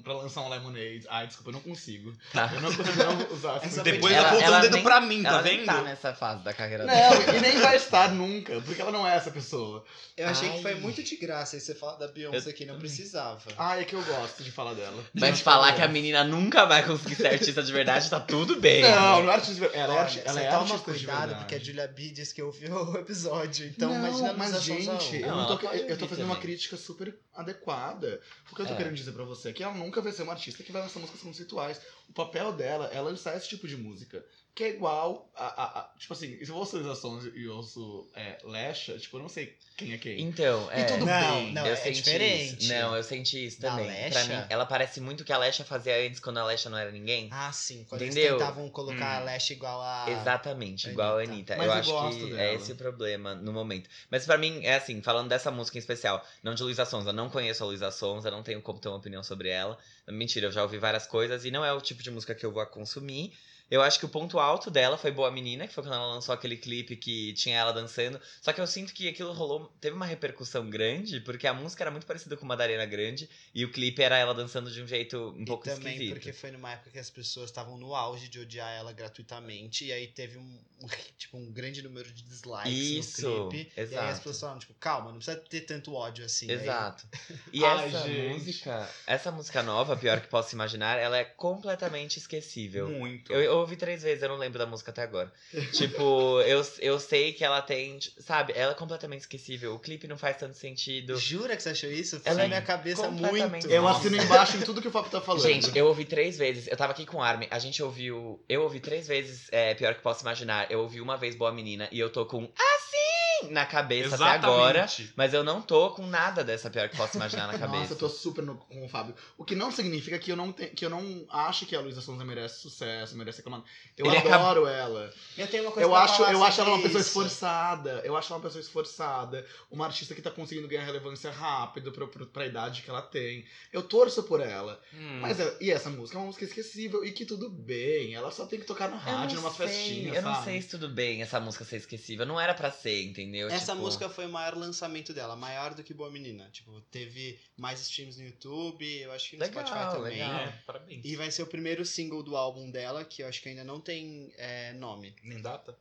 pra 0.05 0.13
lançar 0.15 0.43
um 0.43 0.49
Lemonade. 0.49 1.03
Ai, 1.09 1.27
desculpa, 1.27 1.51
eu 1.51 1.55
não 1.55 1.61
consigo. 1.61 2.13
Tá. 2.33 2.49
Eu 2.55 2.61
não 2.61 2.73
consigo 2.73 3.03
não 3.03 3.19
usar 3.35 3.57
essa 3.65 3.83
Depois 3.83 4.13
Ela- 4.15 4.29
apontou 4.29 4.47
ela 4.47 4.59
o 4.59 4.61
dedo 4.63 4.75
nem- 4.75 4.83
pra 4.85 5.01
mim, 5.01 5.23
tá 5.25 5.29
ela 5.31 5.43
vendo? 5.43 5.57
nem 5.57 5.67
tá 5.67 5.83
nessa 5.83 6.15
fase 6.15 6.45
da 6.45 6.55
carreira 6.55 6.87
dela. 6.87 7.17
Não, 7.27 7.35
e 7.35 7.41
nem 7.41 7.59
vai 7.59 7.77
estar 7.77 8.13
nunca, 8.13 8.61
porque 8.61 8.81
ela 8.81 8.93
não 8.93 9.05
é 9.05 9.17
essa 9.17 9.33
pessoa. 9.33 9.85
Eu 10.17 10.29
achei 10.29 10.49
Ai. 10.49 10.57
que 10.57 10.63
foi 10.63 10.75
muito 10.77 11.03
de 11.03 11.17
graça 11.17 11.57
e 11.57 11.61
você 11.61 11.75
fala 11.75 11.97
da 11.99 12.07
Beyoncé 12.07 12.53
que 12.53 12.65
não 12.65 12.79
precisava. 12.79 13.41
Ai, 13.59 13.81
é 13.81 13.85
que 13.85 13.95
eu 13.95 14.03
gosto 14.05 14.45
de 14.45 14.53
falar 14.53 14.75
dela. 14.75 15.03
Mas 15.15 15.41
falar 15.41 15.71
eu 15.71 15.75
que 15.77 15.83
a 15.83 15.89
menina 15.89 16.23
nunca 16.23 16.65
vai 16.65 16.85
conseguir 16.85 17.17
ser 17.17 17.27
artista 17.27 17.61
de 17.61 17.73
verdade, 17.73 18.09
tá 18.09 18.21
tudo 18.21 18.61
bem. 18.61 18.83
Não, 18.83 19.23
não 19.25 19.31
é 19.33 19.35
artista 19.35 19.55
de 19.55 19.61
verdade. 19.61 20.23
Ela 20.25 20.41
é, 20.41 20.45
ela 20.45 20.49
é 20.49 20.51
toma 20.51 20.61
artista 20.75 20.93
de 20.93 20.99
cuidado, 20.99 21.19
verdade. 21.21 21.39
porque 21.41 21.55
a 21.57 21.59
Julia 21.59 21.89
B 21.89 22.11
disse 22.11 22.33
que 22.35 22.41
ouviu 22.43 22.68
o 22.77 22.97
episódio. 22.99 23.67
Então, 23.67 23.89
não, 23.91 23.97
imagina 24.09 24.33
mas 24.35 24.63
gente, 24.63 24.89
ouve. 24.91 25.21
eu, 25.21 25.29
Não, 25.29 25.37
não 25.49 25.59
tô, 25.59 25.67
eu 25.69 25.99
tô 25.99 26.07
fazendo 26.09 26.27
uma 26.27 26.35
também. 26.37 26.49
crítica 26.51 26.77
super 26.77 27.19
adequada. 27.35 28.21
O 28.51 28.55
que 28.55 28.63
eu 28.63 28.67
tô 28.67 28.73
É. 28.75 28.77
querendo 28.77 28.95
dizer 28.95 29.13
pra 29.13 29.25
você 29.25 29.51
é 29.51 29.53
que 29.53 29.63
ela 29.63 29.75
nunca 29.75 30.01
vai 30.01 30.13
ser 30.13 30.23
uma 30.23 30.33
artista 30.33 30.63
que 30.63 30.73
vai 30.73 30.83
lançar 30.83 31.01
músicas 31.01 31.23
conceituais. 31.23 31.81
O 32.09 32.13
papel 32.13 32.53
dela 32.53 32.87
é 32.93 33.01
lançar 33.01 33.37
esse 33.37 33.49
tipo 33.49 33.67
de 33.67 33.77
música. 33.77 34.25
Que 34.55 34.65
é 34.65 34.69
igual 34.71 35.31
a. 35.37 35.45
a- 35.47 35.81
a- 35.81 35.91
tipo 35.99 36.13
assim, 36.13 36.37
se 36.45 36.51
eu 36.51 36.57
ouço 36.57 36.83
Sonza 36.97 37.31
e 37.33 37.47
ouço 37.47 38.11
é, 38.13 38.39
Lesha, 38.43 38.99
tipo, 38.99 39.17
eu 39.19 39.23
não 39.23 39.29
sei 39.29 39.57
quem 39.77 39.93
é 39.93 39.99
quem. 39.99 40.21
Então, 40.21 40.69
é. 40.73 40.83
tudo 40.83 41.07
Não, 41.07 41.35
bem. 41.37 41.53
não, 41.53 41.65
eu 41.65 41.75
é 41.75 41.77
senti 41.77 42.03
diferente. 42.03 42.59
Isso. 42.65 42.73
Não, 42.73 42.97
eu 42.97 43.03
senti 43.05 43.47
isso 43.47 43.61
Da 43.61 43.71
também. 43.71 43.87
Lesha? 43.87 44.11
Pra 44.11 44.25
mim, 44.25 44.47
ela 44.51 44.67
parece 44.67 45.01
muito 45.01 45.21
o 45.21 45.25
que 45.25 45.33
a 45.33 45.39
Lesha 45.39 45.65
fazia 45.65 45.97
antes, 46.05 46.19
quando 46.19 46.39
a 46.39 46.45
Lesha 46.45 46.69
não 46.69 46.77
era 46.77 46.91
ninguém. 46.91 47.29
Ah, 47.31 47.53
sim. 47.53 47.87
Quando 47.89 48.03
Entendeu? 48.03 48.25
eles 48.25 48.39
tentavam 48.39 48.69
colocar 48.71 49.21
Hum. 49.21 49.23
a 49.23 49.25
Lash 49.27 49.51
igual 49.51 49.81
a. 49.81 50.07
Exatamente, 50.11 50.89
igual 50.89 51.19
a 51.19 51.23
Anitta. 51.23 51.55
Anitta. 51.55 51.57
Mas 51.57 51.67
eu 51.69 51.73
eu 51.73 51.79
acho 51.79 51.91
gosto 51.93 52.19
que 52.19 52.31
dela. 52.31 52.43
é 52.43 52.55
esse 52.57 52.73
o 52.73 52.77
problema 52.77 53.35
no 53.37 53.53
momento. 53.53 53.89
Mas 54.11 54.27
pra 54.27 54.37
mim, 54.37 54.61
é 54.65 54.75
assim, 54.75 55.01
falando 55.03 55.29
dessa 55.29 55.53
música 55.53 55.79
em 55.79 55.81
especial, 55.81 56.27
não 56.43 56.55
de 56.57 56.65
Luísa 56.65 56.85
Sonza, 56.85 57.13
não 57.13 57.31
conheço 57.31 57.63
a 57.63 57.67
Luísa 57.69 57.93
Sonza, 57.93 58.29
não 58.29 58.43
tenho 58.43 58.61
como 58.61 58.81
ter 58.81 58.89
uma 58.89 58.97
opinião 58.99 59.23
sobre 59.23 59.51
ela. 59.51 59.79
Mentira, 60.09 60.47
eu 60.47 60.53
já 60.53 60.65
ouvi 60.65 60.79
várias 60.79 61.07
coisas 61.07 61.45
e 61.45 61.51
não 61.53 61.65
é 61.65 61.73
o 61.73 61.81
tipo 61.81 62.03
de 62.03 62.11
música 62.11 62.35
que 62.35 62.45
eu 62.45 62.51
vou 62.51 62.67
consumir. 62.67 63.33
Eu 63.71 63.83
acho 63.83 63.99
que 63.99 64.05
o 64.07 64.09
ponto 64.09 64.39
alto 64.39 64.71
dela 64.71 64.97
foi 64.97 65.11
Boa 65.11 65.31
Menina, 65.31 65.67
que 65.69 65.75
foi 65.75 65.83
quando 65.85 65.95
ela 65.95 66.07
lançou 66.15 66.35
aquele 66.35 66.57
clipe 66.57 66.97
que 66.97 67.33
tinha 67.35 67.59
ela 67.59 67.73
dançando. 67.73 68.21
Só 68.41 68.53
que 68.53 68.61
eu 68.61 68.67
sinto 68.67 68.95
que 68.95 69.09
aquilo 69.09 69.33
rolou, 69.33 69.67
teve 69.81 69.95
uma 69.95 70.07
repercussão 70.07 70.69
grande, 70.71 71.21
porque 71.21 71.47
a 71.47 71.53
música 71.53 71.85
era 71.85 71.91
muito 71.91 72.07
parecida 72.07 72.37
com 72.37 72.45
uma 72.45 72.57
da 72.57 72.65
Arena 72.65 72.87
Grande 72.87 73.29
e 73.55 73.65
o 73.65 73.71
clipe 73.71 74.03
era 74.03 74.17
ela 74.17 74.33
dançando 74.35 74.71
de 74.71 74.83
um 74.83 74.87
jeito 74.87 75.35
um 75.37 75.43
E 75.43 75.45
pouco 75.45 75.65
também 75.65 75.93
esquisito. 75.93 76.15
porque 76.15 76.33
foi 76.33 76.51
numa 76.51 76.73
época 76.73 76.91
que 76.91 76.99
as 76.99 77.11
pessoas 77.11 77.51
estavam 77.51 77.77
no 77.77 77.95
auge 77.95 78.29
de 78.29 78.41
odiar 78.41 78.71
ela 78.73 78.93
gratuitamente. 78.93 79.85
E 79.85 79.93
aí 79.93 80.07
teve 80.07 80.39
um, 80.39 80.59
tipo, 81.19 81.37
um 81.37 81.51
grande 81.53 81.83
número 81.83 82.11
de 82.13 82.23
dislikes 82.23 82.73
Isso, 82.73 83.29
no 83.29 83.49
clipe. 83.51 83.71
E 83.77 83.81
aí 83.81 83.85
as 83.85 83.91
exato. 83.93 84.17
pessoas 84.19 84.41
falaram, 84.41 84.59
tipo, 84.61 84.75
calma, 84.75 85.11
não 85.11 85.19
precisa 85.19 85.37
ter 85.37 85.61
tanto 85.63 85.93
ódio 85.95 86.25
assim. 86.25 86.51
Aí- 86.51 86.57
Exato. 86.57 87.07
E 87.53 87.65
Ai, 87.65 87.87
essa 87.89 88.07
gente. 88.07 88.29
música, 88.35 88.91
essa 89.07 89.31
música 89.33 89.63
nova, 89.63 89.97
pior 89.97 90.21
que 90.21 90.29
posso 90.29 90.55
imaginar, 90.55 90.99
ela 90.99 91.17
é 91.19 91.25
completamente 91.25 92.19
esquecível. 92.19 92.89
Muito. 92.91 93.33
Eu, 93.33 93.41
eu 93.41 93.58
ouvi 93.59 93.77
três 93.77 94.03
vezes, 94.03 94.23
eu 94.23 94.29
não 94.29 94.37
lembro 94.37 94.59
da 94.59 94.67
música 94.67 94.91
até 94.91 95.03
agora. 95.03 95.33
tipo, 95.73 96.41
eu, 96.43 96.67
eu 96.81 96.99
sei 96.99 97.33
que 97.33 97.45
ela 97.45 97.61
tem. 97.63 97.99
Sabe, 98.19 98.53
ela 98.57 98.73
é 98.73 98.75
completamente 98.75 99.21
esquecível. 99.21 99.75
O 99.75 99.79
clipe 99.79 100.07
não 100.07 100.17
faz 100.17 100.37
tanto 100.37 100.57
sentido. 100.57 101.17
Jura 101.19 101.57
que 101.57 101.63
você 101.63 101.71
achou 101.71 101.91
isso? 101.91 102.21
Ela 102.25 102.39
na 102.39 102.45
é 102.45 102.49
minha 102.49 102.63
cabeça 102.63 103.11
muito. 103.11 103.69
Eu 103.69 103.87
assino 103.87 104.17
embaixo 104.17 104.57
em 104.57 104.61
tudo 104.61 104.81
que 104.81 104.89
o 104.89 104.91
Fábio 104.91 105.11
tá 105.11 105.21
falando. 105.21 105.43
Gente, 105.43 105.77
eu 105.77 105.87
ouvi 105.87 106.05
três 106.05 106.37
vezes. 106.39 106.67
Eu 106.67 106.77
tava 106.77 106.93
aqui 106.93 107.07
com 107.07 107.19
o 107.19 107.23
Armin, 107.23 107.49
a 107.51 107.59
gente 107.59 107.83
ouviu. 107.83 108.41
Eu 108.49 108.63
ouvi 108.63 108.81
três 108.81 109.07
vezes, 109.07 109.49
é, 109.51 109.75
pior 109.75 109.95
que 109.95 110.03
posso 110.03 110.23
imaginar. 110.23 110.71
Eu 110.71 110.81
ouvi 110.81 111.01
uma 111.01 111.17
vez 111.17 111.35
Boa 111.35 111.53
Menina 111.53 111.89
e 111.93 111.99
eu 111.99 112.11
tô 112.11 112.27
com 112.27 112.45
assim 112.45 113.08
na 113.51 113.65
cabeça 113.67 114.15
até 114.15 114.25
agora. 114.25 114.87
Mas 115.17 115.33
eu 115.35 115.43
não 115.45 115.61
tô 115.63 115.91
com 115.91 116.07
nada 116.07 116.43
dessa 116.45 116.69
pior 116.71 116.89
que 116.89 116.97
posso 116.97 117.17
imaginar 117.17 117.47
na 117.47 117.59
cabeça. 117.59 117.69
Nossa, 117.81 117.93
eu 117.95 117.99
tô 117.99 118.09
super 118.09 118.43
no- 118.45 118.57
com 118.57 118.85
o 118.85 118.89
Fábio. 118.89 119.15
O 119.37 119.45
que 119.45 119.55
não 119.55 119.71
significa 119.71 120.19
que 120.19 120.31
eu 120.33 120.37
não, 120.37 120.53
te, 120.53 120.67
que 120.69 120.85
eu 120.85 120.91
não 120.91 121.25
acho 121.31 121.67
que 121.67 121.75
a 121.77 121.81
Luísa 121.81 122.01
Sonza 122.01 122.25
merece 122.25 122.61
sucesso, 122.61 123.17
merece 123.17 123.39
reclamar. 123.39 123.63
Eu 123.97 124.07
Ele 124.07 124.17
adoro 124.19 124.67
ela. 124.67 125.13
Eu 125.37 125.47
tenho 125.47 125.65
uma 125.65 125.73
coisa 125.73 125.87
Eu 125.87 125.91
pra 125.91 126.01
acho, 126.01 126.17
falar 126.17 126.33
eu 126.33 126.45
acho 126.45 126.61
ela 126.61 126.71
uma 126.71 126.83
pessoa 126.83 127.01
isso. 127.01 127.09
esforçada. 127.11 128.03
Eu 128.05 128.17
acho 128.17 128.33
ela 128.33 128.39
uma 128.41 128.45
pessoa 128.47 128.61
esforçada. 128.61 129.47
Uma 129.71 129.87
artista 129.87 130.15
que 130.15 130.23
tá 130.23 130.31
conseguindo 130.31 130.69
ganhar 130.69 130.85
relevância 130.85 131.31
rápido 131.31 131.93
pra, 131.93 132.07
pra, 132.07 132.27
pra 132.27 132.47
idade 132.47 132.83
que 132.83 132.91
ela 132.91 133.03
tem. 133.03 133.45
Eu 133.73 133.83
torço 133.83 134.23
por 134.25 134.41
ela. 134.41 134.81
Hum. 134.93 135.19
Mas 135.21 135.39
é- 135.41 135.57
e 135.61 135.71
essa 135.71 135.91
música 135.91 136.17
é 136.17 136.21
uma 136.21 136.27
música 136.27 136.45
esquecível 136.45 137.05
e 137.05 137.13
que 137.13 137.25
tudo 137.25 137.49
bem. 137.51 138.15
Ela 138.15 138.31
só 138.31 138.47
tem 138.47 138.59
que 138.59 138.67
tocar 138.67 138.89
no 138.89 138.97
rádio, 138.97 139.37
não 139.37 139.43
numas 139.43 139.57
sei, 139.57 139.67
festinhas. 139.69 140.17
Eu 140.17 140.23
não 140.23 140.35
sabe? 140.35 140.45
sei 140.45 140.63
se 140.63 140.69
tudo 140.69 140.89
bem 140.89 141.23
essa 141.23 141.39
música 141.41 141.65
ser 141.65 141.77
esquecível. 141.77 142.27
Não 142.27 142.41
era 142.41 142.55
pra 142.55 142.71
ser, 142.71 143.03
entendeu? 143.05 143.28
Entendeu? 143.29 143.49
Essa 143.49 143.73
Tipo, 143.73 143.85
música 143.85 144.09
foi 144.09 144.27
o 144.27 144.29
maior 144.31 144.57
lançamento 144.57 145.13
dela, 145.13 145.37
maior 145.37 145.75
do 145.75 145.85
que 145.85 145.93
Boa 145.95 146.11
Menina. 146.11 146.49
Tipo, 146.51 146.81
teve 146.91 147.39
mais 147.57 147.81
streams 147.81 148.19
no 148.21 148.27
YouTube, 148.27 148.85
eu 149.01 149.13
acho 149.13 149.31
que 149.31 149.37
no 149.37 149.43
Legal, 149.45 149.67
Spotify 149.67 149.91
também. 149.97 150.13
legal. 150.13 150.41
É, 150.41 150.53
parabéns. 150.67 151.05
E 151.05 151.17
vai 151.17 151.31
ser 151.31 151.43
o 151.43 151.47
primeiro 151.47 151.85
single 151.85 152.23
do 152.23 152.37
álbum 152.37 152.71
dela, 152.71 153.05
que 153.05 153.23
eu 153.23 153.29
acho 153.29 153.41
que 153.43 153.49
ainda 153.49 153.65
não 153.65 153.81
tem 153.81 154.33
é, 154.37 154.73
nome. 154.75 155.15
Nem 155.23 155.41
data? 155.41 155.77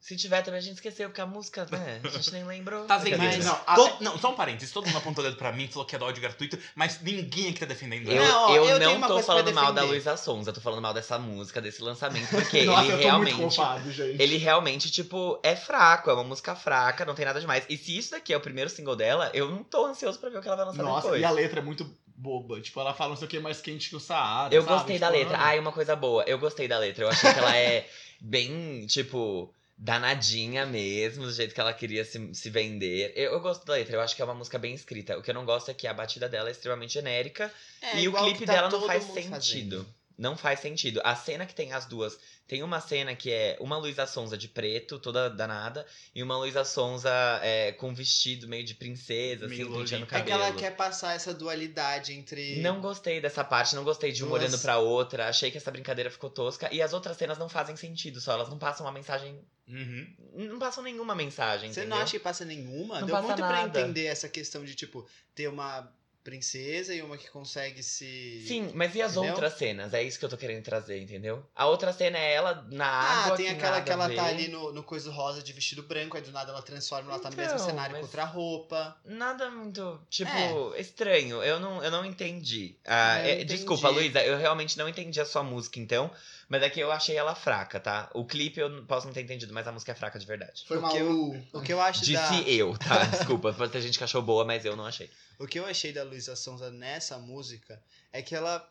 Se 0.00 0.16
tiver 0.16 0.42
também 0.42 0.58
a 0.58 0.62
gente 0.62 0.74
esqueceu, 0.74 1.08
porque 1.08 1.20
a 1.20 1.26
música, 1.26 1.66
né? 1.72 2.00
A 2.04 2.08
gente 2.08 2.32
nem 2.32 2.44
lembrou. 2.44 2.84
Tá 2.86 2.94
Mas- 2.94 3.04
vendendo. 3.04 3.44
não, 3.44 3.60
Não, 3.66 3.74
to- 3.88 4.04
não, 4.04 4.18
só 4.18 4.30
um 4.30 4.34
parênteses. 4.36 4.72
Todo 4.72 4.86
mundo 4.86 4.96
apontou 4.96 5.24
o 5.24 5.26
dedo 5.26 5.36
pra 5.36 5.50
mim, 5.52 5.66
falou 5.66 5.84
que 5.84 5.96
é 5.96 5.98
do 5.98 6.04
ódio 6.04 6.22
gratuito, 6.22 6.56
mas 6.76 7.00
ninguém 7.02 7.48
aqui 7.50 7.58
tá 7.58 7.66
defendendo 7.66 8.08
Eu, 8.10 8.22
ela. 8.22 8.28
Não, 8.28 8.42
ó, 8.50 8.54
eu, 8.56 8.64
eu 8.64 8.78
não 8.98 9.08
tô 9.08 9.20
falando 9.22 9.52
mal 9.52 9.72
da. 9.72 9.82
Luísa 9.82 10.16
Sonza, 10.16 10.52
tô 10.52 10.60
falando 10.60 10.80
mal 10.80 10.94
dessa 10.94 11.18
música, 11.18 11.60
desse 11.60 11.82
lançamento, 11.82 12.28
porque 12.30 12.62
Nossa, 12.64 12.84
ele 12.84 12.92
eu 12.92 12.96
tô 12.98 13.02
realmente. 13.02 13.34
muito 13.34 13.54
culpado, 13.56 13.90
gente. 13.92 14.22
Ele 14.22 14.36
realmente, 14.36 14.88
tipo, 14.90 15.38
é 15.42 15.56
fraco, 15.56 16.08
é 16.10 16.14
uma 16.14 16.24
música 16.24 16.54
fraca, 16.54 17.04
não 17.04 17.14
tem 17.16 17.24
nada 17.26 17.40
demais. 17.40 17.64
E 17.68 17.76
se 17.76 17.98
isso 17.98 18.12
daqui 18.12 18.32
é 18.32 18.36
o 18.36 18.40
primeiro 18.40 18.70
single 18.70 18.94
dela, 18.94 19.30
eu 19.34 19.50
não 19.50 19.64
tô 19.64 19.84
ansioso 19.84 20.18
pra 20.20 20.30
ver 20.30 20.38
o 20.38 20.40
que 20.40 20.46
ela 20.46 20.56
vai 20.56 20.66
lançar 20.66 20.82
Nossa, 20.84 21.02
depois. 21.08 21.20
e 21.22 21.24
a 21.24 21.30
letra 21.30 21.58
é 21.58 21.62
muito 21.62 21.84
boba. 22.16 22.60
Tipo, 22.60 22.80
ela 22.80 22.94
fala 22.94 23.10
não 23.10 23.16
sei 23.16 23.26
o 23.26 23.30
que 23.30 23.40
mais 23.40 23.60
quente 23.60 23.88
que 23.90 23.96
o 23.96 24.00
Saara. 24.00 24.54
Eu 24.54 24.62
sabe? 24.62 24.74
gostei 24.74 24.98
da 24.98 25.08
Tipo, 25.08 25.18
letra. 25.18 25.38
ah, 25.38 25.44
Ai, 25.46 25.58
uma 25.58 25.72
coisa 25.72 25.96
boa. 25.96 26.22
Eu 26.24 26.38
gostei 26.38 26.68
da 26.68 26.78
letra. 26.78 27.04
Eu 27.04 27.08
achei 27.08 27.32
que 27.32 27.38
ela 27.38 27.56
é 27.56 27.88
bem, 28.20 28.86
tipo, 28.86 29.52
danadinha 29.78 30.66
mesmo, 30.66 31.24
do 31.24 31.32
jeito 31.32 31.54
que 31.54 31.60
ela 31.60 31.72
queria 31.72 32.04
se, 32.04 32.34
se 32.34 32.50
vender. 32.50 33.12
Eu, 33.14 33.32
eu 33.32 33.40
gosto 33.40 33.64
da 33.64 33.74
letra. 33.74 33.96
Eu 33.96 34.00
acho 34.00 34.16
que 34.16 34.20
é 34.20 34.24
uma 34.24 34.34
música 34.34 34.58
bem 34.58 34.74
escrita. 34.74 35.16
O 35.16 35.22
que 35.22 35.30
eu 35.30 35.34
não 35.34 35.44
gosto 35.44 35.70
é 35.70 35.74
que 35.74 35.86
a 35.86 35.94
batida 35.94 36.28
dela 36.28 36.48
é 36.48 36.52
extremamente 36.52 36.94
genérica 36.94 37.52
É, 37.80 38.00
e 38.00 38.08
o 38.08 38.12
clipe 38.12 38.44
tá 38.44 38.54
dela 38.54 38.68
não 38.70 38.84
faz 38.84 39.04
sentido. 39.04 39.30
fazendo. 39.30 39.94
Não 40.18 40.36
faz 40.36 40.58
sentido. 40.58 41.00
A 41.04 41.14
cena 41.14 41.46
que 41.46 41.54
tem 41.54 41.72
as 41.72 41.86
duas. 41.86 42.18
Tem 42.48 42.60
uma 42.62 42.80
cena 42.80 43.14
que 43.14 43.30
é 43.30 43.56
uma 43.60 43.76
Luísa 43.78 44.04
Sonza 44.04 44.36
de 44.36 44.48
preto, 44.48 44.98
toda 44.98 45.30
danada, 45.30 45.86
e 46.14 46.22
uma 46.22 46.36
Luísa 46.36 46.64
Sonza 46.64 47.08
é, 47.42 47.70
com 47.72 47.94
vestido 47.94 48.48
meio 48.48 48.64
de 48.64 48.74
princesa, 48.74 49.46
assim, 49.46 49.54
Meio 49.56 49.68
penteando 49.68 49.74
o 49.74 49.78
Lolita. 49.78 50.16
É 50.16 50.20
que 50.22 50.28
cabelo. 50.30 50.42
ela 50.42 50.52
quer 50.56 50.74
passar 50.74 51.14
essa 51.14 51.32
dualidade 51.32 52.12
entre. 52.14 52.60
Não 52.60 52.80
gostei 52.80 53.20
dessa 53.20 53.44
parte, 53.44 53.76
não 53.76 53.84
gostei 53.84 54.10
de 54.10 54.24
uma 54.24 54.30
Duas- 54.30 54.42
olhando 54.42 54.60
pra 54.60 54.78
outra. 54.78 55.28
Achei 55.28 55.52
que 55.52 55.58
essa 55.58 55.70
brincadeira 55.70 56.10
ficou 56.10 56.30
tosca. 56.30 56.68
E 56.74 56.82
as 56.82 56.92
outras 56.92 57.16
cenas 57.16 57.38
não 57.38 57.48
fazem 57.48 57.76
sentido 57.76 58.20
só. 58.20 58.32
Elas 58.32 58.48
não 58.48 58.58
passam 58.58 58.84
uma 58.86 58.92
mensagem. 58.92 59.38
Uhum. 59.68 60.14
Não 60.34 60.58
passam 60.58 60.82
nenhuma 60.82 61.14
mensagem. 61.14 61.72
Você 61.72 61.80
entendeu? 61.80 61.96
não 61.96 62.02
acha 62.02 62.12
que 62.12 62.18
passa 62.18 62.44
nenhuma? 62.44 62.98
Não 63.00 63.06
Deu 63.06 63.14
passa 63.14 63.26
muito 63.28 63.36
pra 63.38 63.52
nada. 63.52 63.80
entender 63.80 64.06
essa 64.06 64.28
questão 64.28 64.64
de, 64.64 64.74
tipo, 64.74 65.06
ter 65.34 65.46
uma 65.48 65.88
princesa 66.28 66.94
e 66.94 67.00
uma 67.00 67.16
que 67.16 67.28
consegue 67.30 67.82
se. 67.82 68.44
Sim, 68.46 68.70
mas 68.74 68.94
e 68.94 69.00
as 69.00 69.12
Entendeu? 69.12 69.30
outras 69.32 69.54
cenas? 69.54 69.94
É 69.94 70.02
isso 70.02 70.18
que 70.18 70.24
eu 70.24 70.28
tô 70.28 70.36
querendo 70.36 70.62
trazer, 70.62 71.00
entendeu? 71.00 71.42
A 71.56 71.66
outra 71.66 71.90
cena 71.92 72.18
é 72.18 72.34
ela 72.34 72.66
na 72.70 72.86
Ah, 72.86 73.24
água. 73.24 73.36
tem 73.36 73.46
que 73.46 73.52
aquela 73.52 73.80
que 73.80 73.90
ela 73.90 74.04
tá 74.10 74.24
ver. 74.24 74.28
ali 74.28 74.48
no, 74.48 74.72
no 74.72 74.82
coisa 74.82 75.10
rosa 75.10 75.42
de 75.42 75.52
vestido 75.54 75.82
branco, 75.82 76.16
aí 76.16 76.22
do 76.22 76.30
nada 76.30 76.52
ela 76.52 76.60
transforma, 76.60 77.10
ela 77.10 77.18
tá 77.20 77.30
no 77.30 77.36
mesmo 77.36 77.54
Então, 77.54 77.66
cenário 77.66 77.96
com 77.96 78.02
outra 78.02 78.24
roupa. 78.24 78.96
Nada 79.04 79.50
muito, 79.50 80.00
tipo, 80.10 80.74
É. 80.76 80.80
estranho. 80.80 81.42
Eu 81.42 81.58
não, 81.58 81.82
eu 81.82 81.90
não 81.90 82.04
entendi. 82.04 82.76
Ah, 82.84 83.18
É, 83.20 83.22
eu 83.22 83.26
é, 83.28 83.34
entendi. 83.36 83.54
Desculpa, 83.56 83.88
Luísa, 83.88 84.22
eu 84.22 84.36
realmente 84.36 84.76
não 84.76 84.88
entendi 84.88 85.18
a 85.20 85.24
sua 85.24 85.42
música, 85.42 85.80
então. 85.80 86.10
Mas 86.48 86.62
é 86.62 86.70
que 86.70 86.80
eu 86.80 86.90
achei 86.90 87.14
ela 87.14 87.34
fraca, 87.34 87.78
tá? 87.78 88.10
O 88.14 88.24
clipe 88.24 88.58
eu 88.58 88.70
não 88.70 88.86
posso 88.86 89.06
não 89.06 89.12
ter 89.12 89.20
entendido, 89.22 89.52
mas 89.52 89.66
a 89.68 89.72
música 89.72 89.92
é 89.92 89.94
fraca 89.94 90.18
de 90.18 90.24
verdade. 90.24 90.64
Foi 90.66 90.78
O 90.78 90.80
mal. 90.82 90.90
que 90.90 90.96
eu- 90.98 91.44
O 91.52 91.60
que 91.62 91.72
eu 91.72 91.80
acho 91.80 92.00
Disse 92.00 92.12
da. 92.14 92.48
eu, 92.48 92.76
tá? 92.78 93.04
Desculpa, 93.38 93.52
pode 93.52 93.70
ter 93.70 93.82
gente 93.82 93.98
que 93.98 94.04
achou 94.04 94.22
boa, 94.22 94.44
mas 94.46 94.64
eu 94.64 94.74
não 94.74 94.86
achei. 94.86 95.10
O 95.38 95.46
que 95.46 95.58
eu 95.58 95.66
achei 95.66 95.92
da 95.92 96.02
Luísa 96.02 96.34
Sonza 96.34 96.70
nessa 96.70 97.18
música 97.18 97.82
é 98.12 98.22
que 98.22 98.34
ela. 98.34 98.66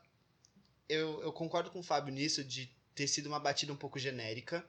Eu, 0.89 1.21
eu 1.21 1.31
concordo 1.33 1.69
com 1.69 1.79
o 1.79 1.83
Fábio 1.83 2.13
nisso 2.13 2.43
de 2.43 2.67
ter 2.95 3.07
sido 3.07 3.27
uma 3.27 3.39
batida 3.39 3.71
um 3.71 3.75
pouco 3.77 3.99
genérica. 3.99 4.65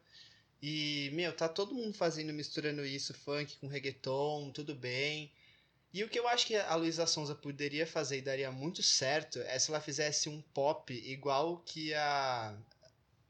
E, 0.61 1.09
meu, 1.15 1.33
tá 1.33 1.49
todo 1.49 1.75
mundo 1.75 1.95
fazendo, 1.95 2.33
misturando 2.33 2.85
isso, 2.85 3.15
funk 3.15 3.57
com 3.59 3.69
reggaeton, 3.69 4.51
tudo 4.53 4.75
bem. 4.75 5.33
E 5.95 6.03
o 6.05 6.09
que 6.09 6.19
eu 6.19 6.27
acho 6.29 6.45
que 6.47 6.57
a 6.57 6.75
Luísa 6.75 7.07
Sonza 7.07 7.35
poderia 7.35 7.87
fazer 7.87 8.19
e 8.19 8.23
daria 8.23 8.51
muito 8.51 8.83
certo 8.83 9.39
é 9.39 9.59
se 9.59 9.71
ela 9.71 9.81
fizesse 9.81 10.29
um 10.29 10.43
pop 10.53 10.93
igual 10.93 11.59
que 11.65 11.95
a. 11.95 12.55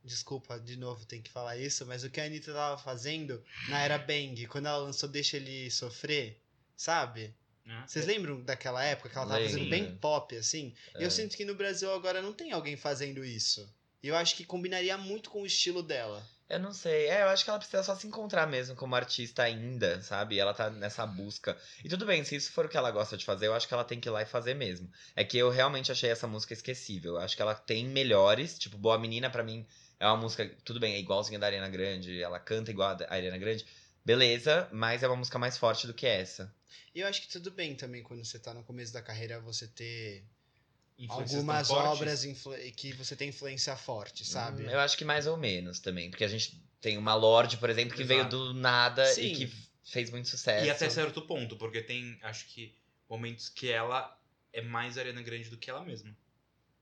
Desculpa, 0.09 0.59
de 0.59 0.77
novo, 0.77 1.05
tem 1.05 1.21
que 1.21 1.31
falar 1.31 1.59
isso, 1.59 1.85
mas 1.85 2.03
o 2.03 2.09
que 2.09 2.19
a 2.19 2.25
Anitta 2.25 2.53
tava 2.53 2.79
fazendo 2.79 3.45
na 3.69 3.81
era 3.83 3.99
Bang, 3.99 4.47
quando 4.47 4.67
ela 4.67 4.79
lançou 4.79 5.07
Deixa 5.09 5.37
Ele 5.37 5.71
Sofrer, 5.71 6.41
sabe? 6.75 7.35
É. 7.67 7.87
Vocês 7.87 8.07
lembram 8.07 8.41
daquela 8.43 8.83
época 8.83 9.11
que 9.11 9.19
ela 9.19 9.27
tava 9.27 9.45
fazendo 9.45 9.69
bem 9.69 9.95
pop, 9.97 10.35
assim? 10.35 10.75
E 10.99 11.03
É. 11.03 11.05
eu 11.07 11.11
sinto 11.11 11.37
que 11.37 11.45
no 11.45 11.55
Brasil 11.55 11.93
agora 11.93 12.23
não 12.23 12.33
tem 12.33 12.53
alguém 12.53 12.77
fazendo 12.77 13.23
isso. 13.23 13.69
E 14.03 14.09
eu 14.09 14.17
acho 14.17 14.35
que 14.35 14.45
combinaria 14.45 14.97
muito 14.97 15.29
com 15.29 15.43
o 15.43 15.47
estilo 15.47 15.83
dela. 15.83 16.27
Eu 16.49 16.59
não 16.59 16.73
sei. 16.73 17.09
É, 17.09 17.21
eu 17.23 17.29
acho 17.29 17.45
que 17.45 17.51
ela 17.51 17.59
precisa 17.59 17.83
só 17.83 17.95
se 17.95 18.07
encontrar 18.07 18.47
mesmo 18.47 18.75
como 18.75 18.95
artista 18.97 19.43
ainda, 19.43 20.01
sabe? 20.01 20.39
Ela 20.39 20.55
tá 20.55 20.71
nessa 20.71 21.05
busca. 21.07 21.55
E 21.85 21.91
tudo 21.91 22.07
bem, 22.07 22.25
se 22.25 22.37
isso 22.37 22.51
for 22.53 22.65
o 22.65 22.69
que 22.71 22.77
ela 22.79 22.91
gosta 22.91 23.19
de 23.19 23.25
fazer, 23.27 23.49
eu 23.49 23.55
acho 23.55 23.69
que 23.69 23.75
ela 23.75 23.85
tem 23.85 24.01
que 24.01 24.09
ir 24.09 24.13
lá 24.13 24.23
e 24.23 24.27
fazer 24.27 24.55
mesmo. 24.55 24.91
É 25.15 25.23
que 25.25 25.37
eu 25.37 25.51
realmente 25.51 25.93
achei 25.93 26.09
essa 26.09 26.27
música 26.27 26.55
esquecível. 26.55 27.17
Eu 27.17 27.21
acho 27.21 27.37
que 27.37 27.43
ela 27.43 27.55
tem 27.55 27.87
melhores. 27.87 28.59
Tipo, 28.59 28.79
Boa 28.79 28.97
Menina, 28.99 29.29
pra 29.29 29.43
mim, 29.43 29.67
é 30.01 30.07
uma 30.07 30.17
música. 30.17 30.49
Tudo 30.65 30.81
bem, 30.81 30.95
é 30.95 30.99
igualzinha 30.99 31.39
da 31.39 31.47
Ariana 31.47 31.69
Grande. 31.69 32.23
Ela 32.23 32.39
canta 32.39 32.71
igual 32.71 32.91
a 32.91 33.15
Ariana 33.15 33.39
Grande. 33.39 33.67
Beleza, 34.05 34.69
mas 34.73 35.03
é 35.03 35.07
uma 35.09 35.17
música 35.17 35.39
mais 35.39 35.59
forte 35.59 35.87
do 35.87 35.95
que 35.95 36.07
essa. 36.07 36.55
E 36.95 37.01
eu 37.01 37.07
acho 37.07 37.21
que 37.23 37.29
tudo 37.29 37.51
bem 37.51 37.75
também 37.75 38.03
quando 38.03 38.25
você 38.25 38.39
tá 38.39 38.55
no 38.55 38.63
começo 38.63 38.93
da 38.93 39.03
carreira 39.03 39.41
você 39.41 39.67
ter 39.67 40.25
algumas 41.09 41.71
obras 41.71 42.25
que 42.77 42.93
você 42.93 43.15
tem 43.15 43.29
influência 43.29 43.77
forte, 43.77 44.25
sabe? 44.25 44.65
Hum, 44.65 44.71
Eu 44.71 44.81
acho 44.81 44.97
que 44.97 45.05
mais 45.05 45.27
ou 45.27 45.37
menos 45.37 45.79
também. 45.79 46.11
Porque 46.11 46.25
a 46.25 46.29
gente 46.29 46.61
tem 46.81 46.97
uma 46.97 47.15
Lorde, 47.15 47.57
por 47.57 47.69
exemplo, 47.71 47.97
que 47.97 48.05
veio 48.05 48.21
Exato. 48.21 48.37
do 48.37 48.55
nada 48.55 49.05
Sim. 49.07 49.27
e 49.27 49.37
que 49.37 49.53
fez 49.85 50.11
muito 50.11 50.29
sucesso. 50.29 50.65
E 50.67 50.71
até 50.71 50.89
certo 50.89 51.23
ponto, 51.23 51.57
porque 51.57 51.83
tem, 51.83 52.19
acho 52.23 52.47
que, 52.47 52.75
momentos 53.09 53.49
que 53.49 53.71
ela 53.71 54.17
é 54.53 54.63
mais 54.63 54.97
Ariana 54.97 55.23
Grande 55.23 55.51
do 55.51 55.57
que 55.57 55.71
ela 55.71 55.85
mesma. 55.85 56.17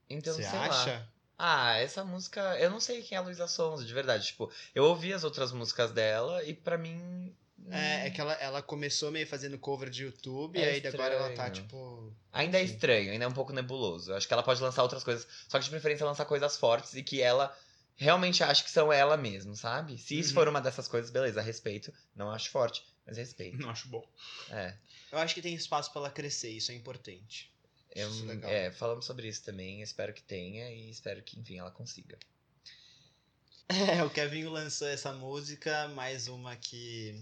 Então, 0.09 0.33
Você 0.33 0.43
sei 0.43 0.59
lá. 0.59 1.09
Ah, 1.37 1.75
essa 1.77 2.03
música. 2.03 2.41
Eu 2.59 2.69
não 2.69 2.79
sei 2.79 3.01
quem 3.01 3.15
é 3.15 3.19
a 3.19 3.23
Luísa 3.23 3.47
Sonza, 3.47 3.85
de 3.85 3.93
verdade. 3.93 4.27
Tipo, 4.27 4.51
eu 4.73 4.85
ouvi 4.85 5.13
as 5.13 5.23
outras 5.23 5.51
músicas 5.51 5.91
dela 5.91 6.43
e 6.43 6.53
pra 6.53 6.77
mim. 6.77 7.35
É, 7.69 8.07
é 8.07 8.09
que 8.09 8.21
ela, 8.21 8.33
ela 8.35 8.61
começou 8.61 9.11
meio 9.11 9.27
fazendo 9.27 9.57
cover 9.57 9.89
de 9.89 10.03
YouTube, 10.03 10.57
É 10.57 10.61
e 10.61 10.65
aí 10.81 10.87
agora 10.87 11.13
ela 11.15 11.29
tá, 11.35 11.49
tipo. 11.49 12.13
Ainda 12.31 12.57
é 12.59 12.63
estranho, 12.63 13.11
ainda 13.11 13.25
é 13.25 13.27
um 13.27 13.33
pouco 13.33 13.51
nebuloso. 13.51 14.11
Eu 14.11 14.15
acho 14.15 14.25
que 14.27 14.33
ela 14.33 14.43
pode 14.43 14.61
lançar 14.61 14.83
outras 14.83 15.03
coisas. 15.03 15.27
Só 15.49 15.57
que 15.59 15.65
de 15.65 15.69
preferência 15.71 16.05
lançar 16.05 16.25
coisas 16.25 16.55
fortes 16.57 16.93
e 16.93 17.03
que 17.03 17.21
ela 17.21 17.55
realmente 17.97 18.43
acha 18.43 18.63
que 18.63 18.69
são 18.71 18.93
ela 18.93 19.17
mesmo, 19.17 19.55
sabe? 19.55 19.97
Se 19.97 20.17
isso 20.17 20.29
Uhum. 20.29 20.35
for 20.35 20.47
uma 20.47 20.61
dessas 20.61 20.87
coisas, 20.87 21.11
beleza, 21.11 21.41
respeito. 21.41 21.91
Não 22.15 22.31
acho 22.31 22.49
forte, 22.51 22.85
mas 23.05 23.17
respeito. 23.17 23.57
Não 23.57 23.69
acho 23.71 23.87
bom. 23.89 24.07
É. 24.49 24.75
Eu 25.11 25.17
acho 25.17 25.33
que 25.35 25.41
tem 25.41 25.53
espaço 25.55 25.91
pra 25.91 26.01
ela 26.01 26.09
crescer, 26.11 26.51
isso 26.51 26.71
é 26.71 26.75
importante. 26.75 27.51
Eu, 27.97 28.09
Isso 28.09 28.23
é 28.23 28.27
legal. 28.27 28.51
é, 28.51 28.71
falamos 28.71 29.05
sobre 29.05 29.27
isso 29.27 29.43
também. 29.43 29.81
Espero 29.81 30.13
que 30.13 30.21
tenha 30.21 30.69
e 30.71 30.89
espero 30.89 31.21
que, 31.23 31.39
enfim, 31.39 31.57
ela 31.59 31.71
consiga. 31.71 32.17
É, 33.69 34.01
o 34.03 34.09
Kevin 34.09 34.45
lançou 34.45 34.87
essa 34.87 35.11
música, 35.11 35.87
mais 35.89 36.27
uma 36.27 36.55
que 36.55 37.21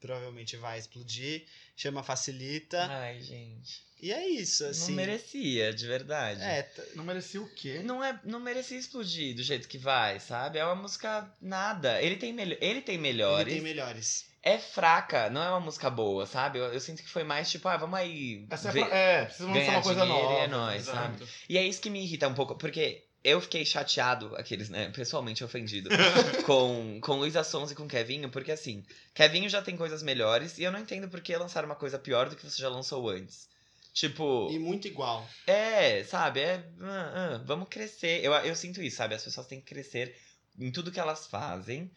provavelmente 0.00 0.56
vai 0.56 0.78
explodir, 0.78 1.44
chama 1.76 2.02
Facilita. 2.02 2.86
Ai, 2.86 3.20
gente. 3.20 3.84
E 4.00 4.12
é 4.12 4.26
isso, 4.28 4.64
assim. 4.66 4.88
Não 4.92 4.96
merecia, 4.96 5.72
de 5.72 5.86
verdade. 5.86 6.42
É, 6.42 6.62
t- 6.64 6.82
Não 6.94 7.04
merecia 7.04 7.40
o 7.40 7.48
quê? 7.48 7.80
Não, 7.84 8.02
é, 8.04 8.20
não 8.24 8.38
merecia 8.40 8.76
explodir 8.78 9.34
do 9.34 9.42
jeito 9.42 9.68
que 9.68 9.78
vai, 9.78 10.20
sabe? 10.20 10.58
É 10.58 10.64
uma 10.64 10.74
música 10.74 11.32
nada. 11.40 12.00
Ele 12.02 12.16
tem, 12.16 12.38
ele 12.38 12.82
tem 12.82 12.94
ele 12.96 12.98
melhores. 13.02 13.52
tem 13.54 13.62
melhores. 13.62 14.26
É 14.48 14.58
fraca, 14.58 15.28
não 15.28 15.42
é 15.42 15.48
uma 15.48 15.58
música 15.58 15.90
boa, 15.90 16.24
sabe? 16.24 16.60
Eu, 16.60 16.66
eu 16.72 16.78
sinto 16.78 17.02
que 17.02 17.08
foi 17.08 17.24
mais 17.24 17.50
tipo, 17.50 17.66
ah, 17.66 17.76
vamos 17.76 17.98
aí. 17.98 18.46
Essa 18.48 18.68
é, 18.68 18.72
ver- 18.72 18.92
é, 18.92 19.24
precisa 19.24 19.48
lançar 19.48 19.70
uma 19.72 19.82
coisa 19.82 20.04
e 20.04 20.08
nova. 20.08 20.32
é 20.34 20.46
nóis, 20.46 20.84
sabe? 20.84 21.24
E 21.48 21.58
é 21.58 21.64
isso 21.64 21.80
que 21.80 21.90
me 21.90 22.00
irrita 22.00 22.28
um 22.28 22.34
pouco, 22.34 22.54
porque 22.54 23.02
eu 23.24 23.40
fiquei 23.40 23.64
chateado, 23.66 24.36
aqueles, 24.36 24.68
né, 24.68 24.88
pessoalmente 24.94 25.42
ofendido, 25.42 25.90
com, 26.46 27.00
com 27.00 27.14
Luísa 27.16 27.42
Sons 27.42 27.72
e 27.72 27.74
com 27.74 27.88
Kevinho, 27.88 28.30
porque 28.30 28.52
assim, 28.52 28.84
Kevinho 29.12 29.48
já 29.48 29.60
tem 29.60 29.76
coisas 29.76 30.00
melhores 30.00 30.58
e 30.58 30.62
eu 30.62 30.70
não 30.70 30.78
entendo 30.78 31.08
por 31.08 31.20
que 31.20 31.36
lançar 31.36 31.64
uma 31.64 31.74
coisa 31.74 31.98
pior 31.98 32.28
do 32.28 32.36
que 32.36 32.48
você 32.48 32.62
já 32.62 32.68
lançou 32.68 33.08
antes. 33.08 33.48
Tipo, 33.92 34.48
E 34.52 34.60
muito 34.60 34.86
igual. 34.86 35.26
é, 35.46 36.04
sabe? 36.04 36.38
É, 36.40 36.62
ah, 36.82 37.12
ah, 37.34 37.42
vamos 37.44 37.66
crescer. 37.68 38.22
Eu, 38.22 38.32
eu 38.32 38.54
sinto 38.54 38.80
isso, 38.80 38.98
sabe? 38.98 39.16
As 39.16 39.24
pessoas 39.24 39.46
têm 39.48 39.58
que 39.60 39.66
crescer 39.66 40.14
em 40.56 40.70
tudo 40.70 40.92
que 40.92 41.00
elas 41.00 41.26
fazem. 41.26 41.90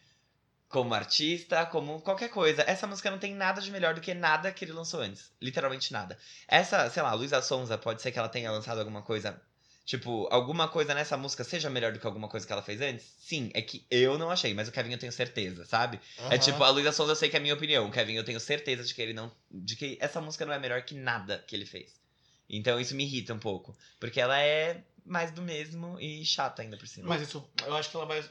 Como 0.70 0.94
artista, 0.94 1.66
como 1.66 2.00
qualquer 2.00 2.30
coisa. 2.30 2.62
Essa 2.62 2.86
música 2.86 3.10
não 3.10 3.18
tem 3.18 3.34
nada 3.34 3.60
de 3.60 3.70
melhor 3.70 3.92
do 3.92 4.00
que 4.00 4.14
nada 4.14 4.50
que 4.52 4.64
ele 4.64 4.72
lançou 4.72 5.00
antes. 5.00 5.30
Literalmente 5.42 5.92
nada. 5.92 6.16
Essa, 6.46 6.88
sei 6.88 7.02
lá, 7.02 7.12
Luísa 7.12 7.42
Sonza, 7.42 7.76
pode 7.76 8.00
ser 8.00 8.12
que 8.12 8.18
ela 8.18 8.28
tenha 8.28 8.50
lançado 8.52 8.78
alguma 8.78 9.02
coisa. 9.02 9.38
Tipo, 9.84 10.28
alguma 10.30 10.68
coisa 10.68 10.94
nessa 10.94 11.16
música 11.16 11.42
seja 11.42 11.68
melhor 11.68 11.92
do 11.92 11.98
que 11.98 12.06
alguma 12.06 12.28
coisa 12.28 12.46
que 12.46 12.52
ela 12.52 12.62
fez 12.62 12.80
antes? 12.80 13.12
Sim, 13.18 13.50
é 13.52 13.60
que 13.60 13.84
eu 13.90 14.16
não 14.16 14.30
achei, 14.30 14.54
mas 14.54 14.68
o 14.68 14.72
Kevin 14.72 14.92
eu 14.92 14.98
tenho 14.98 15.10
certeza, 15.10 15.66
sabe? 15.66 15.98
É 16.16 16.36
Aham. 16.36 16.38
tipo, 16.38 16.62
a 16.62 16.70
Luísa 16.70 16.92
Sonza 16.92 17.10
eu 17.12 17.16
sei 17.16 17.28
que 17.28 17.34
é 17.34 17.40
a 17.40 17.42
minha 17.42 17.54
opinião. 17.54 17.88
O 17.88 17.90
Kevin 17.90 18.14
eu 18.14 18.24
tenho 18.24 18.38
certeza 18.38 18.84
de 18.84 18.94
que 18.94 19.02
ele 19.02 19.12
não. 19.12 19.32
de 19.50 19.74
que 19.74 19.98
essa 20.00 20.20
música 20.20 20.46
não 20.46 20.52
é 20.52 20.58
melhor 20.60 20.82
que 20.82 20.94
nada 20.94 21.44
que 21.44 21.56
ele 21.56 21.66
fez. 21.66 22.00
Então 22.48 22.78
isso 22.78 22.94
me 22.94 23.02
irrita 23.02 23.34
um 23.34 23.40
pouco. 23.40 23.76
Porque 23.98 24.20
ela 24.20 24.38
é 24.40 24.84
mais 25.04 25.32
do 25.32 25.42
mesmo 25.42 25.98
e 25.98 26.24
chata 26.24 26.62
ainda 26.62 26.76
por 26.76 26.86
cima. 26.86 27.08
Mas 27.08 27.22
isso, 27.22 27.44
eu 27.66 27.74
acho 27.74 27.90
que 27.90 27.96
ela 27.96 28.06
vai 28.06 28.22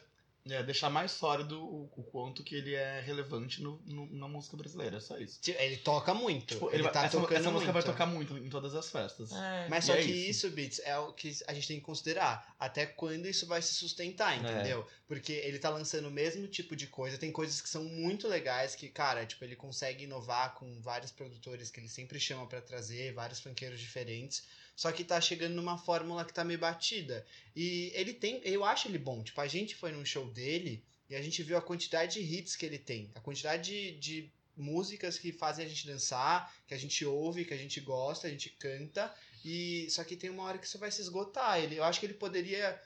é, 0.49 0.63
deixar 0.63 0.89
mais 0.89 1.11
sólido 1.11 1.59
o, 1.61 1.91
o 1.95 2.03
quanto 2.03 2.43
que 2.43 2.55
ele 2.55 2.73
é 2.73 3.01
relevante 3.01 3.61
no, 3.61 3.79
no- 3.85 4.09
na 4.15 4.27
música 4.27 4.55
brasileira, 4.57 4.97
é 4.97 4.99
só 4.99 5.17
isso. 5.17 5.39
Ele 5.47 5.77
toca 5.77 6.13
muito. 6.13 6.53
Tipo, 6.55 6.67
ele, 6.67 6.75
ele 6.77 6.83
vai- 6.83 6.91
tá 6.93 7.05
essa, 7.05 7.19
tocando 7.19 7.37
essa 7.39 7.51
música 7.51 7.71
vai 7.71 7.81
muito. 7.81 7.91
tocar 7.93 8.05
muito 8.05 8.37
em 8.37 8.49
todas 8.49 8.73
as 8.73 8.89
festas. 8.89 9.31
É. 9.31 9.67
Mas 9.69 9.83
E 9.83 9.87
só 9.87 9.93
é 9.95 10.01
que 10.01 10.09
isso. 10.11 10.47
isso, 10.47 10.49
Beats, 10.55 10.79
é 10.79 10.97
o 10.97 11.13
que 11.13 11.37
a 11.47 11.53
gente 11.53 11.67
tem 11.67 11.79
que 11.79 11.85
considerar. 11.85 12.55
Até 12.59 12.85
quando 12.85 13.27
isso 13.27 13.45
vai 13.45 13.61
se 13.61 13.73
sustentar, 13.73 14.37
entendeu? 14.37 14.87
Porque 15.07 15.33
ele 15.33 15.59
tá 15.59 15.69
lançando 15.69 16.07
o 16.07 16.11
mesmo 16.11 16.47
tipo 16.47 16.75
de 16.75 16.87
coisa. 16.87 17.17
Tem 17.17 17.31
coisas 17.31 17.61
que 17.61 17.69
são 17.69 17.83
muito 17.83 18.27
legais 18.27 18.75
que, 18.75 18.87
cara, 18.89 19.25
tipo, 19.25 19.43
ele 19.43 19.55
consegue 19.55 20.03
inovar 20.05 20.55
com 20.55 20.79
vários 20.81 21.11
produtores 21.11 21.69
que 21.71 21.79
ele 21.79 21.89
sempre 21.89 22.19
chama 22.19 22.45
pra 22.47 22.61
trazer, 22.61 23.13
vários 23.13 23.39
funkeiros 23.39 23.79
diferentes. 23.79 24.43
Só 24.79 24.93
que 24.93 25.03
tá 25.03 25.19
chegando 25.19 25.55
numa 25.55 25.77
fórmula 25.77 26.23
que 26.23 26.33
tá 26.33 26.41
meio 26.41 26.57
batida. 26.57 27.25
E 27.53 27.91
ele 27.93 28.13
tem. 28.13 28.39
Eu 28.45 28.63
acho 28.63 28.87
ele 28.87 28.97
bom. 28.97 29.21
Tipo, 29.21 29.41
a 29.41 29.45
gente 29.45 29.75
foi 29.75 29.91
num 29.91 30.05
show 30.05 30.31
dele 30.31 30.81
e 31.09 31.17
a 31.17 31.21
gente 31.21 31.43
viu 31.43 31.57
a 31.57 31.61
quantidade 31.61 32.13
de 32.13 32.21
hits 32.21 32.55
que 32.55 32.65
ele 32.65 32.79
tem. 32.79 33.11
A 33.13 33.19
quantidade 33.19 33.61
de, 33.69 33.99
de 33.99 34.31
músicas 34.55 35.19
que 35.19 35.33
fazem 35.33 35.65
a 35.65 35.67
gente 35.67 35.85
dançar, 35.85 36.55
que 36.65 36.73
a 36.73 36.77
gente 36.77 37.03
ouve, 37.03 37.43
que 37.43 37.53
a 37.53 37.57
gente 37.57 37.81
gosta, 37.81 38.27
a 38.27 38.29
gente 38.29 38.51
canta. 38.51 39.13
E 39.43 39.85
só 39.89 40.01
que 40.05 40.15
tem 40.15 40.29
uma 40.29 40.43
hora 40.43 40.57
que 40.57 40.65
isso 40.65 40.79
vai 40.79 40.89
se 40.89 41.01
esgotar. 41.01 41.59
Ele, 41.59 41.75
eu 41.75 41.83
acho 41.83 41.99
que 41.99 42.05
ele 42.05 42.13
poderia. 42.13 42.81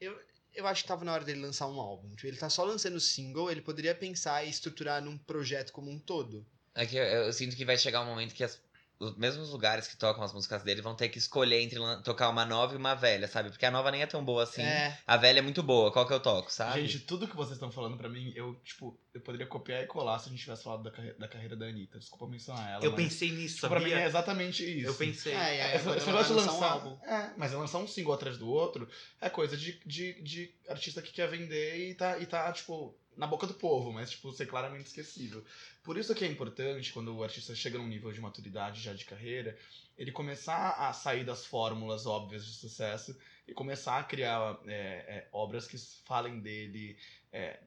Eu, 0.00 0.18
eu 0.54 0.66
acho 0.66 0.80
que 0.84 0.88
tava 0.88 1.04
na 1.04 1.12
hora 1.12 1.22
dele 1.26 1.42
lançar 1.42 1.68
um 1.68 1.78
álbum. 1.78 2.08
Tipo, 2.14 2.28
ele 2.28 2.38
tá 2.38 2.48
só 2.48 2.64
lançando 2.64 2.98
single, 2.98 3.50
ele 3.50 3.60
poderia 3.60 3.94
pensar 3.94 4.42
e 4.46 4.48
estruturar 4.48 5.04
num 5.04 5.18
projeto 5.18 5.70
como 5.70 5.90
um 5.90 5.98
todo. 5.98 6.46
É 6.74 6.86
que 6.86 6.96
eu, 6.96 7.04
eu 7.04 7.32
sinto 7.34 7.54
que 7.56 7.64
vai 7.66 7.76
chegar 7.76 8.00
um 8.00 8.06
momento 8.06 8.34
que 8.34 8.42
as- 8.42 8.58
os 9.00 9.16
mesmos 9.16 9.48
lugares 9.50 9.88
que 9.88 9.96
tocam 9.96 10.22
as 10.22 10.32
músicas 10.32 10.62
dele 10.62 10.82
vão 10.82 10.94
ter 10.94 11.08
que 11.08 11.16
escolher 11.18 11.60
entre 11.62 11.78
tocar 12.04 12.28
uma 12.28 12.44
nova 12.44 12.74
e 12.74 12.76
uma 12.76 12.94
velha, 12.94 13.26
sabe? 13.26 13.48
Porque 13.48 13.64
a 13.64 13.70
nova 13.70 13.90
nem 13.90 14.02
é 14.02 14.06
tão 14.06 14.22
boa 14.22 14.42
assim. 14.42 14.60
É. 14.62 14.96
A 15.06 15.16
velha 15.16 15.38
é 15.38 15.42
muito 15.42 15.62
boa, 15.62 15.90
qual 15.90 16.06
que 16.06 16.12
eu 16.12 16.20
toco, 16.20 16.52
sabe? 16.52 16.82
Gente, 16.86 17.00
tudo 17.06 17.26
que 17.26 17.34
vocês 17.34 17.54
estão 17.54 17.72
falando 17.72 17.96
pra 17.96 18.10
mim, 18.10 18.30
eu, 18.36 18.54
tipo, 18.62 18.94
eu 19.14 19.20
poderia 19.22 19.46
copiar 19.46 19.82
e 19.82 19.86
colar 19.86 20.18
se 20.18 20.28
a 20.28 20.30
gente 20.32 20.42
tivesse 20.42 20.62
falado 20.64 20.82
da, 20.82 20.90
carre- 20.90 21.14
da 21.14 21.26
carreira 21.26 21.56
da 21.56 21.64
Anitta. 21.64 21.98
Desculpa 21.98 22.26
mencionar 22.28 22.70
ela. 22.72 22.84
Eu 22.84 22.92
mas, 22.92 23.02
pensei 23.04 23.30
nisso, 23.32 23.54
tipo, 23.56 23.68
pra 23.68 23.80
mim 23.80 23.86
é 23.86 23.90
sabia? 23.94 24.06
exatamente 24.06 24.78
isso. 24.78 24.86
Eu 24.88 24.94
pensei. 24.94 25.32
É, 25.34 25.56
é, 25.56 25.60
É, 25.72 25.76
esse 25.76 25.86
negócio 26.06 26.34
de 26.34 26.40
lançar 26.40 26.52
um 26.52 26.60
lançar. 26.60 26.70
álbum. 26.72 26.98
é, 27.06 27.32
mas 27.38 27.52
é 27.52 27.56
lançar 27.56 27.78
um 27.78 27.86
single 27.88 28.12
atrás 28.12 28.36
do 28.36 28.48
outro 28.48 28.86
é 29.18 29.30
coisa 29.30 29.56
de, 29.56 29.80
de, 29.86 30.20
de 30.22 30.54
artista 30.68 31.00
que 31.00 31.10
quer 31.12 31.26
vender 31.28 31.88
e 31.90 31.94
tá, 31.94 32.18
e 32.18 32.26
tá, 32.26 32.52
tipo, 32.52 32.94
na 33.20 33.26
boca 33.26 33.46
do 33.46 33.52
povo, 33.52 33.92
mas, 33.92 34.12
tipo, 34.12 34.32
ser 34.32 34.46
claramente 34.46 34.86
esquecível. 34.86 35.44
Por 35.82 35.98
isso 35.98 36.14
que 36.14 36.24
é 36.24 36.26
importante, 36.26 36.90
quando 36.90 37.14
o 37.14 37.22
artista 37.22 37.54
chega 37.54 37.76
num 37.76 37.86
nível 37.86 38.10
de 38.10 38.18
maturidade 38.18 38.80
já 38.80 38.94
de 38.94 39.04
carreira, 39.04 39.58
ele 39.98 40.10
começar 40.10 40.70
a 40.70 40.90
sair 40.94 41.22
das 41.22 41.44
fórmulas 41.44 42.06
óbvias 42.06 42.46
de 42.46 42.54
sucesso 42.54 43.14
e 43.46 43.52
começar 43.52 43.98
a 43.98 44.04
criar 44.04 44.58
é, 44.66 44.72
é, 44.74 45.28
obras 45.32 45.68
que 45.68 45.76
falem 46.06 46.40
dele. 46.40 46.96
É, 47.30 47.60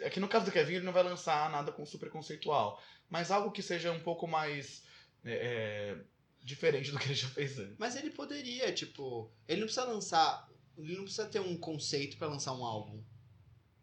é 0.00 0.10
que 0.10 0.20
no 0.20 0.28
caso 0.28 0.44
do 0.44 0.52
Kevin 0.52 0.74
ele 0.74 0.84
não 0.84 0.92
vai 0.92 1.02
lançar 1.02 1.50
nada 1.50 1.72
com 1.72 1.86
super 1.86 2.10
conceitual, 2.10 2.78
mas 3.08 3.30
algo 3.30 3.50
que 3.50 3.62
seja 3.62 3.90
um 3.90 4.00
pouco 4.00 4.26
mais 4.28 4.84
é, 5.24 5.32
é, 5.32 5.98
diferente 6.42 6.90
do 6.90 6.98
que 6.98 7.06
ele 7.06 7.14
já 7.14 7.28
fez 7.28 7.58
antes. 7.58 7.76
Mas 7.78 7.96
ele 7.96 8.10
poderia, 8.10 8.70
tipo. 8.74 9.32
Ele 9.48 9.60
não 9.60 9.66
precisa 9.66 9.86
lançar. 9.86 10.46
Ele 10.76 10.96
não 10.96 11.04
precisa 11.04 11.26
ter 11.26 11.40
um 11.40 11.56
conceito 11.56 12.18
pra 12.18 12.28
lançar 12.28 12.52
um 12.52 12.62
álbum. 12.62 13.02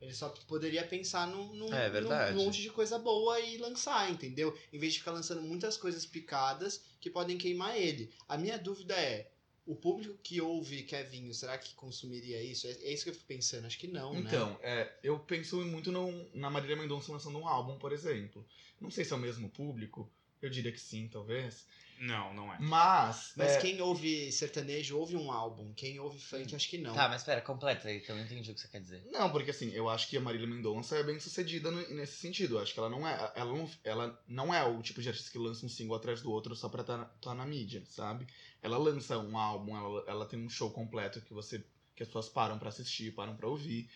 Ele 0.02 0.14
só 0.14 0.30
poderia 0.48 0.86
pensar 0.86 1.26
num, 1.28 1.54
num, 1.54 1.74
É 1.74 1.90
verdade. 1.90 2.36
num 2.38 2.44
monte 2.46 2.62
de 2.62 2.70
coisa 2.70 3.00
boa 3.00 3.40
e 3.40 3.58
lançar, 3.58 4.12
entendeu? 4.12 4.56
Em 4.72 4.78
vez 4.78 4.94
de 4.94 5.00
ficar 5.00 5.12
lançando 5.12 5.42
muitas 5.42 5.78
coisas 5.78 6.06
picadas 6.06 6.84
que 7.00 7.10
podem 7.10 7.38
queimar 7.38 7.76
ele. 7.78 8.12
A 8.28 8.38
minha 8.38 8.58
dúvida 8.58 8.94
é: 8.96 9.32
o 9.66 9.76
público 9.76 10.18
que 10.22 10.40
ouve 10.42 10.84
Kevinho, 10.84 11.34
será 11.34 11.58
que 11.58 11.74
consumiria 11.76 12.44
isso? 12.44 12.68
É, 12.68 12.72
é 12.72 12.94
isso 12.94 13.04
que 13.04 13.10
eu 13.10 13.14
fico 13.16 13.26
pensando. 13.26 13.66
Acho 13.66 13.80
que 13.80 13.88
não, 13.88 14.14
né? 14.14 14.20
Então, 14.20 14.60
é, 14.62 14.92
eu 15.02 15.18
penso 15.20 15.58
muito 15.66 15.92
no- 15.92 16.30
na 16.34 16.50
Marília 16.50 16.76
Mendonça 16.76 17.12
lançando 17.12 17.38
um 17.40 17.48
álbum, 17.48 17.78
por 17.80 17.92
exemplo. 17.92 18.46
Não 18.80 18.92
sei 18.92 19.06
se 19.06 19.14
é 19.14 19.16
o 19.16 19.20
mesmo 19.20 19.50
público, 19.50 20.12
eu 20.42 20.50
diria 20.50 20.72
que 20.72 20.80
sim, 20.80 21.08
talvez. 21.08 21.66
Não, 21.98 22.34
não 22.34 22.54
é. 22.54 22.58
Mas. 22.60 23.32
Mas 23.38 23.52
é, 23.54 23.62
quem 23.62 23.80
ouve 23.82 24.30
sertanejo 24.30 24.98
ouve 24.98 25.16
um 25.16 25.32
álbum. 25.32 25.72
Quem 25.74 25.98
ouve 25.98 26.20
funk, 26.20 26.54
acho 26.54 26.70
que 26.70 26.78
não. 26.78 26.94
Tá, 26.94 27.08
mas 27.08 27.24
pera, 27.24 27.40
completa 27.40 27.88
aí, 27.88 28.02
que 28.02 28.12
eu 28.12 28.16
não 28.18 28.24
entendi 28.24 28.52
o 28.52 28.54
que 28.54 28.60
você 28.60 28.68
quer 28.68 28.82
dizer. 28.82 29.02
Não, 29.12 29.30
porque 29.32 29.52
assim, 29.52 29.72
eu 29.72 29.90
acho 29.90 30.10
que 30.10 30.18
a 30.18 30.22
Marília 30.22 30.46
Mendonça 30.46 30.98
é 30.98 31.04
bem 31.04 31.18
sucedida 31.22 31.72
no- 31.72 31.90
nesse 31.96 32.18
sentido. 32.18 32.56
Eu 32.56 32.60
acho 32.62 32.74
que 32.74 32.80
ela 32.80 32.90
não 32.90 33.08
é. 33.08 33.32
Ela 33.34 33.54
não, 33.54 33.70
ela 33.86 34.24
não 34.28 34.54
é 34.54 34.62
o 34.66 34.82
tipo 34.82 35.02
de 35.02 35.08
artista 35.08 35.32
que 35.32 35.38
lança 35.38 35.66
um 35.66 35.70
single 35.70 35.96
atrás 35.96 36.22
do 36.22 36.30
outro 36.32 36.54
só 36.54 36.68
pra 36.68 36.82
estar 36.82 36.98
na, 36.98 37.06
tá 37.06 37.34
na 37.34 37.46
mídia, 37.46 37.82
sabe? 37.88 38.28
Ela 38.62 38.78
lança 38.78 39.18
um 39.18 39.38
álbum, 39.38 39.78
ela, 39.78 40.04
ela 40.06 40.26
tem 40.26 40.38
um 40.38 40.50
show 40.50 40.70
completo 40.72 41.22
que 41.22 41.34
você. 41.34 41.60
que 41.96 42.04
as 42.04 42.10
pessoas 42.10 42.28
param 42.28 42.60
pra 42.60 42.68
assistir, 42.68 43.14
param 43.14 43.38
pra 43.38 43.48
ouvir. 43.48 43.90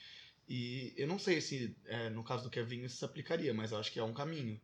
E 0.48 0.94
eu 0.96 1.06
não 1.06 1.20
sei 1.20 1.42
se 1.42 1.76
é, 1.86 2.10
no 2.10 2.24
caso 2.24 2.44
do 2.46 2.50
Kevin 2.50 2.84
isso 2.86 2.96
se 2.96 3.04
aplicaria, 3.06 3.54
mas 3.54 3.72
eu 3.74 3.78
acho 3.78 3.92
que 3.92 4.00
é 4.00 4.04
um 4.04 4.14
caminho. 4.14 4.60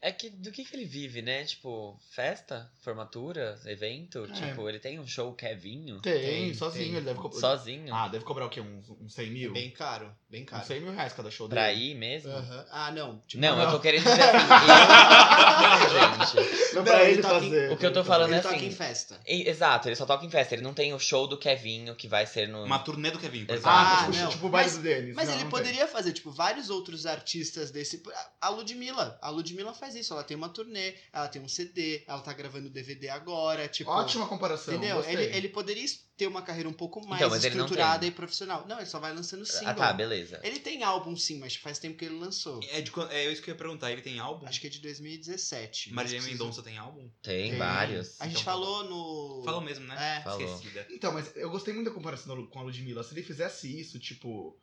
É 0.00 0.10
que 0.10 0.28
do 0.30 0.50
que, 0.50 0.64
que 0.64 0.74
ele 0.74 0.84
vive, 0.84 1.22
né? 1.22 1.44
Tipo, 1.44 1.98
festa, 2.10 2.70
formatura, 2.82 3.58
evento. 3.66 4.24
É. 4.24 4.32
Tipo, 4.32 4.68
ele 4.68 4.78
tem 4.80 4.98
um 4.98 5.06
show 5.06 5.32
Kevinho 5.34 6.00
Tem, 6.00 6.12
Tem, 6.20 6.54
sozinho, 6.54 6.84
tem. 6.86 6.96
ele 6.96 7.04
deve 7.04 7.18
cobrar. 7.20 7.40
sozinho. 7.40 7.94
Ah, 7.94 8.08
deve 8.08 8.24
cobrar 8.24 8.46
o 8.46 8.48
quê? 8.48 8.60
Uns, 8.60 8.88
uns 9.00 9.14
100 9.14 9.26
É 9.26 9.30
mil? 9.30 9.52
bem 9.52 9.70
caro, 9.70 10.12
bem 10.28 10.42
Uns 10.42 10.46
caro. 10.50 10.64
100 10.66 10.80
mil 10.80 10.92
reais 10.92 11.12
cada 11.12 11.30
show 11.30 11.48
pra 11.48 11.68
dele. 11.68 11.90
ir 11.90 11.94
mesmo. 11.94 12.30
Aham. 12.32 12.66
Ah, 12.70 12.90
não. 12.90 13.18
Tipo, 13.26 13.40
Não, 13.42 13.58
eu 13.58 13.64
não. 13.64 13.70
tô 13.72 13.80
querendo 13.80 14.02
dizer 14.02 14.22
assim. 14.22 15.92
eu- 15.92 16.08
não, 16.18 16.26
gente. 16.26 16.74
Não, 16.74 16.82
Não, 16.82 16.84
pra 16.84 17.02
ele 17.04 17.12
ele 17.12 17.22
toca 17.22 17.34
em- 17.36 17.40
fazer. 17.50 17.72
O 17.72 17.76
que 17.76 17.86
eu 17.86 17.92
tô 17.92 18.00
pra 18.04 18.12
falando 18.14 18.30
ele 18.30 18.38
é 18.38 18.42
toca 18.42 18.56
assim. 18.56 18.66
em 18.66 18.70
festa. 18.72 19.20
E- 19.26 19.48
Exato, 19.48 19.88
ele 19.88 19.96
só 19.96 20.06
toca 20.06 20.24
em 20.24 20.30
festa. 20.30 20.54
Ele 20.54 20.62
não 20.62 20.74
tem 20.74 20.92
o 20.94 20.98
show 20.98 21.26
do 21.26 21.38
Kevinho 21.38 21.94
que 21.94 22.08
vai 22.08 22.26
ser 22.26 22.48
no. 22.48 22.64
Uma 22.64 22.78
turnê 22.78 23.10
do 23.10 23.18
Kevin, 23.18 23.44
por 23.44 23.54
Exato. 23.54 23.76
exemplo. 23.78 23.92
Ah, 23.92 24.10
tipo, 24.10 24.24
não. 24.24 24.30
tipo 24.30 24.46
o 24.46 24.50
baile 24.50 24.70
Mas- 24.70 24.78
Denis. 24.82 25.14
Mas 25.14 25.28
Não, 25.28 25.34
ele 25.34 25.44
não 25.44 25.50
tem. 25.50 25.58
poderia 25.60 25.86
fazer, 25.86 26.12
tipo, 26.12 26.30
vários 26.30 26.70
outros 26.70 27.06
artistas 27.06 27.70
desse. 27.70 28.02
A 28.40 28.48
Ludmilla. 28.48 29.18
A 29.22 29.30
Ludmilla 29.30 29.71
faz 29.74 29.94
isso. 29.94 30.12
Ela 30.12 30.24
tem 30.24 30.36
uma 30.36 30.48
turnê, 30.48 30.94
ela 31.12 31.28
tem 31.28 31.40
um 31.42 31.48
CD, 31.48 32.02
ela 32.06 32.20
tá 32.20 32.32
gravando 32.32 32.68
DVD 32.70 33.08
agora. 33.08 33.68
Tipo, 33.68 33.90
Ótima 33.90 34.26
comparação. 34.26 34.74
Entendeu? 34.74 34.96
gostei. 34.96 35.14
Ele, 35.14 35.36
ele 35.36 35.48
poderia 35.48 35.86
ter 36.16 36.26
uma 36.26 36.42
carreira 36.42 36.68
um 36.68 36.72
pouco 36.72 37.04
mais 37.06 37.22
Então, 37.22 37.34
estruturada 37.36 38.06
e 38.06 38.10
profissional. 38.10 38.66
Não, 38.68 38.76
ele 38.76 38.86
só 38.86 38.98
vai 39.00 39.12
lançando 39.14 39.44
single. 39.46 39.68
Ah, 39.68 39.74
tá, 39.74 39.92
beleza. 39.92 40.40
Ele 40.42 40.58
tem 40.60 40.82
álbum 40.82 41.16
sim, 41.16 41.38
mas 41.38 41.56
faz 41.56 41.78
tempo 41.78 41.96
que 41.96 42.04
ele 42.04 42.18
lançou. 42.18 42.60
É, 42.70 42.80
de, 42.80 42.92
é 43.10 43.30
isso 43.32 43.42
que 43.42 43.50
eu 43.50 43.54
ia 43.54 43.58
perguntar. 43.58 43.90
Ele 43.90 44.02
tem 44.02 44.18
álbum? 44.18 44.46
Acho 44.46 44.60
que 44.60 44.66
é 44.66 44.70
de 44.70 44.80
2017. 44.80 45.88
mas 45.88 45.96
Marília 45.96 46.20
preciso- 46.20 46.38
Mendonça 46.42 46.62
tem 46.62 46.78
álbum? 46.78 47.10
Tem, 47.22 47.50
Tem. 47.50 47.58
vários. 47.58 48.20
A 48.20 48.24
gente 48.24 48.34
Então, 48.40 48.44
falou 48.44 48.84
no. 48.84 49.42
Falou 49.44 49.60
mesmo, 49.60 49.86
né? 49.86 50.18
É. 50.18 50.22
Falou. 50.22 50.42
Esquecida. 50.42 50.86
Então, 50.90 51.12
mas 51.12 51.34
eu 51.36 51.50
gostei 51.50 51.72
muito 51.74 51.88
da 51.88 51.94
comparação 51.94 52.46
com 52.46 52.58
a 52.58 52.62
Ludmilla. 52.62 53.02
Se 53.02 53.14
ele 53.14 53.22
fizesse 53.22 53.80
isso, 53.80 53.98
tipo. 53.98 54.56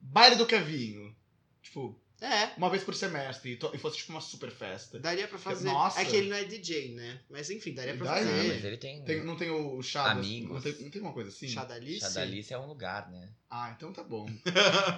Baile 0.00 0.36
do 0.36 0.46
Kevinho. 0.46 1.14
Tipo, 1.62 2.00
É. 2.20 2.50
uma 2.56 2.68
vez 2.70 2.84
por 2.84 2.94
semestre. 2.94 3.52
E, 3.52 3.56
to- 3.56 3.70
e 3.74 3.78
fosse 3.78 3.98
tipo 3.98 4.10
uma 4.12 4.20
super 4.20 4.50
festa. 4.50 4.98
Daria 4.98 5.26
pra 5.26 5.38
fazer. 5.38 5.64
Nossa. 5.68 6.00
É 6.00 6.04
que 6.04 6.16
ele 6.16 6.28
não 6.28 6.36
é 6.36 6.44
DJ, 6.44 6.94
né? 6.94 7.20
Mas 7.30 7.48
enfim, 7.50 7.72
daria 7.72 7.94
pra 7.96 8.06
Daria. 8.06 8.30
Ah, 8.30 8.36
fazer. 8.36 8.48
mas 8.54 8.64
ele 8.64 8.76
tem. 8.76 9.02
Tem- 9.04 9.24
não 9.24 9.36
tem 9.36 9.50
o 9.50 9.82
Chadas? 9.82 10.12
Amigos. 10.12 10.52
Não 10.52 10.60
tem, 10.72 10.82
não 10.84 10.90
tem 10.90 11.02
uma 11.02 11.12
coisa 11.12 11.30
assim? 11.30 11.48
Chadalice? 11.48 12.00
Chadalice 12.00 12.52
é 12.54 12.58
um 12.58 12.66
lugar, 12.66 13.10
né? 13.10 13.28
Ah, 13.50 13.72
então 13.76 13.92
tá 13.92 14.02
bom. 14.04 14.26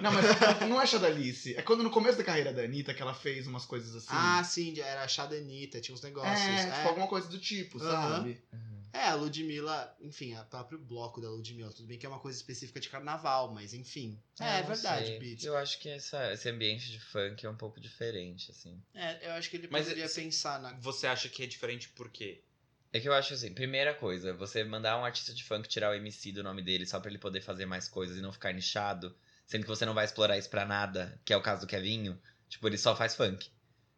não, 0.01 0.11
mas 0.11 0.69
não 0.69 0.81
é 0.81 0.85
Chadalice. 0.85 1.55
É 1.55 1.61
quando 1.61 1.81
no 1.83 1.89
começo 1.89 2.17
da 2.17 2.23
carreira 2.23 2.53
da 2.53 2.61
Anitta 2.63 2.93
que 2.93 3.01
ela 3.01 3.13
fez 3.13 3.47
umas 3.47 3.65
coisas 3.65 3.95
assim. 3.95 4.07
Ah, 4.09 4.43
sim, 4.43 4.79
era 4.79 5.03
a 5.03 5.07
Chadanita, 5.07 5.79
tinha 5.81 5.95
uns 5.95 6.01
negócios. 6.01 6.39
é, 6.39 6.67
É, 6.67 6.71
tipo 6.71 6.87
alguma 6.89 7.07
coisa 7.07 7.27
do 7.29 7.39
tipo, 7.39 7.79
Aham. 7.81 8.17
sabe? 8.17 8.41
É, 8.93 9.07
a 9.07 9.15
Ludmilla, 9.15 9.97
enfim, 9.99 10.35
a 10.35 10.43
próprio 10.43 10.77
bloco 10.77 11.19
da 11.19 11.27
Ludmilla. 11.27 11.73
Tudo 11.73 11.87
bem 11.87 11.97
que 11.97 12.05
é 12.05 12.09
uma 12.09 12.19
coisa 12.19 12.37
específica 12.37 12.79
de 12.79 12.89
carnaval, 12.89 13.51
mas 13.51 13.73
enfim. 13.73 14.21
É, 14.39 14.59
é 14.59 14.61
verdade. 14.61 15.17
Beats. 15.17 15.43
Eu 15.43 15.57
acho 15.57 15.79
que 15.79 15.89
essa- 15.89 16.31
esse 16.31 16.47
ambiente 16.47 16.91
de 16.91 16.99
funk 16.99 17.43
é 17.43 17.49
um 17.49 17.55
pouco 17.57 17.79
diferente, 17.81 18.51
assim. 18.51 18.79
É, 18.93 19.27
eu 19.27 19.31
acho 19.31 19.49
que 19.49 19.57
ele 19.57 19.67
Mas 19.71 19.85
poderia 19.87 20.07
se- 20.07 20.21
pensar 20.21 20.61
na. 20.61 20.73
Você 20.79 21.07
acha 21.07 21.27
que 21.27 21.41
é 21.41 21.47
diferente 21.47 21.89
por 21.89 22.11
quê? 22.11 22.43
É 22.93 22.99
que 22.99 23.09
eu 23.09 23.13
acho 23.13 23.33
assim, 23.33 23.51
primeira 23.51 23.95
coisa, 23.95 24.31
você 24.35 24.63
mandar 24.63 24.99
um 24.99 25.03
artista 25.03 25.33
de 25.33 25.43
funk 25.43 25.67
tirar 25.67 25.89
o 25.89 25.95
MC 25.95 26.31
do 26.31 26.43
nome 26.43 26.61
dele 26.61 26.85
só 26.85 26.99
pra 26.99 27.09
ele 27.09 27.17
poder 27.17 27.41
fazer 27.41 27.65
mais 27.65 27.87
coisas 27.87 28.15
e 28.17 28.21
não 28.21 28.31
ficar 28.31 28.53
nichado, 28.53 29.17
sendo 29.47 29.63
que 29.63 29.67
você 29.69 29.83
não 29.87 29.95
vai 29.95 30.05
explorar 30.05 30.37
isso 30.37 30.51
pra 30.51 30.63
nada, 30.63 31.19
que 31.25 31.33
é 31.33 31.37
o 31.37 31.41
caso 31.41 31.61
do 31.61 31.67
Kevinho, 31.67 32.21
tipo, 32.47 32.67
ele 32.67 32.77
só 32.77 32.95
faz 32.95 33.15
funk. 33.15 33.49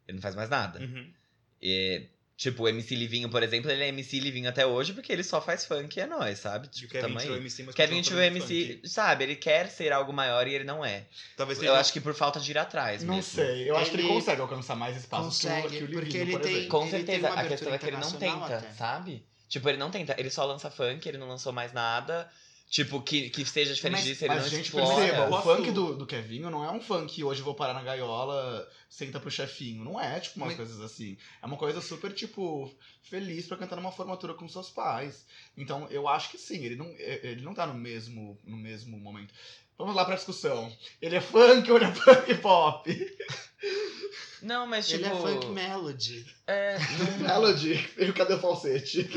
Ele 0.07 0.15
não 0.15 0.21
faz 0.21 0.33
mais 0.35 0.49
nada. 0.49 0.79
Uhum. 0.79 1.13
E, 1.61 2.07
tipo, 2.38 2.63
o 2.63 2.67
MC 2.67 2.95
Livinho, 2.95 3.29
por 3.29 3.41
exemplo, 3.43 3.71
ele 3.71 3.83
é 3.83 3.88
MC 3.89 4.19
Livinho 4.19 4.49
até 4.49 4.65
hoje 4.65 4.93
porque 4.93 5.11
ele 5.11 5.23
só 5.23 5.39
faz 5.41 5.65
funk 5.65 5.95
e 5.97 6.01
é 6.01 6.05
nóis, 6.05 6.39
sabe? 6.39 6.67
O 6.67 6.69
Tipo, 6.69 6.91
Kevin 6.91 7.01
tamo 7.07 7.19
aí. 7.19 7.23
tirou 7.23 7.38
o 7.38 7.41
MC, 7.41 7.63
mas 7.63 7.75
Kevin 7.75 8.03
fazendo 8.03 8.21
MC, 8.21 8.73
funk. 8.75 8.89
sabe? 8.89 9.23
Ele 9.23 9.36
quer 9.36 9.67
ser 9.69 9.91
algo 9.93 10.11
maior 10.11 10.47
e 10.47 10.53
ele 10.53 10.63
não 10.63 10.83
é. 10.83 11.05
Talvez 11.38 11.61
Eu 11.63 11.73
acho 11.75 11.93
que 11.93 12.01
por 12.01 12.13
falta 12.13 12.39
de 12.39 12.51
ir 12.51 12.57
atrás 12.57 13.03
Não 13.03 13.15
mesmo. 13.15 13.31
sei. 13.36 13.69
Eu 13.69 13.77
acho 13.77 13.91
que 13.91 13.97
ele 13.97 14.03
Ele 14.03 14.13
consegue 14.13 14.41
alcançar 14.41 14.75
mais 14.75 14.97
espaço 14.97 15.23
consegue, 15.25 15.67
que 15.69 15.83
o, 15.83 15.88
que 15.88 15.95
o 15.95 15.99
porque 15.99 16.05
Livinho, 16.17 16.23
ele 16.23 16.31
por 16.31 16.41
tem- 16.41 16.51
exemplo. 16.53 16.69
Com 16.69 16.81
Ele 16.81 16.89
tem 16.91 16.99
certeza, 17.05 17.19
uma 17.19 17.41
a 17.41 17.47
questão 17.47 17.67
abertura 17.67 17.75
é 17.75 17.77
que 17.79 17.86
ele 17.86 17.91
não 17.97 18.07
internacional 18.09 18.47
tenta, 18.49 18.57
até. 18.57 18.73
sabe? 18.75 19.25
Tipo, 19.47 19.69
ele 19.69 19.77
não 19.77 19.91
tenta, 19.91 20.15
ele 20.17 20.29
só 20.29 20.43
lança 20.45 20.69
funk, 20.71 21.07
ele 21.07 21.17
não 21.17 21.27
lançou 21.27 21.53
mais 21.53 21.71
nada. 21.71 22.29
Tipo, 22.67 22.99
que, 22.99 23.29
que 23.29 23.45
seja 23.45 23.75
diferente 23.75 23.99
Mas- 23.99 24.05
disso, 24.05 24.25
ele 24.25 24.33
Mas, 24.33 24.43
não 24.43 24.49
gente, 24.49 24.65
explora. 24.65 24.95
perceba, 24.95 25.25
o 25.27 25.29
Posso- 25.29 25.43
funk 25.55 25.71
do, 25.71 25.95
do 25.95 26.05
Kevinho 26.05 26.49
não 26.49 26.65
é 26.65 26.71
um 26.71 26.81
funk 26.81 27.23
hoje 27.23 27.39
eu 27.41 27.45
vou 27.45 27.53
parar 27.53 27.75
na 27.75 27.83
gaiola, 27.83 28.67
senta 28.95 29.19
pro 29.19 29.29
chefinho. 29.29 29.83
Não 29.83 29.99
é, 29.99 30.19
tipo, 30.21 30.37
umas 30.37 30.49
Mas- 30.49 30.57
coisas 30.57 30.79
assim. 30.79 31.17
É 31.41 31.45
uma 31.45 31.57
coisa 31.57 31.81
super, 31.81 32.13
tipo, 32.13 32.73
feliz 33.03 33.45
pra 33.45 33.57
cantar 33.57 33.75
numa 33.75 33.91
formatura 33.91 34.33
com 34.33 34.47
seus 34.47 34.69
pais. 34.69 35.25
Então, 35.57 35.85
eu 35.89 36.07
acho 36.07 36.31
que 36.31 36.37
sim, 36.37 36.63
ele 36.63 36.75
não, 36.77 36.85
é- 36.97 37.19
ele 37.27 37.41
não 37.41 37.53
tá 37.53 37.65
no 37.67 37.73
mesmo, 37.73 38.39
no 38.45 38.55
mesmo 38.55 38.97
momento. 38.97 39.33
Vamos 39.77 39.93
lá 39.95 40.05
pra 40.05 40.15
discussão. 40.15 40.71
Ele 41.01 41.17
é 41.17 41.21
funk 41.21 41.69
ou 41.69 41.77
ele 41.77 41.85
é 41.85 41.93
funk 41.93 42.35
pop? 42.35 42.89
Não, 44.45 44.67
mas 44.67 44.87
tipo. 44.87 45.03
Ele 45.03 45.13
é 45.13 45.15
funk 45.19 45.47
melody. 45.47 46.35
É, 46.47 46.77
não- 46.77 47.17
Melody, 47.27 47.73
e 47.97 48.13
cadê 48.13 48.35
o 48.35 48.39
falsete? 48.39 49.09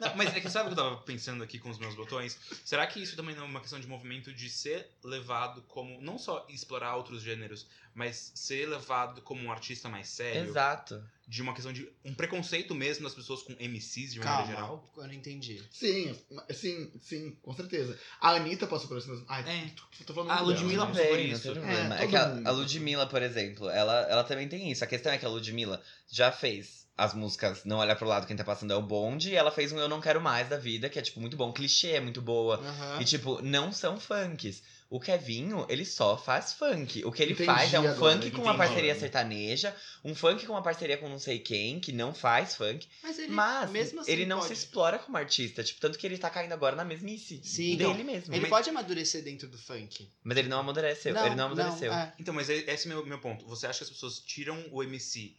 Não, 0.00 0.14
mas 0.16 0.34
é 0.36 0.40
que 0.40 0.48
sabe 0.48 0.70
o 0.70 0.74
que 0.74 0.80
eu 0.80 0.84
tava 0.84 0.96
pensando 0.98 1.42
aqui 1.42 1.58
com 1.58 1.68
os 1.70 1.78
meus 1.78 1.94
botões? 1.96 2.38
Será 2.64 2.86
que 2.86 3.02
isso 3.02 3.16
também 3.16 3.34
não 3.34 3.42
é 3.42 3.46
uma 3.46 3.60
questão 3.60 3.80
de 3.80 3.86
movimento 3.88 4.32
de 4.32 4.48
ser 4.48 4.88
levado 5.02 5.62
como. 5.62 6.00
Não 6.00 6.16
só 6.18 6.46
explorar 6.48 6.94
outros 6.96 7.22
gêneros, 7.22 7.66
mas 7.94 8.30
ser 8.34 8.66
levado 8.68 9.20
como 9.22 9.42
um 9.42 9.50
artista 9.50 9.88
mais 9.88 10.08
sério? 10.08 10.42
Exato. 10.48 11.02
De 11.28 11.42
uma 11.42 11.52
questão 11.52 11.70
de. 11.74 11.86
Um 12.02 12.14
preconceito 12.14 12.74
mesmo 12.74 13.04
das 13.04 13.14
pessoas 13.14 13.42
com 13.42 13.52
MCs 13.52 14.14
de 14.14 14.18
maneira 14.18 14.38
Calma, 14.38 14.46
geral? 14.46 14.92
eu 14.96 15.06
não 15.06 15.12
entendi. 15.12 15.62
sim, 15.70 16.18
sim, 16.50 16.90
sim, 17.02 17.36
com 17.42 17.52
certeza. 17.52 17.98
A 18.18 18.30
Anitta 18.30 18.66
passou 18.66 18.88
por 18.88 18.96
isso 18.96 19.10
mesmo. 19.10 19.26
Ai, 19.28 19.42
É. 19.46 19.70
tô, 19.76 20.04
tô 20.06 20.14
falando 20.14 20.30
A 20.30 20.40
Ludmilla 20.40 20.86
dela, 20.86 21.08
por 21.08 21.18
isso. 21.20 21.48
É. 21.50 21.52
É, 21.52 21.98
todo 21.98 22.08
que 22.08 22.16
a, 22.16 22.48
a 22.48 22.50
Ludmilla, 22.50 23.06
por 23.06 23.20
exemplo, 23.20 23.68
ela, 23.68 24.00
ela 24.08 24.24
também 24.24 24.48
tem 24.48 24.72
isso. 24.72 24.82
A 24.82 24.86
questão 24.86 25.12
é 25.12 25.18
que 25.18 25.26
a 25.26 25.28
Ludmilla 25.28 25.82
já 26.10 26.32
fez 26.32 26.87
as 26.98 27.14
músicas 27.14 27.64
Não 27.64 27.78
Olhar 27.78 27.94
Pro 27.96 28.08
Lado, 28.08 28.26
Quem 28.26 28.36
Tá 28.36 28.42
Passando 28.42 28.72
é 28.72 28.76
o 28.76 28.82
Bonde, 28.82 29.30
e 29.30 29.36
ela 29.36 29.52
fez 29.52 29.70
um 29.70 29.78
Eu 29.78 29.88
Não 29.88 30.00
Quero 30.00 30.20
Mais 30.20 30.48
da 30.48 30.56
Vida, 30.58 30.88
que 30.90 30.98
é, 30.98 31.02
tipo, 31.02 31.20
muito 31.20 31.36
bom. 31.36 31.52
Clichê 31.52 31.92
é 31.92 32.00
muito 32.00 32.20
boa. 32.20 32.56
Aham. 32.56 33.00
E, 33.00 33.04
tipo, 33.04 33.40
não 33.40 33.72
são 33.72 33.98
funks. 34.00 34.60
O 34.90 34.98
Kevinho, 34.98 35.66
ele 35.68 35.84
só 35.84 36.16
faz 36.16 36.54
funk. 36.54 37.04
O 37.04 37.12
que 37.12 37.22
ele 37.22 37.32
Entendi 37.34 37.44
faz 37.46 37.74
é 37.74 37.78
um 37.78 37.86
agora, 37.86 38.14
funk 38.16 38.30
com 38.30 38.40
uma 38.40 38.56
parceria 38.56 38.94
sertaneja, 38.98 39.76
um 40.02 40.14
funk 40.14 40.46
com 40.46 40.54
uma 40.54 40.62
parceria 40.62 40.96
com 40.96 41.06
não 41.10 41.18
sei 41.18 41.38
quem, 41.38 41.78
que 41.78 41.92
não 41.92 42.14
faz 42.14 42.56
funk. 42.56 42.88
Mas 43.02 43.18
ele, 43.18 43.30
Mas 43.30 43.70
mesmo 43.70 44.00
assim, 44.00 44.10
ele 44.10 44.24
não 44.24 44.38
pode. 44.38 44.48
se 44.48 44.54
explora 44.54 44.98
como 44.98 45.18
artista. 45.18 45.62
Tipo, 45.62 45.78
tanto 45.78 45.98
que 45.98 46.06
ele 46.06 46.16
tá 46.16 46.30
caindo 46.30 46.52
agora 46.54 46.74
na 46.74 46.86
mesmice 46.86 47.38
Sim, 47.44 47.76
dele 47.76 47.92
então, 47.92 48.04
mesmo. 48.04 48.32
Ele 48.34 48.40
Mas, 48.40 48.50
pode 48.50 48.70
amadurecer 48.70 49.22
dentro 49.22 49.46
do 49.46 49.58
funk. 49.58 50.08
mas 50.24 50.38
ele 50.38 50.48
não 50.48 50.60
amadureceu. 50.60 51.14
ele 51.14 51.34
não 51.34 51.46
amadureceu. 51.46 51.92
é. 51.92 52.14
Então, 52.18 52.32
mas 52.32 52.48
é- 52.48 52.56
esse 52.72 52.88
é 52.88 52.90
o 52.90 52.94
meu, 52.94 53.06
meu 53.06 53.18
ponto. 53.20 53.46
Você 53.46 53.66
acha 53.66 53.80
que 53.80 53.84
as 53.84 53.90
pessoas 53.90 54.18
tiram 54.20 54.58
o 54.72 54.82
MC 54.82 55.36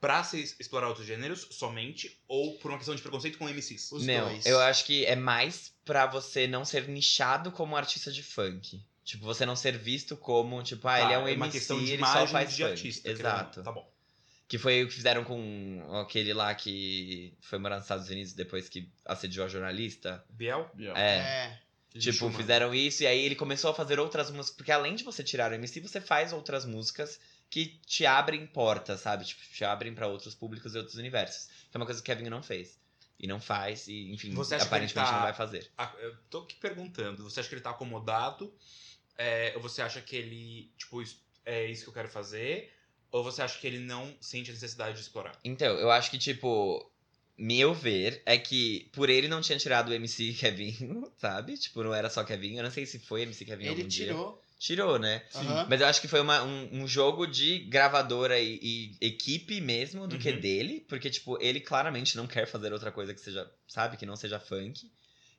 pra 0.00 0.22
se 0.24 0.54
explorar 0.60 0.88
outros 0.88 1.06
gêneros 1.06 1.46
somente? 1.50 2.18
Ou 2.28 2.58
por 2.58 2.70
uma 2.70 2.78
questão 2.78 2.94
de 2.94 3.02
preconceito 3.02 3.38
com 3.38 3.48
MCs? 3.48 3.92
Os 3.92 4.06
não, 4.06 4.28
dois. 4.28 4.46
eu 4.46 4.58
acho 4.60 4.84
que 4.84 5.04
é 5.04 5.16
mais 5.16 5.72
pra 5.84 6.06
você 6.06 6.46
não 6.46 6.64
ser 6.64 6.88
nichado 6.88 7.50
como 7.52 7.76
artista 7.76 8.10
de 8.12 8.22
funk. 8.22 8.80
Tipo, 9.04 9.24
você 9.24 9.46
não 9.46 9.56
ser 9.56 9.78
visto 9.78 10.16
como, 10.16 10.62
tipo, 10.62 10.86
ah, 10.86 10.98
Tá, 10.98 11.04
ele 11.04 11.12
é 11.14 11.18
um 11.18 11.22
uma 11.22 11.30
MC, 11.30 11.50
questão 11.52 11.82
de 11.82 11.92
ele 11.92 12.04
só 12.04 12.26
faz 12.26 12.50
de 12.54 12.62
funk. 12.62 12.72
artista. 12.72 13.10
Exato. 13.10 13.62
Tá 13.62 13.72
bom. 13.72 13.90
Que 14.46 14.56
foi 14.58 14.82
o 14.84 14.88
que 14.88 14.94
fizeram 14.94 15.24
com 15.24 15.82
aquele 16.00 16.32
lá 16.34 16.54
que 16.54 17.34
foi 17.40 17.58
morar 17.58 17.76
nos 17.76 17.84
Estados 17.84 18.08
Unidos 18.08 18.32
depois 18.34 18.68
que 18.68 18.88
assediou 19.04 19.44
a 19.46 19.48
jornalista. 19.48 20.24
Biel? 20.30 20.70
Yeah. 20.78 20.98
É. 21.00 21.16
É. 21.16 21.58
Tipo, 21.98 22.12
Schumann. 22.18 22.36
fizeram 22.36 22.74
isso 22.74 23.02
e 23.02 23.06
aí 23.06 23.18
ele 23.24 23.34
começou 23.34 23.70
a 23.70 23.74
fazer 23.74 23.98
outras 23.98 24.30
músicas. 24.30 24.56
Porque 24.56 24.70
além 24.72 24.94
de 24.94 25.04
você 25.04 25.22
tirar 25.24 25.50
o 25.50 25.54
MC, 25.54 25.80
você 25.80 26.00
faz 26.00 26.32
outras 26.32 26.64
músicas 26.66 27.18
que 27.50 27.80
te 27.86 28.04
abrem 28.04 28.46
portas, 28.46 29.00
sabe? 29.00 29.24
Tipo, 29.24 29.40
te 29.52 29.64
abrem 29.64 29.94
pra 29.94 30.06
outros 30.06 30.34
públicos 30.34 30.74
e 30.74 30.78
outros 30.78 30.96
universos. 30.96 31.46
Que 31.70 31.76
é 31.76 31.78
uma 31.78 31.86
coisa 31.86 32.02
que 32.02 32.10
o 32.10 32.14
Kevin 32.14 32.28
não 32.30 32.42
fez. 32.42 32.78
E 33.20 33.26
não 33.26 33.40
faz, 33.40 33.88
e 33.88 34.12
enfim, 34.12 34.32
aparentemente 34.62 34.94
tá- 35.10 35.12
não 35.16 35.22
vai 35.22 35.34
fazer. 35.34 35.68
Ah, 35.76 35.92
eu 35.98 36.16
tô 36.30 36.38
aqui 36.38 36.54
perguntando. 36.56 37.24
Você 37.24 37.40
acha 37.40 37.48
que 37.48 37.54
ele 37.56 37.62
tá 37.62 37.70
acomodado? 37.70 38.54
É, 39.16 39.52
ou 39.56 39.60
você 39.62 39.82
acha 39.82 40.00
que 40.00 40.14
ele, 40.14 40.70
tipo, 40.78 41.02
é 41.44 41.66
isso 41.66 41.82
que 41.82 41.88
eu 41.88 41.94
quero 41.94 42.08
fazer? 42.08 42.72
Ou 43.10 43.24
você 43.24 43.42
acha 43.42 43.58
que 43.58 43.66
ele 43.66 43.80
não 43.80 44.14
sente 44.20 44.50
a 44.50 44.54
necessidade 44.54 44.94
de 44.94 45.00
explorar? 45.00 45.36
Então, 45.42 45.76
eu 45.78 45.90
acho 45.90 46.10
que, 46.12 46.18
tipo, 46.18 46.88
meu 47.36 47.74
ver 47.74 48.22
é 48.24 48.38
que 48.38 48.88
por 48.92 49.08
ele 49.10 49.26
não 49.26 49.40
tinha 49.40 49.58
tirado 49.58 49.88
o 49.88 49.92
MC 49.94 50.34
Kevin, 50.34 50.76
sabe? 51.18 51.56
Tipo, 51.58 51.82
não 51.82 51.92
era 51.92 52.08
só 52.08 52.22
Kevin. 52.22 52.56
Eu 52.58 52.62
não 52.62 52.70
sei 52.70 52.86
se 52.86 53.00
foi 53.00 53.22
MC 53.22 53.44
Kevin 53.44 53.64
Ele 53.64 53.70
algum 53.70 53.88
dia. 53.88 54.14
Tirou. 54.58 54.98
Né? 54.98 55.22
Aham. 55.34 55.66
Mas 55.68 55.80
eu 55.80 55.86
acho 55.86 56.00
que 56.00 56.08
foi 56.08 56.20
uma- 56.20 56.42
um, 56.42 56.82
um 56.82 56.88
jogo 56.88 57.26
de 57.26 57.60
gravadora 57.60 58.38
e, 58.40 58.58
e 58.62 58.96
equipe 59.06 59.60
mesmo 59.60 60.06
do 60.06 60.18
que 60.18 60.30
Uhum. 60.30 60.40
dele. 60.40 60.84
Porque, 60.88 61.08
tipo, 61.10 61.38
ele 61.40 61.60
claramente 61.60 62.16
não 62.16 62.26
quer 62.26 62.46
fazer 62.46 62.72
outra 62.72 62.90
coisa 62.92 63.14
que 63.14 63.20
seja, 63.20 63.50
sabe? 63.66 63.96
Que 63.96 64.06
não 64.06 64.16
seja 64.16 64.38
funk. 64.40 64.90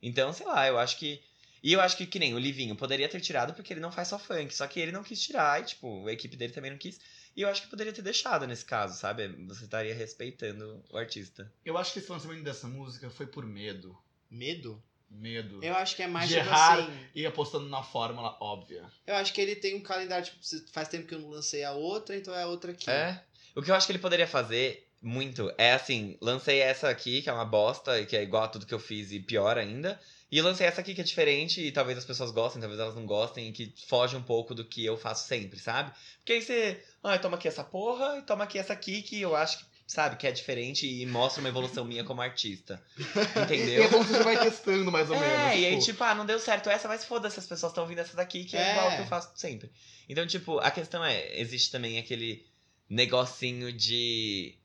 Então, 0.01 0.31
sei 0.33 0.45
lá, 0.45 0.67
eu 0.67 0.77
acho 0.79 0.97
que. 0.97 1.21
E 1.61 1.73
eu 1.73 1.81
acho 1.81 1.97
que, 1.97 2.05
que 2.07 2.19
nem 2.19 2.33
o 2.33 2.39
Livinho 2.39 2.73
poderia 2.73 3.09
ter 3.09 3.19
tirado 3.19 3.53
porque 3.53 3.73
ele 3.73 3.81
não 3.81 3.91
faz 3.91 4.07
só 4.07 4.17
funk. 4.17 4.55
Só 4.55 4.65
que 4.65 4.79
ele 4.79 4.93
não 4.93 5.03
quis 5.03 5.21
tirar 5.21 5.61
e, 5.61 5.65
tipo, 5.65 6.07
a 6.07 6.13
equipe 6.13 6.37
dele 6.37 6.53
também 6.53 6.71
não 6.71 6.77
quis. 6.77 6.97
E 7.35 7.41
eu 7.41 7.49
acho 7.49 7.61
que 7.63 7.67
poderia 7.69 7.91
ter 7.91 8.01
deixado 8.01 8.47
nesse 8.47 8.63
caso, 8.63 8.97
sabe? 8.97 9.27
Você 9.45 9.65
estaria 9.65 9.93
respeitando 9.93 10.81
o 10.89 10.97
artista. 10.97 11.51
Eu 11.65 11.77
acho 11.77 11.91
que 11.93 11.99
esse 11.99 12.09
lançamento 12.11 12.43
dessa 12.43 12.67
música 12.67 13.09
foi 13.09 13.27
por 13.27 13.45
medo. 13.45 13.97
Medo? 14.31 14.81
Medo. 15.09 15.59
Eu 15.63 15.75
acho 15.75 15.95
que 15.95 16.03
é 16.03 16.07
mais 16.07 16.29
De 16.29 16.35
tipo 16.35 16.47
errar. 16.47 16.79
assim. 16.79 16.99
E 17.15 17.25
apostando 17.25 17.67
na 17.67 17.83
fórmula 17.83 18.37
óbvia. 18.39 18.83
Eu 19.07 19.15
acho 19.15 19.33
que 19.33 19.41
ele 19.41 19.55
tem 19.55 19.75
um 19.75 19.81
calendário, 19.81 20.25
tipo, 20.25 20.37
faz 20.71 20.87
tempo 20.87 21.07
que 21.07 21.15
eu 21.15 21.19
não 21.19 21.29
lancei 21.29 21.63
a 21.63 21.71
outra, 21.71 22.15
então 22.15 22.33
é 22.33 22.43
a 22.43 22.47
outra 22.47 22.71
aqui. 22.71 22.89
É. 22.89 23.21
O 23.55 23.61
que 23.61 23.71
eu 23.71 23.75
acho 23.75 23.85
que 23.87 23.91
ele 23.91 23.99
poderia 23.99 24.27
fazer 24.27 24.87
muito 25.01 25.51
é 25.57 25.73
assim: 25.73 26.17
lancei 26.21 26.59
essa 26.59 26.89
aqui, 26.89 27.21
que 27.21 27.29
é 27.29 27.33
uma 27.33 27.45
bosta, 27.45 27.99
e 27.99 28.05
que 28.05 28.15
é 28.15 28.21
igual 28.23 28.43
a 28.43 28.47
tudo 28.47 28.65
que 28.65 28.73
eu 28.73 28.79
fiz 28.79 29.11
e 29.11 29.19
pior 29.19 29.57
ainda. 29.57 29.99
E 30.31 30.41
lancei 30.41 30.67
essa 30.67 30.81
aqui 30.81 30.93
que 30.93 31.01
é 31.01 31.03
diferente, 31.03 31.59
e 31.59 31.71
talvez 31.71 31.97
as 31.97 32.05
pessoas 32.05 32.29
gostem, 32.29 32.61
talvez 32.61 32.79
elas 32.79 32.93
não 32.95 33.05
gostem, 33.05 33.49
e 33.49 33.51
que 33.51 33.73
foge 33.87 34.15
um 34.15 34.21
pouco 34.21 34.53
do 34.53 34.63
que 34.63 34.85
eu 34.85 34.95
faço 34.95 35.27
sempre, 35.27 35.59
sabe? 35.59 35.91
Porque 36.17 36.33
aí 36.33 36.41
você, 36.41 36.83
ah, 37.03 37.17
toma 37.17 37.35
aqui 37.35 37.47
essa 37.47 37.63
porra, 37.63 38.19
e 38.19 38.21
toma 38.21 38.43
aqui 38.43 38.59
essa 38.59 38.71
aqui, 38.73 39.01
que 39.01 39.19
eu 39.19 39.35
acho 39.35 39.57
que, 39.57 39.65
sabe, 39.91 40.17
que 40.17 40.27
é 40.27 40.31
diferente 40.31 40.85
e 40.87 41.03
mostra 41.07 41.41
uma 41.41 41.49
evolução 41.49 41.83
minha 41.83 42.03
como 42.03 42.21
artista. 42.21 42.79
E 43.35 43.39
Entendeu? 43.43 43.83
é 43.83 43.87
bom 43.89 44.03
que 44.05 44.11
você 44.11 44.23
vai 44.23 44.39
testando 44.39 44.91
mais 44.91 45.09
ou 45.09 45.15
É, 45.15 45.19
menos. 45.19 45.59
e 45.59 45.65
aí, 45.65 45.79
tipo, 45.79 46.03
ah, 46.03 46.13
não 46.13 46.25
deu 46.27 46.39
certo 46.39 46.69
essa, 46.69 46.87
mas 46.87 47.03
foda-se, 47.03 47.39
as 47.39 47.47
pessoas 47.47 47.71
estão 47.71 47.87
vindo 47.87 47.97
essa 47.99 48.15
daqui, 48.15 48.45
que 48.45 48.55
é, 48.55 48.61
É. 48.61 48.71
igual 48.73 48.91
que 48.95 49.01
eu 49.01 49.07
faço 49.07 49.31
sempre. 49.35 49.71
Então, 50.07 50.27
tipo, 50.27 50.59
a 50.59 50.69
questão 50.69 51.03
é, 51.03 51.39
existe 51.39 51.71
também 51.71 51.97
aquele 51.97 52.45
negocinho 52.87 53.73
de. 53.73 54.55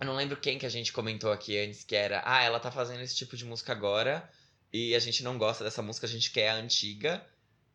Eu 0.00 0.06
não 0.06 0.16
lembro 0.16 0.36
quem 0.36 0.58
que 0.58 0.66
a 0.66 0.70
gente 0.70 0.92
comentou 0.92 1.30
aqui 1.32 1.56
antes, 1.58 1.84
que 1.84 1.94
era, 1.96 2.22
ah, 2.26 2.42
ela 2.42 2.58
tá 2.60 2.70
fazendo 2.70 3.00
esse 3.02 3.14
tipo 3.16 3.36
de 3.36 3.44
música 3.44 3.72
agora, 3.72 4.28
e 4.72 4.94
a 4.94 4.98
gente 4.98 5.22
não 5.22 5.38
gosta 5.38 5.62
dessa 5.64 5.80
música, 5.80 6.06
a 6.06 6.10
gente 6.10 6.30
quer 6.32 6.48
a 6.50 6.54
antiga. 6.56 7.24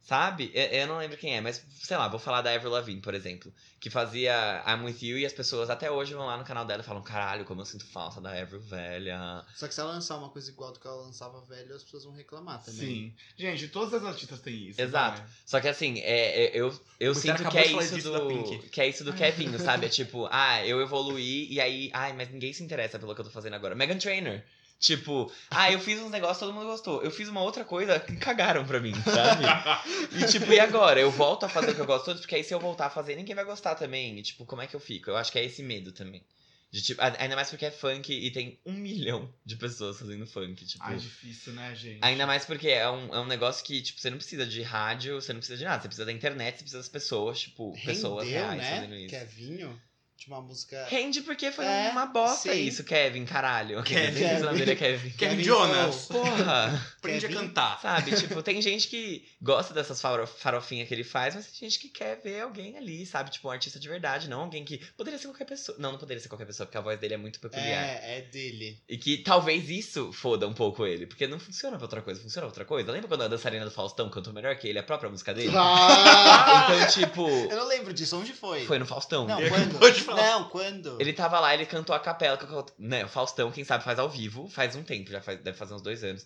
Sabe? 0.04 0.52
Eu, 0.54 0.64
eu 0.66 0.88
não 0.88 0.98
lembro 0.98 1.16
quem 1.16 1.36
é, 1.38 1.42
mas 1.42 1.64
sei 1.76 1.96
lá, 1.96 2.08
vou 2.08 2.20
falar 2.20 2.42
da 2.42 2.52
Avril 2.54 2.72
Lavigne, 2.72 3.02
por 3.02 3.14
exemplo. 3.14 3.54
Que 3.80 3.90
fazia 3.90 4.64
I'm 4.68 4.84
With 4.84 4.98
You 5.02 5.18
e 5.20 5.26
as 5.26 5.34
pessoas 5.34 5.70
até 5.70 5.90
hoje 5.90 6.14
vão 6.14 6.26
lá 6.26 6.38
no 6.38 6.44
canal 6.44 6.66
dela 6.66 6.82
e 6.82 6.86
falam: 6.86 7.02
caralho, 7.04 7.46
como 7.46 7.62
eu 7.62 7.66
sinto 7.66 7.86
falta 7.86 8.20
da 8.20 8.32
Avril 8.32 8.60
velha. 8.62 9.44
Só 9.56 9.68
que 9.68 9.74
se 9.74 9.80
ela 9.80 9.92
lançar 9.94 10.18
uma 10.18 10.30
coisa 10.30 10.50
igual 10.50 10.72
do 10.72 10.80
que 10.80 10.88
ela 10.88 11.02
lançava 11.04 11.40
velho, 11.42 11.76
as 11.76 11.84
pessoas 11.84 12.04
vão 12.04 12.14
reclamar 12.14 12.64
também. 12.64 12.80
Sim. 12.80 13.14
Gente, 13.38 13.68
todas 13.70 13.94
as 13.94 14.04
artistas 14.04 14.40
têm 14.42 14.70
isso. 14.70 14.82
Exato. 14.82 15.22
né? 15.22 15.28
Só 15.46 15.60
que 15.62 15.68
assim, 15.68 16.00
é, 16.00 16.46
é- 16.46 16.52
eu, 16.60 16.78
eu 17.00 17.14
Você 17.14 17.22
sinto 17.22 17.42
acabou 17.42 17.52
que 17.52 17.58
é 17.60 17.72
isso 17.72 18.02
do. 18.12 18.60
Que 18.70 18.82
é 18.82 18.88
isso 18.88 19.04
do 19.04 19.14
Kevinho, 19.14 19.58
sabe? 19.60 19.86
É 19.86 19.90
tipo, 19.90 20.28
ah, 20.32 20.66
eu 20.66 20.82
evoluí 20.82 21.48
e 21.52 21.60
aí. 21.62 21.90
Ai, 21.94 22.14
mas 22.14 22.30
ninguém 22.32 22.54
se 22.54 22.64
interessa 22.64 23.00
pelo 23.00 23.14
que 23.16 23.22
eu 23.22 23.26
tô 23.26 23.32
fazendo 23.32 23.54
agora. 23.54 23.76
Megan 23.76 23.98
Trainer. 23.98 24.44
Tipo, 24.82 25.32
ah, 25.52 25.72
eu 25.72 25.80
fiz 25.80 26.00
uns 26.02 26.10
negócios, 26.10 26.40
todo 26.40 26.54
mundo 26.54 26.66
gostou. 26.66 27.04
Eu 27.04 27.12
fiz 27.12 27.30
uma 27.30 27.44
outra 27.44 27.64
coisa 27.64 28.00
cagaram 28.20 28.66
pra 28.66 28.80
mim, 28.80 28.96
sabe? 29.04 29.46
E 30.20 30.26
tipo, 30.26 30.52
e 30.52 30.60
agora? 30.60 31.00
Eu 31.00 31.12
volto 31.12 31.46
a 31.46 31.50
fazer 31.50 31.72
o 31.72 31.76
que 31.76 31.82
eu 31.82 31.86
gosto 31.86 32.06
tanto, 32.06 32.20
porque 32.22 32.34
aí 32.34 32.44
se 32.44 32.52
eu 32.52 32.60
voltar 32.60 32.88
a 32.88 32.90
fazer, 32.90 33.16
ninguém 33.16 33.36
vai 33.36 33.46
gostar 33.46 33.76
também. 33.76 34.18
E 34.18 34.24
tipo, 34.24 34.44
como 34.44 34.64
é 34.64 34.66
que 34.66 34.76
eu 34.76 34.80
fico? 34.80 35.12
Eu 35.12 35.18
acho 35.18 35.32
que 35.32 35.38
é 35.38 35.46
esse 35.46 35.62
medo 35.62 35.92
também. 35.92 36.24
De, 36.72 36.82
tipo, 36.82 37.00
ainda 37.00 37.36
mais 37.36 37.50
porque 37.50 37.66
é 37.66 37.70
funk 37.70 38.12
e 38.12 38.32
tem 38.32 38.58
um 38.66 38.74
milhão 38.74 39.32
de 39.46 39.56
pessoas 39.56 40.00
fazendo 40.00 40.26
funk. 40.26 40.66
Tipo, 40.66 40.84
Ai, 40.84 40.96
difícil, 40.96 41.54
né, 41.54 41.76
gente? 41.76 42.00
Ainda 42.02 42.26
mais 42.26 42.46
porque 42.46 42.70
é 42.70 42.90
um, 42.90 43.14
é 43.14 43.20
um 43.20 43.28
negócio 43.28 43.64
que, 43.64 43.82
tipo, 43.82 44.00
você 44.00 44.10
não 44.10 44.18
precisa 44.18 44.48
de 44.48 44.64
rádio, 44.64 45.22
você 45.22 45.32
não 45.32 45.42
precisa 45.42 45.60
de 45.60 45.66
nada. 45.66 45.82
Você 45.82 45.90
precisa 45.90 46.06
da 46.06 46.12
internet, 46.12 46.56
você 46.56 46.64
precisa 46.64 46.80
das 46.80 46.90
pessoas, 46.90 47.42
tipo, 47.42 47.74
pessoas 47.86 48.26
Rendeu, 48.26 48.42
reais 48.42 48.68
fazendo 48.68 48.90
né? 48.90 49.00
isso. 49.02 49.10
Kevinho. 49.10 49.82
De 50.22 50.28
uma 50.28 50.40
música. 50.40 50.86
Rende 50.88 51.22
porque 51.22 51.52
foi 51.52 51.66
É, 51.66 51.90
uma 51.92 52.06
bosta 52.06 52.54
sim. 52.54 52.62
isso, 52.68 52.84
Kevin, 52.84 53.26
caralho. 53.26 53.82
Kevin. 53.82 54.20
Kevin. 54.20 54.42
O 54.42 54.46
nome 54.46 54.60
dele 54.60 54.72
é 54.74 54.76
Kevin. 54.76 55.10
Kevin 55.10 55.18
Kevin 55.38 55.44
Jonas. 55.44 56.06
Porra! 56.06 56.66
Aprende 57.00 57.26
a 57.26 57.30
Kevin? 57.30 57.48
cantar. 57.48 57.82
Sabe, 57.82 58.16
tipo, 58.16 58.44
tem 58.44 58.62
gente 58.62 58.88
que 58.88 59.28
gosta 59.42 59.74
dessas 59.74 60.00
faro- 60.00 60.28
farofinhas 60.28 60.88
que 60.88 60.94
ele 60.94 61.04
faz, 61.04 61.34
mas 61.34 61.48
tem 61.48 61.68
gente 61.68 61.80
que 61.80 61.90
quer 61.90 62.22
ver 62.22 62.42
alguém 62.42 62.78
ali, 62.78 63.04
sabe? 63.04 63.32
Tipo, 63.32 63.48
um 63.48 63.52
artista 63.52 63.80
de 63.80 63.90
verdade, 63.90 64.30
não 64.30 64.42
alguém 64.42 64.64
que. 64.64 64.78
Poderia 64.96 65.18
ser 65.18 65.26
qualquer 65.28 65.46
pessoa. 65.46 65.76
Não, 65.80 65.94
não 65.94 65.98
poderia 65.98 66.22
ser 66.22 66.30
qualquer 66.30 66.46
pessoa, 66.46 66.68
porque 66.68 66.78
a 66.78 66.82
voz 66.82 67.00
dele 67.00 67.16
é 67.16 67.18
muito 67.18 67.40
peculiar. 67.40 67.84
É, 67.84 68.20
é 68.20 68.22
dele. 68.22 68.80
E 68.88 69.00
que 69.00 69.18
talvez 69.18 69.72
isso 69.72 70.14
foda 70.14 70.48
um 70.48 70.54
pouco 70.54 70.86
ele, 70.86 71.08
porque 71.08 71.26
não 71.26 71.40
funciona 71.40 71.78
pra 71.78 71.86
outra 71.86 72.02
coisa, 72.04 72.22
funciona 72.22 72.46
pra 72.46 72.52
outra 72.52 72.66
coisa. 72.66 72.92
Lembra 72.92 73.08
quando 73.08 73.24
a 73.24 73.28
dançarina 73.28 73.66
do 73.66 73.72
Faustão 73.72 74.08
cantou 74.08 74.32
melhor 74.32 74.56
que 74.56 74.68
ele, 74.68 74.78
a 74.78 74.84
própria 74.84 75.10
música 75.10 75.34
dele? 75.34 75.52
Ah! 75.58 76.68
Então, 76.76 76.88
tipo, 76.90 77.28
Eu 77.28 77.58
não 77.58 77.68
lembro 77.68 77.92
disso. 77.92 78.16
Onde 78.20 78.34
foi? 78.34 78.66
foi 78.66 78.78
no 78.78 78.86
Faustão. 78.86 79.26
Não, 79.26 79.38
quando? 79.50 79.70
acabou 79.72 79.90
de 79.90 80.02
Não, 80.16 80.50
quando? 80.50 81.00
Ele 81.00 81.14
tava 81.14 81.40
lá, 81.40 81.54
ele 81.54 81.66
cantou 81.66 81.96
a 81.96 82.00
capela, 82.00 82.38
né, 82.78 83.06
o 83.06 83.08
Faustão, 83.08 83.52
quem 83.52 83.64
sabe, 83.64 83.84
faz 83.84 84.00
ao 84.00 84.10
vivo, 84.10 84.48
faz 84.48 84.76
um 84.76 84.84
tempo, 84.84 85.12
já 85.12 85.22
faz, 85.22 85.40
deve 85.40 85.58
fazer 85.58 85.74
uns 85.74 85.82
dois 85.82 86.04
anos. 86.04 86.26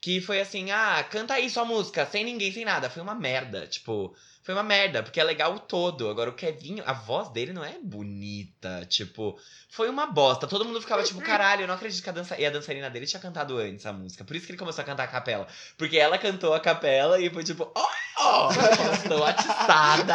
Que 0.00 0.20
foi 0.20 0.40
assim, 0.40 0.70
ah, 0.70 1.02
canta 1.10 1.34
aí 1.34 1.48
sua 1.48 1.64
música, 1.64 2.06
sem 2.06 2.24
ninguém, 2.24 2.52
sem 2.52 2.64
nada. 2.64 2.90
Foi 2.90 3.02
uma 3.02 3.14
merda, 3.14 3.66
tipo, 3.66 4.14
foi 4.46 4.54
uma 4.54 4.62
merda, 4.62 5.02
porque 5.02 5.18
é 5.18 5.24
legal 5.24 5.54
o 5.56 5.58
todo. 5.58 6.08
Agora 6.08 6.30
o 6.30 6.32
Kevinho, 6.32 6.84
a 6.86 6.92
voz 6.92 7.28
dele 7.30 7.52
não 7.52 7.64
é 7.64 7.74
bonita, 7.82 8.86
tipo, 8.88 9.36
foi 9.68 9.88
uma 9.90 10.06
bosta. 10.06 10.46
Todo 10.46 10.64
mundo 10.64 10.80
ficava 10.80 11.02
tipo, 11.02 11.20
caralho, 11.20 11.62
eu 11.62 11.66
não 11.66 11.74
acredito 11.74 12.00
que 12.00 12.08
a 12.08 12.12
dança... 12.12 12.40
E 12.40 12.46
a 12.46 12.50
dançarina 12.50 12.88
dele 12.88 13.06
tinha 13.06 13.18
cantado 13.20 13.58
antes 13.58 13.84
a 13.84 13.92
música. 13.92 14.24
Por 14.24 14.36
isso 14.36 14.46
que 14.46 14.52
ele 14.52 14.58
começou 14.58 14.82
a 14.82 14.84
cantar 14.84 15.02
a 15.02 15.08
capela. 15.08 15.48
Porque 15.76 15.98
ela 15.98 16.16
cantou 16.16 16.54
a 16.54 16.60
capela 16.60 17.20
e 17.20 17.28
foi 17.28 17.42
tipo, 17.42 17.70
oh, 17.74 18.92
estou 18.94 19.24
atiçada. 19.24 20.14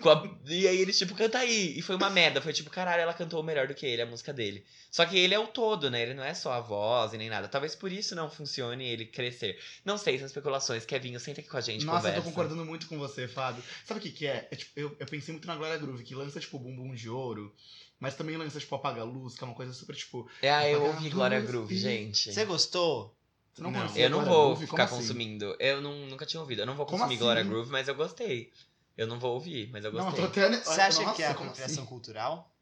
Com 0.00 0.10
a- 0.10 0.30
E 0.46 0.68
aí 0.68 0.80
ele, 0.80 0.92
tipo, 0.92 1.14
canta 1.16 1.38
aí. 1.38 1.76
E 1.76 1.82
foi 1.82 1.96
uma 1.96 2.08
merda. 2.08 2.40
Foi 2.40 2.52
tipo, 2.52 2.70
caralho, 2.70 3.02
ela 3.02 3.12
cantou 3.14 3.42
melhor 3.42 3.66
do 3.66 3.74
que 3.74 3.84
ele, 3.84 4.02
a 4.02 4.06
música 4.06 4.32
dele. 4.32 4.64
Só 4.92 5.04
que 5.04 5.18
ele 5.18 5.34
é 5.34 5.38
o 5.38 5.46
todo, 5.48 5.90
né? 5.90 6.02
Ele 6.02 6.14
não 6.14 6.24
é 6.24 6.34
só 6.34 6.52
a 6.52 6.60
voz 6.60 7.12
e 7.12 7.18
nem 7.18 7.28
nada. 7.28 7.48
Talvez 7.48 7.74
por 7.74 7.90
isso 7.92 8.14
não 8.14 8.30
funcione 8.30 8.86
ele 8.86 9.04
crescer. 9.06 9.58
Não 9.84 9.98
sei, 9.98 10.18
são 10.18 10.26
especulações. 10.26 10.84
Kevinho, 10.86 11.18
senta 11.20 11.40
aqui 11.40 11.48
com 11.50 11.56
a 11.56 11.60
gente, 11.60 11.84
Nossa, 11.84 11.98
conversa. 11.98 12.18
eu 12.18 12.22
tô 12.22 12.28
concordando 12.30 12.64
muito 12.64 12.86
com 12.86 12.96
você, 12.98 13.26
Fábio. 13.28 13.39
Sabe 13.84 14.00
o 14.00 14.02
que 14.02 14.10
que 14.10 14.26
é? 14.26 14.48
É, 14.50 14.56
tipo, 14.56 14.72
eu, 14.78 14.96
eu 14.98 15.06
pensei 15.06 15.32
muito 15.32 15.46
na 15.46 15.56
Glória 15.56 15.78
Groove, 15.78 16.04
que 16.04 16.14
lança, 16.14 16.40
tipo, 16.40 16.58
Bumbum 16.58 16.94
de 16.94 17.08
Ouro, 17.08 17.54
mas 17.98 18.14
também 18.14 18.36
lança, 18.36 18.60
tipo, 18.60 18.74
Apaga 18.74 19.00
a 19.02 19.04
Luz, 19.04 19.34
que 19.36 19.44
é 19.44 19.46
uma 19.46 19.54
coisa 19.54 19.72
super, 19.72 19.94
tipo... 19.96 20.28
Ah, 20.42 20.66
eu 20.68 20.82
ouvi 20.84 21.06
a 21.08 21.10
Glória 21.10 21.40
Groove, 21.40 21.74
e- 21.74 21.78
gente. 21.78 22.32
Você 22.32 22.44
gostou? 22.44 23.16
Você 23.54 23.62
não, 23.62 23.70
Não. 23.70 23.96
Eu 23.96 24.10
não 24.10 24.18
Glória 24.18 24.32
vou 24.32 24.44
Groove? 24.56 24.66
Como 24.66 24.82
ficar 24.82 24.84
assim? 24.84 24.96
consumindo. 24.96 25.56
Eu 25.58 25.80
não, 25.80 26.06
nunca 26.06 26.24
tinha 26.26 26.40
ouvido. 26.40 26.60
Eu 26.62 26.66
não 26.66 26.76
vou 26.76 26.86
Como 26.86 26.98
consumir 26.98 27.14
assim? 27.14 27.24
Glória 27.24 27.42
Groove, 27.42 27.70
mas 27.70 27.88
eu 27.88 27.94
gostei. 27.94 28.52
Eu 28.96 29.06
não 29.06 29.18
vou 29.18 29.34
ouvir, 29.34 29.68
mas 29.70 29.84
eu 29.84 29.92
Não, 29.92 29.98
eu 29.98 30.04
gostei. 30.04 30.26
tô 30.28 30.30
até... 30.46 30.56
Você 30.62 30.80
acha 30.80 31.02
Nossa, 31.02 31.16
que 31.16 31.22
é 31.22 31.34
como 31.34 31.48
apropriação 31.48 31.82
assim? 31.84 31.86
cultural? 31.88 32.54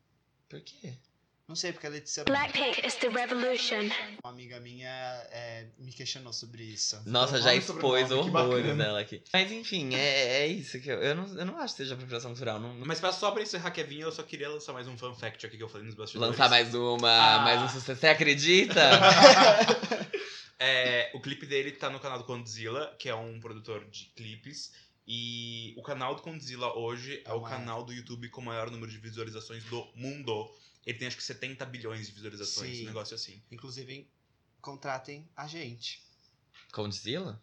Por 0.49 0.61
quê? 0.61 0.95
Não 1.49 1.57
sei, 1.57 1.73
porque 1.73 1.87
a 1.87 1.91
Letícia, 1.91 2.25
Blackpink 2.25 2.87
is 2.87 2.95
the 2.97 3.09
revolution. 3.09 3.89
uma 4.23 4.31
amiga 4.31 4.61
minha, 4.61 4.87
é, 5.31 5.67
me 5.79 5.91
questionou 5.95 6.31
sobre 6.31 6.63
isso. 6.63 7.01
Nossa, 7.07 7.39
Então, 7.39 7.43
já 7.45 7.55
expôs 7.55 8.11
horrores 8.11 8.31
bacana. 8.67 8.85
dela 8.85 9.01
aqui. 9.01 9.23
Mas 9.33 9.51
enfim, 9.51 9.95
é, 9.95 10.43
é 10.43 10.47
isso 10.47 10.79
que 10.79 10.91
eu. 10.91 10.99
Eu 11.03 11.15
não, 11.15 11.27
eu 11.39 11.47
não 11.47 11.57
acho 11.59 11.73
que 11.75 11.79
seja 11.85 11.95
apropriação 11.95 12.33
cultural. 12.33 12.61
Não, 12.61 12.75
não- 12.75 12.87
Mas 12.87 13.01
pra, 13.01 13.13
só 13.13 13.31
pra 13.31 13.43
encerrar 13.43 13.71
Kevin, 13.71 14.01
eu 14.01 14.13
só 14.13 14.23
queria 14.23 14.51
lançar 14.51 14.75
mais 14.75 14.87
um 14.89 14.99
fun 14.99 15.15
fact 15.15 15.47
aqui 15.47 15.57
que 15.57 15.63
eu 15.63 15.71
falei 15.71 15.87
nos 15.87 15.95
bastidores. 15.95 16.33
lançar 16.37 16.51
mais 16.51 16.75
uma, 16.75 17.09
Ah. 17.37 17.39
mais 17.39 17.63
um 17.63 17.69
sucesso. 17.71 17.99
Você 18.01 18.07
acredita? 18.09 18.81
É, 20.61 21.13
o 21.15 21.21
clipe 21.21 21.47
dele 21.47 21.71
tá 21.71 21.89
no 21.89 22.01
canal 22.01 22.19
do 22.19 22.25
Condzilla, 22.25 22.93
que 22.99 23.09
é 23.09 23.15
um 23.15 23.39
produtor 23.39 23.85
de 23.89 24.07
clipes. 24.17 24.73
E 25.07 25.73
o 25.79 25.83
canal 25.83 26.17
do 26.17 26.21
Condzilla 26.23 26.77
hoje 26.77 27.23
é 27.25 27.33
o 27.33 27.41
canal 27.41 27.85
do 27.85 27.93
YouTube 27.93 28.29
com 28.29 28.41
o 28.41 28.45
maior 28.45 28.69
número 28.69 28.91
de 28.91 28.99
visualizações 28.99 29.63
do 29.67 29.87
mundo. 29.95 30.51
Ele 30.89 30.97
tem 30.97 31.07
acho 31.07 31.19
que 31.19 31.23
70 31.23 31.67
bilhões 31.67 32.07
de 32.07 32.13
visualizações, 32.15 32.79
Sim. 32.79 32.85
um 32.85 32.87
negócio 32.87 33.15
assim. 33.15 33.43
Inclusive, 33.51 34.11
contratem 34.59 35.29
a 35.37 35.47
gente. 35.47 36.03
Condzilla? 36.73 37.39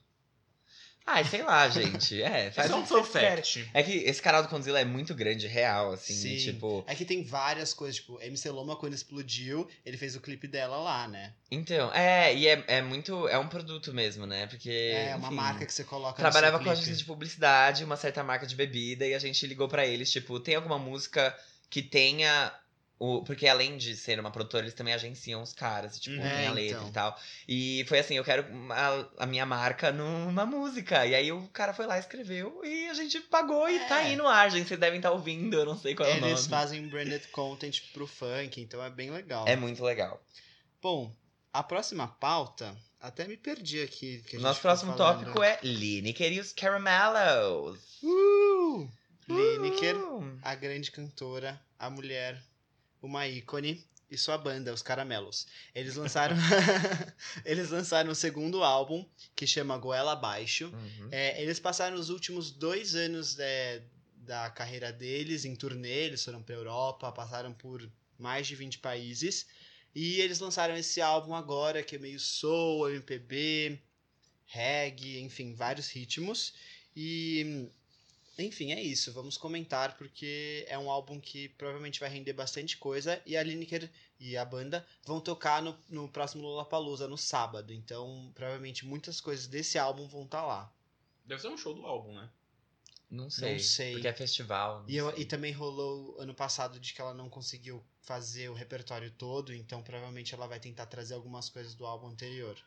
Ai, 1.06 1.24
sei 1.24 1.44
lá, 1.44 1.70
gente. 1.70 2.20
É, 2.24 2.50
faz 2.50 2.72
é 2.72 2.74
o 2.74 2.80
um 2.80 2.86
fun 2.88 3.04
fact. 3.04 3.70
É 3.72 3.84
que 3.84 3.92
esse 3.92 4.20
canal 4.20 4.42
do 4.42 4.50
Condzilla 4.50 4.80
é 4.80 4.84
muito 4.84 5.14
grande, 5.14 5.46
real, 5.46 5.92
assim, 5.92 6.16
Sim. 6.16 6.38
tipo. 6.38 6.84
É 6.88 6.96
que 6.96 7.06
tem 7.06 7.24
várias 7.24 7.72
coisas, 7.72 7.98
tipo, 7.98 8.20
MC 8.20 8.50
Loma, 8.50 8.76
quando 8.78 8.96
explodiu, 8.96 9.70
ele 9.86 9.96
fez 9.96 10.16
o 10.16 10.22
clipe 10.22 10.48
dela 10.48 10.78
lá, 10.78 11.08
né? 11.08 11.36
Então, 11.52 11.94
é, 11.94 12.36
e 12.36 12.48
é, 12.48 12.64
é 12.66 12.82
muito. 12.82 13.28
É 13.28 13.38
um 13.38 13.48
produto 13.48 13.94
mesmo, 13.94 14.26
né? 14.26 14.48
Porque. 14.48 14.72
É, 14.72 15.16
uma 15.16 15.28
enfim, 15.28 15.36
marca 15.36 15.66
que 15.68 15.74
você 15.74 15.84
coloca 15.84 16.18
Trabalhava 16.18 16.58
no 16.58 16.64
com 16.64 16.72
seu 16.72 16.74
agência 16.74 16.96
de 16.96 17.06
publicidade, 17.06 17.84
uma 17.84 17.96
certa 17.96 18.24
marca 18.24 18.48
de 18.48 18.56
bebida, 18.56 19.06
e 19.06 19.14
a 19.14 19.20
gente 19.20 19.46
ligou 19.46 19.68
pra 19.68 19.86
eles, 19.86 20.12
tipo, 20.12 20.40
tem 20.40 20.56
alguma 20.56 20.80
música 20.80 21.38
que 21.70 21.84
tenha. 21.84 22.52
O, 22.98 23.22
porque 23.24 23.46
além 23.46 23.76
de 23.78 23.94
ser 23.98 24.18
uma 24.22 24.32
produtora, 24.32 24.64
eles 24.64 24.74
também 24.74 24.94
agenciam 24.94 25.42
os 25.42 25.52
caras, 25.52 26.00
tipo, 26.00 26.16
Uhum. 26.16 26.22
tem 26.22 26.32
a 26.32 26.42
É, 26.44 26.50
letra 26.52 26.78
então. 26.78 26.88
e 26.88 26.92
tal. 26.94 27.20
E 27.48 27.86
foi 27.90 28.00
assim, 28.00 28.16
eu 28.16 28.24
quero 28.24 28.46
a, 28.72 29.24
a 29.24 29.26
minha 29.26 29.46
marca 29.46 29.92
numa 29.92 30.46
música. 30.46 31.06
E 31.06 31.14
aí 31.14 31.30
o 31.30 31.46
cara 31.50 31.74
foi 31.74 31.86
lá, 31.88 32.00
escreveu, 32.00 32.62
e 32.64 32.88
a 32.88 32.94
gente 32.94 33.20
pagou 33.20 33.70
e 33.70 33.78
tá 33.88 34.02
É. 34.02 34.06
aí 34.06 34.16
no 34.16 34.26
ar, 34.28 34.50
gente. 34.50 34.70
Vocês 34.70 34.80
devem 34.80 35.00
estar 35.00 35.12
ouvindo, 35.12 35.58
eu 35.58 35.66
não 35.66 35.78
sei 35.78 35.94
qual 35.94 36.08
é 36.08 36.14
o 36.14 36.16
Eles 36.18 36.30
nome. 36.48 36.50
fazem 36.50 36.88
branded 36.88 37.28
content 37.34 37.82
pro 37.92 38.08
funk, 38.08 38.62
então 38.62 38.82
é 38.82 38.90
bem 38.90 39.12
legal. 39.12 39.46
É 39.46 39.58
muito 39.58 39.84
legal. 39.84 40.24
Bom, 40.82 41.14
a 41.52 41.62
próxima 41.64 42.08
pauta, 42.08 42.74
até 43.02 43.28
me 43.28 43.36
perdi 43.36 43.82
aqui. 43.82 44.24
Nosso 44.36 44.62
próximo 44.62 44.96
falando. 44.96 45.20
tópico 45.20 45.44
é 45.44 45.60
Lineker 45.62 46.32
e 46.32 46.40
os 46.40 46.54
Caramellos. 46.54 47.78
Uh! 48.02 48.88
Lineker, 49.28 49.98
Uh! 49.98 50.40
a 50.42 50.56
grande 50.56 50.92
cantora, 50.92 51.60
a 51.78 51.90
mulher, 51.90 52.42
uma 53.06 53.28
ícone 53.28 53.84
e 54.10 54.18
sua 54.18 54.38
banda, 54.38 54.74
os 54.74 54.82
Caramelos. 54.82 55.48
Eles 55.74 55.96
lançaram 55.96 56.36
eles 57.44 57.70
lançaram 57.70 58.12
o 58.12 58.16
segundo 58.16 58.64
álbum, 58.64 59.06
que 59.36 59.48
chama 59.48 59.78
Goela 59.78 60.14
Abaixo. 60.14 60.68
Uhum. 60.68 61.10
É, 61.12 61.42
eles 61.42 61.60
passaram 61.60 61.98
os 61.98 62.10
últimos 62.10 62.52
dois 62.52 62.96
anos 62.96 63.38
é, 63.40 63.82
da 64.18 64.50
carreira 64.50 64.92
deles 64.92 65.46
em 65.46 65.56
turnê, 65.56 66.06
eles 66.06 66.24
foram 66.24 66.42
pra 66.42 66.56
Europa, 66.56 67.12
passaram 67.12 67.54
por 67.54 67.88
mais 68.18 68.48
de 68.48 68.56
20 68.56 68.80
países. 68.80 69.48
E 69.94 70.20
eles 70.20 70.40
lançaram 70.40 70.76
esse 70.76 71.00
álbum 71.00 71.34
agora, 71.34 71.82
que 71.82 71.96
é 71.96 72.00
meio 72.00 72.20
soul, 72.20 72.90
MPB, 72.90 73.80
reggae, 74.46 75.22
enfim, 75.22 75.54
vários 75.54 75.90
ritmos. 75.90 76.54
E, 76.96 77.70
enfim, 78.38 78.72
é 78.72 78.82
isso. 78.82 79.12
Vamos 79.14 79.38
comentar, 79.38 79.98
porque 79.98 80.66
é 80.68 80.78
um 80.78 80.90
álbum 80.92 81.20
que 81.20 81.50
provavelmente 81.50 82.00
vai 82.00 82.10
render 82.10 82.34
bastante 82.34 82.78
coisa. 82.78 83.22
E 83.26 83.36
a 83.38 83.44
Lineker 83.44 83.90
e 84.20 84.36
a 84.38 84.44
banda 84.46 84.86
vão 85.06 85.20
tocar 85.22 85.62
no, 85.62 85.78
no 85.90 86.08
próximo 86.10 86.44
Lollapalooza, 86.44 87.08
no 87.08 87.18
sábado. 87.18 87.72
Então, 87.74 88.32
provavelmente 88.36 88.86
muitas 88.86 89.20
coisas 89.22 89.48
desse 89.48 89.78
álbum 89.78 90.08
vão 90.08 90.24
estar 90.24 90.46
lá. 90.46 90.72
Deve 91.26 91.42
ser 91.42 91.48
um 91.50 91.58
show 91.58 91.74
do 91.74 91.86
álbum, 91.86 92.14
né? 92.14 92.30
Não 93.10 93.30
sei. 93.30 93.60
sei. 93.60 93.92
Porque 93.94 94.08
é 94.08 94.14
festival. 94.14 94.82
não 94.82 94.90
E, 94.90 94.96
eu- 94.98 95.12
sei. 95.14 95.22
e 95.22 95.26
também 95.26 95.52
rolou 95.52 96.20
ano 96.20 96.34
passado 96.34 96.80
de 96.80 96.94
que 96.94 97.00
ela 97.02 97.14
não 97.14 97.30
conseguiu 97.30 97.84
fazer 98.02 98.50
o 98.50 98.54
repertório 98.54 99.12
todo, 99.12 99.54
então 99.54 99.82
provavelmente 99.82 100.34
ela 100.34 100.48
vai 100.48 100.60
tentar 100.60 100.86
trazer 100.88 101.14
algumas 101.14 101.50
coisas 101.50 101.74
do 101.76 101.86
álbum 101.86 102.08
anterior. 102.08 102.58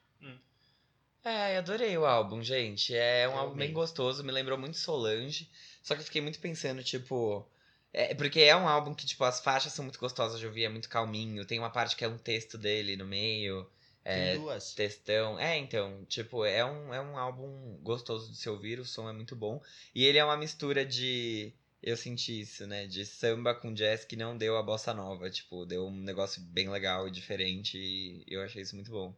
É, 1.25 1.55
eu 1.55 1.59
adorei 1.59 1.97
o 1.99 2.07
álbum, 2.07 2.43
gente. 2.43 2.95
É 2.95 3.29
um 3.29 3.33
Eu 3.33 3.39
álbum 3.39 3.57
bem 3.57 3.73
gostoso, 3.73 4.25
me 4.25 4.33
lembrou 4.33 4.59
muito 4.59 4.77
Solange. 4.79 5.49
Só 5.83 5.95
que 5.95 6.01
eu 6.01 6.05
fiquei 6.05 6.21
muito 6.23 6.39
pensando, 6.39 6.83
tipo. 6.83 7.47
É, 7.93 8.15
porque 8.15 8.41
é 8.41 8.55
um 8.57 8.69
álbum 8.69 8.95
que, 8.95 9.07
tipo, 9.07 9.25
as 9.25 9.41
faixas 9.41 9.73
são 9.73 9.85
muito 9.85 9.99
gostosas 9.99 10.39
de 10.39 10.47
ouvir, 10.47 10.65
é 10.65 10.69
muito 10.69 10.89
calminho. 10.89 11.45
Tem 11.45 11.59
uma 11.59 11.71
parte 11.71 11.97
que 11.97 12.05
é 12.05 12.09
um 12.09 12.19
texto 12.19 12.57
dele 12.59 12.97
no 12.97 13.07
meio. 13.07 13.67
É, 14.05 14.33
Tem 14.33 14.41
duas. 14.41 14.75
textão. 14.75 15.39
É, 15.39 15.57
então, 15.59 16.05
tipo, 16.07 16.45
é 16.45 16.65
um, 16.65 16.95
é 16.95 17.01
um 17.01 17.19
álbum 17.19 17.79
gostoso 17.83 18.31
de 18.31 18.39
se 18.39 18.49
ouvir, 18.49 18.79
o 18.79 18.85
som 18.85 19.09
é 19.09 19.13
muito 19.13 19.35
bom. 19.37 19.61
E 19.95 20.05
ele 20.05 20.19
é 20.19 20.25
uma 20.25 20.37
mistura 20.37 20.85
de. 20.85 21.53
Eu 21.83 21.97
senti 21.97 22.41
isso, 22.41 22.67
né? 22.67 22.87
De 22.87 23.05
samba 23.07 23.55
com 23.55 23.73
jazz 23.73 24.05
que 24.05 24.17
não 24.17 24.37
deu 24.37 24.57
a 24.57 24.63
bossa 24.63 24.93
nova. 24.95 25.31
Tipo, 25.31 25.65
deu 25.67 25.87
um 25.87 26.01
negócio 26.03 26.41
bem 26.43 26.69
legal 26.71 27.07
e 27.07 27.11
diferente. 27.11 27.79
E 27.79 28.25
eu 28.27 28.43
achei 28.43 28.63
isso 28.63 28.75
muito 28.75 28.91
bom. 28.91 29.15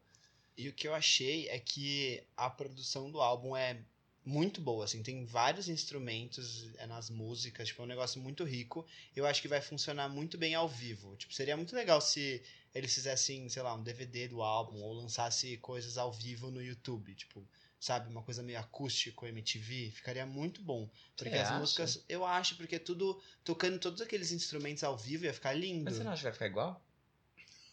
E 0.56 0.68
o 0.68 0.72
que 0.72 0.86
eu 0.86 0.94
achei 0.94 1.48
é 1.48 1.58
que 1.58 2.22
a 2.36 2.50
produção 2.50 3.10
do 3.10 3.20
álbum 3.20 3.56
é 3.56 3.82
muito 4.24 4.60
boa, 4.60 4.84
assim, 4.84 5.02
tem 5.02 5.24
vários 5.24 5.68
instrumentos 5.68 6.68
é, 6.76 6.86
nas 6.86 7.08
músicas, 7.08 7.68
tipo, 7.68 7.80
é 7.82 7.84
um 7.84 7.88
negócio 7.88 8.20
muito 8.20 8.44
rico. 8.44 8.86
Eu 9.16 9.26
acho 9.26 9.40
que 9.40 9.48
vai 9.48 9.60
funcionar 9.60 10.08
muito 10.08 10.36
bem 10.36 10.54
ao 10.54 10.68
vivo. 10.68 11.16
Tipo, 11.16 11.32
seria 11.32 11.56
muito 11.56 11.74
legal 11.74 12.00
se 12.00 12.42
eles 12.74 12.94
fizessem, 12.94 13.48
sei 13.48 13.62
lá, 13.62 13.74
um 13.74 13.82
DVD 13.82 14.28
do 14.28 14.42
álbum 14.42 14.80
ou 14.82 14.92
lançasse 14.92 15.56
coisas 15.58 15.96
ao 15.96 16.12
vivo 16.12 16.50
no 16.50 16.62
YouTube, 16.62 17.14
tipo, 17.14 17.46
sabe, 17.80 18.10
uma 18.10 18.22
coisa 18.22 18.42
meio 18.42 18.58
acústico, 18.58 19.26
MTV, 19.26 19.90
ficaria 19.90 20.26
muito 20.26 20.62
bom. 20.62 20.88
Porque 21.16 21.30
Você 21.30 21.36
as 21.36 21.48
acha? 21.48 21.58
músicas, 21.58 22.04
eu 22.08 22.24
acho, 22.24 22.56
porque 22.56 22.78
tudo 22.78 23.20
tocando 23.42 23.78
todos 23.78 24.02
aqueles 24.02 24.30
instrumentos 24.32 24.84
ao 24.84 24.96
vivo 24.96 25.24
ia 25.24 25.32
ficar 25.34 25.54
lindo. 25.54 25.84
Mas 25.84 25.94
você 25.96 26.04
não 26.04 26.12
acha 26.12 26.20
que 26.20 26.24
vai 26.24 26.32
ficar 26.32 26.46
igual? 26.46 26.82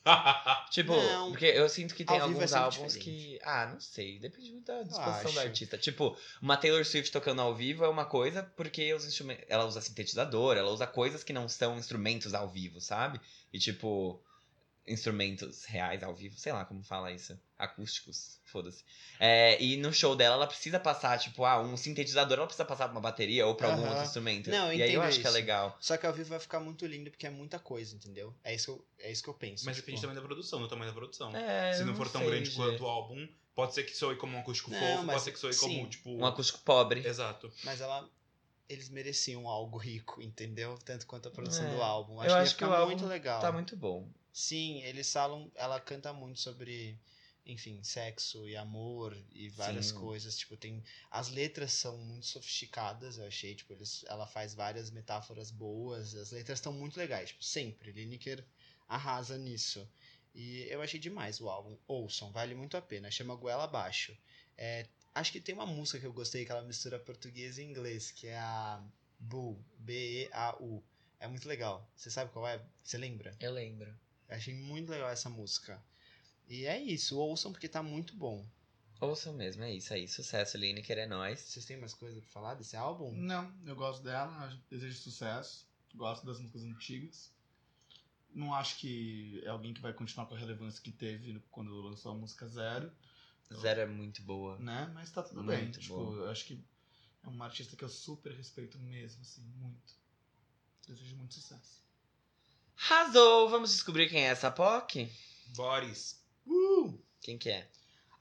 Tipo, 0.69 0.95
Não. 0.95 1.29
porque 1.31 1.45
eu 1.45 1.67
sinto 1.69 1.95
que 1.95 2.03
tem 2.03 2.17
Ao 2.19 2.27
é 2.27 2.31
alguns 2.31 2.53
álbuns 2.53 2.93
diferente. 2.93 2.99
que. 3.03 3.39
Ah, 3.43 3.67
não 3.67 3.79
sei. 3.79 4.19
Depende 4.19 4.51
muito 4.51 4.65
da 4.65 4.83
disposição 4.83 5.31
do 5.33 5.39
artista. 5.39 5.77
Tipo, 5.77 6.17
uma 6.41 6.57
Taylor 6.57 6.85
Swift 6.85 7.11
tocando 7.11 7.41
ao 7.41 7.55
vivo 7.55 7.85
é 7.85 7.89
uma 7.89 8.05
coisa 8.05 8.43
porque 8.55 8.93
os 8.93 9.05
instrumentos. 9.05 9.45
Ela 9.47 9.65
usa 9.65 9.81
sintetizador, 9.81 10.57
ela 10.57 10.69
usa 10.71 10.85
coisas 10.85 11.23
que 11.23 11.31
não 11.33 11.47
são 11.47 11.77
instrumentos 11.77 12.33
ao 12.33 12.49
vivo, 12.49 12.81
sabe? 12.81 13.19
E 13.53 13.59
tipo. 13.59 14.21
Instrumentos 14.87 15.65
reais 15.65 16.01
ao 16.01 16.15
vivo, 16.15 16.37
sei 16.39 16.53
lá 16.53 16.63
como 16.63 16.81
fala 16.83 17.11
isso. 17.11 17.37
Acústicos, 17.57 18.39
foda-se. 18.45 18.83
É, 19.19 19.61
e 19.61 19.75
no 19.77 19.91
show 19.91 20.15
dela, 20.15 20.35
ela 20.35 20.47
precisa 20.47 20.79
passar, 20.79 21.17
tipo, 21.19 21.43
ah, 21.43 21.59
um 21.61 21.75
sintetizador, 21.75 22.37
ela 22.37 22.45
precisa 22.47 22.63
passar 22.63 22.85
pra 22.85 22.93
uma 22.93 23.01
bateria 23.01 23.45
ou 23.45 23.55
pra 23.55 23.69
algum 23.73 23.87
outro 23.87 24.03
instrumento. 24.03 24.49
Não, 24.49 24.71
eu 24.71 24.77
e 24.77 24.81
aí 24.83 24.93
eu 24.93 24.99
entendo 25.01 25.07
acho 25.09 25.19
que 25.19 25.25
é 25.27 25.29
isso. 25.29 25.37
legal. 25.37 25.77
Só 25.81 25.97
que 25.97 26.05
ao 26.05 26.13
vivo 26.13 26.29
vai 26.29 26.39
ficar 26.39 26.59
muito 26.59 26.85
lindo 26.85 27.09
porque 27.11 27.27
é 27.27 27.29
muita 27.29 27.59
coisa, 27.59 27.95
entendeu? 27.95 28.33
É 28.43 28.53
isso 28.55 28.65
que 28.65 28.71
eu, 28.71 28.85
é 29.07 29.11
isso 29.11 29.21
que 29.23 29.29
eu 29.29 29.33
penso. 29.33 29.65
Mas 29.65 29.75
tipo, 29.75 29.85
depende 29.87 30.01
também 30.01 30.15
da 30.15 30.21
produção, 30.21 30.61
do 30.61 30.67
tamanho 30.67 30.91
da 30.91 30.95
produção. 30.97 31.35
É, 31.35 31.73
Se 31.73 31.81
eu 31.81 31.85
não 31.87 31.95
for 31.95 32.09
tão 32.09 32.21
sei 32.21 32.29
grande 32.29 32.51
quanto 32.51 32.83
o 32.83 32.87
álbum, 32.87 33.27
pode 33.55 33.73
ser 33.73 33.83
que 33.83 33.95
soe 33.97 34.15
como 34.15 34.37
um 34.37 34.39
acústico 34.39 34.71
Não, 34.71 34.79
fofo, 34.79 35.03
mas 35.03 35.15
pode 35.15 35.23
ser 35.23 35.31
que 35.33 35.39
soe 35.39 35.55
como, 35.55 35.73
sim. 35.73 35.89
tipo. 35.89 36.09
Um 36.11 36.25
acústico 36.25 36.59
pobre. 36.59 37.05
Exato. 37.05 37.51
Mas 37.63 37.81
ela. 37.81 38.07
Eles 38.69 38.89
mereciam 38.89 39.47
algo 39.47 39.77
rico, 39.77 40.21
entendeu? 40.21 40.77
Tanto 40.83 41.07
quanto 41.07 41.29
a 41.29 41.31
produção 41.31 41.65
É. 41.65 41.73
do 41.75 41.81
álbum. 41.81 42.15
Eu 42.15 42.19
Acho 42.21 42.35
acho 42.35 42.51
que 42.51 42.57
que 42.59 42.63
ia 42.65 42.69
o 42.69 42.73
álbum 42.73 42.87
muito 42.91 43.05
legal. 43.05 43.39
Tá 43.41 43.49
muito 43.51 43.77
bom. 43.77 44.07
Sim, 44.37 44.83
eles 44.83 45.11
falam. 45.11 45.51
Ela 45.55 45.79
canta 45.79 46.13
muito 46.13 46.39
sobre. 46.39 46.95
enfim, 47.43 47.83
sexo 47.83 48.47
e 48.47 48.55
amor 48.55 49.17
e 49.31 49.49
várias 49.49 49.87
Sim. 49.87 49.95
coisas. 49.95 50.37
Tipo, 50.37 50.55
tem. 50.55 50.83
As 51.09 51.29
letras 51.29 51.73
são 51.73 51.97
muito 51.97 52.27
sofisticadas, 52.27 53.17
eu 53.17 53.25
achei. 53.25 53.55
Tipo, 53.55 53.73
eles, 53.73 54.05
ela 54.07 54.27
faz 54.27 54.53
várias 54.53 54.91
metáforas 54.91 55.49
boas. 55.49 56.13
As 56.13 56.29
letras 56.31 56.59
estão 56.59 56.71
muito 56.71 56.97
legais. 56.97 57.29
Tipo, 57.29 57.43
sempre. 57.43 57.91
Lineker 57.91 58.45
arrasa 58.87 59.39
nisso. 59.39 59.89
E 60.35 60.67
eu 60.69 60.83
achei 60.83 60.99
demais 60.99 61.41
o 61.41 61.49
álbum. 61.49 61.75
Ouçam, 61.87 62.31
vale 62.31 62.53
muito 62.53 62.77
a 62.77 62.81
pena. 62.81 63.09
Chama 63.09 63.33
Goela 63.35 63.63
Abaixo. 63.63 64.15
É, 64.55 64.85
acho 65.15 65.31
que 65.31 65.41
tem 65.41 65.55
uma 65.55 65.65
música 65.65 65.99
que 65.99 66.05
eu 66.05 66.13
gostei 66.13 66.45
que 66.45 66.51
ela 66.51 66.61
mistura 66.61 66.99
português 66.99 67.57
e 67.57 67.63
inglês, 67.63 68.11
que 68.11 68.27
é 68.27 68.37
a 68.37 68.83
Bu, 69.19 69.59
B-E-A-U. 69.79 70.83
É 71.19 71.27
muito 71.27 71.47
legal. 71.47 71.89
Você 71.95 72.11
sabe 72.11 72.31
qual 72.31 72.47
é? 72.47 72.61
Você 72.83 72.99
lembra? 72.99 73.35
Eu 73.39 73.51
lembro. 73.51 73.91
Achei 74.29 74.53
muito 74.53 74.89
legal 74.89 75.09
essa 75.09 75.29
música. 75.29 75.81
E 76.47 76.65
é 76.65 76.81
isso, 76.81 77.17
ouçam 77.17 77.51
porque 77.51 77.67
tá 77.67 77.81
muito 77.83 78.15
bom. 78.15 78.45
Ouçam 78.99 79.33
mesmo, 79.33 79.63
é 79.63 79.73
isso 79.73 79.93
aí. 79.93 80.07
Sucesso, 80.07 80.57
Lineker, 80.57 80.97
é 80.97 81.05
nóis. 81.05 81.39
Vocês 81.39 81.65
têm 81.65 81.77
mais 81.77 81.93
coisa 81.93 82.19
pra 82.19 82.29
falar 82.29 82.53
desse 82.55 82.75
álbum? 82.75 83.11
Não, 83.13 83.53
eu 83.65 83.75
gosto 83.75 84.03
dela, 84.03 84.57
desejo 84.69 84.97
sucesso. 84.97 85.67
Gosto 85.93 86.25
das 86.25 86.39
músicas 86.39 86.63
antigas. 86.63 87.31
Não 88.33 88.53
acho 88.53 88.77
que 88.77 89.41
é 89.45 89.49
alguém 89.49 89.73
que 89.73 89.81
vai 89.81 89.93
continuar 89.93 90.25
com 90.27 90.35
a 90.35 90.37
relevância 90.37 90.81
que 90.81 90.91
teve 90.91 91.39
quando 91.49 91.71
lançou 91.81 92.11
a 92.11 92.15
música 92.15 92.47
Zero, 92.47 92.91
Zero 93.53 93.79
é 93.81 93.85
muito 93.85 94.21
boa. 94.23 94.57
né? 94.59 94.91
Mas 94.93 95.09
tá 95.09 95.23
tudo 95.23 95.41
bem. 95.43 95.63
Muito 95.63 95.79
Tipo, 95.79 95.95
bom. 95.95 96.15
eu 96.15 96.29
acho 96.29 96.45
que 96.45 96.61
é 97.23 97.27
uma 97.29 97.45
artista 97.45 97.75
que 97.77 97.83
eu 97.83 97.89
super 97.89 98.33
respeito 98.33 98.77
mesmo, 98.79 99.21
assim, 99.21 99.41
muito. 99.55 99.95
Desejo 100.87 101.15
muito 101.15 101.33
sucesso. 101.35 101.81
Arrasou! 102.79 103.49
Vamos 103.49 103.71
descobrir 103.71 104.09
quem 104.09 104.23
é 104.25 104.29
essa 104.29 104.51
POC? 104.51 105.09
Boris. 105.55 106.19
Uh! 106.45 106.97
Quem 107.21 107.37
que 107.37 107.49
é? 107.49 107.67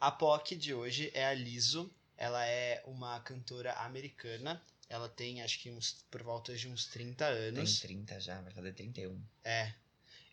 A 0.01 0.11
POC 0.11 0.57
de 0.57 0.75
hoje 0.75 1.11
é 1.15 1.27
a 1.27 1.35
Liso. 1.35 1.91
Ela 2.17 2.45
é 2.47 2.83
uma 2.87 3.21
cantora 3.21 3.73
americana. 3.75 4.63
Ela 4.89 5.09
tem, 5.09 5.43
acho 5.43 5.59
que 5.61 5.71
uns, 5.71 6.05
por 6.11 6.23
volta 6.23 6.55
de 6.57 6.69
uns 6.69 6.87
30 6.87 7.27
Tem 7.27 7.37
anos. 7.49 7.81
30 7.81 8.21
já, 8.21 8.41
vai 8.41 8.53
fazer 8.53 8.73
31. 8.73 9.21
É. 9.45 9.73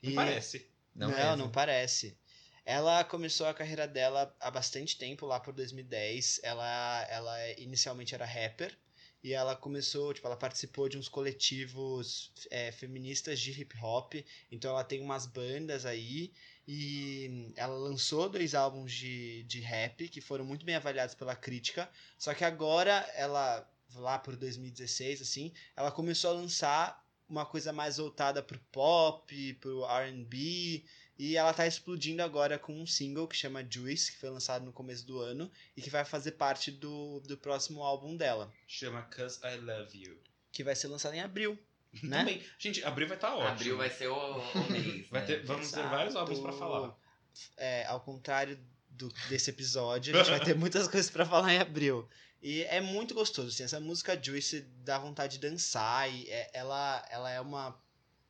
Não 0.01 0.11
E- 0.11 0.15
parece. 0.15 0.69
Não, 0.95 1.09
mesmo. 1.09 1.35
não, 1.35 1.49
parece. 1.51 2.17
Ela 2.65 3.03
começou 3.03 3.47
a 3.47 3.53
carreira 3.53 3.87
dela 3.87 4.33
há 4.39 4.49
bastante 4.49 4.97
tempo, 4.97 5.25
lá 5.25 5.39
por 5.39 5.53
2010. 5.53 6.39
Ela, 6.43 7.05
ela 7.09 7.49
inicialmente 7.59 8.15
era 8.15 8.25
rapper. 8.25 8.77
E 9.23 9.31
ela 9.33 9.55
começou, 9.55 10.13
tipo, 10.13 10.27
ela 10.27 10.35
participou 10.35 10.89
de 10.89 10.97
uns 10.97 11.07
coletivos 11.07 12.31
é, 12.51 12.71
feministas 12.73 13.39
de 13.39 13.51
hip 13.51 13.73
hop. 13.81 14.15
Então 14.51 14.71
ela 14.71 14.83
tem 14.83 14.99
umas 15.01 15.25
bandas 15.25 15.85
aí. 15.85 16.33
E 16.67 17.53
ela 17.55 17.75
lançou 17.75 18.29
dois 18.29 18.53
álbuns 18.53 18.91
de, 18.91 19.43
de 19.43 19.61
rap 19.61 20.09
que 20.09 20.19
foram 20.19 20.43
muito 20.43 20.65
bem 20.65 20.75
avaliados 20.75 21.15
pela 21.15 21.35
crítica. 21.35 21.89
Só 22.17 22.33
que 22.33 22.43
agora 22.43 23.09
ela, 23.15 23.65
lá 23.95 24.19
por 24.19 24.35
2016, 24.35 25.21
assim, 25.21 25.53
ela 25.75 25.91
começou 25.91 26.31
a 26.31 26.33
lançar 26.33 27.03
uma 27.29 27.45
coisa 27.45 27.71
mais 27.71 27.97
voltada 27.97 28.43
pro 28.43 28.59
pop, 28.71 29.53
pro 29.55 29.85
R&B, 29.85 30.83
e 31.17 31.37
ela 31.37 31.53
tá 31.53 31.67
explodindo 31.67 32.23
agora 32.23 32.57
com 32.57 32.73
um 32.73 32.87
single 32.87 33.27
que 33.27 33.35
chama 33.35 33.65
Juice, 33.69 34.11
que 34.11 34.17
foi 34.17 34.29
lançado 34.29 34.65
no 34.65 34.73
começo 34.73 35.05
do 35.05 35.19
ano 35.19 35.51
e 35.77 35.81
que 35.81 35.89
vai 35.89 36.03
fazer 36.03 36.31
parte 36.31 36.71
do, 36.71 37.19
do 37.21 37.37
próximo 37.37 37.83
álbum 37.83 38.15
dela, 38.15 38.51
Chama 38.67 39.03
Cause 39.03 39.39
I 39.43 39.57
Love 39.57 39.97
You. 39.97 40.17
que 40.51 40.63
vai 40.63 40.75
ser 40.75 40.87
lançado 40.87 41.13
em 41.13 41.21
abril, 41.21 41.57
né? 42.01 42.19
Também. 42.19 42.43
Gente, 42.57 42.83
abril 42.83 43.07
vai 43.07 43.17
estar 43.17 43.29
tá 43.29 43.35
ótimo. 43.35 43.51
Abril 43.51 43.77
vai 43.77 43.89
ser 43.89 44.07
o, 44.07 44.15
o 44.15 44.71
mês. 44.71 45.07
Vai 45.09 45.21
né? 45.21 45.27
ter, 45.27 45.45
vamos 45.45 45.71
ter 45.71 45.83
vários 45.83 46.15
álbuns 46.15 46.39
pra 46.39 46.51
falar. 46.51 46.95
É, 47.57 47.85
ao 47.85 47.99
contrário 48.01 48.59
do, 48.89 49.09
desse 49.29 49.49
episódio, 49.49 50.15
a 50.15 50.17
gente 50.17 50.29
vai 50.29 50.39
ter 50.39 50.55
muitas 50.57 50.87
coisas 50.87 51.09
pra 51.09 51.25
falar 51.25 51.53
em 51.53 51.59
abril. 51.59 52.07
E 52.41 52.63
é 52.63 52.81
muito 52.81 53.13
gostoso, 53.13 53.47
assim, 53.47 53.63
essa 53.63 53.79
música 53.79 54.21
Juice 54.21 54.61
dá 54.83 54.99
vontade 54.99 55.37
de 55.37 55.47
dançar 55.47 56.11
e 56.11 56.29
é- 56.29 56.51
ela, 56.53 57.05
ela 57.09 57.31
é 57.31 57.39
uma... 57.39 57.81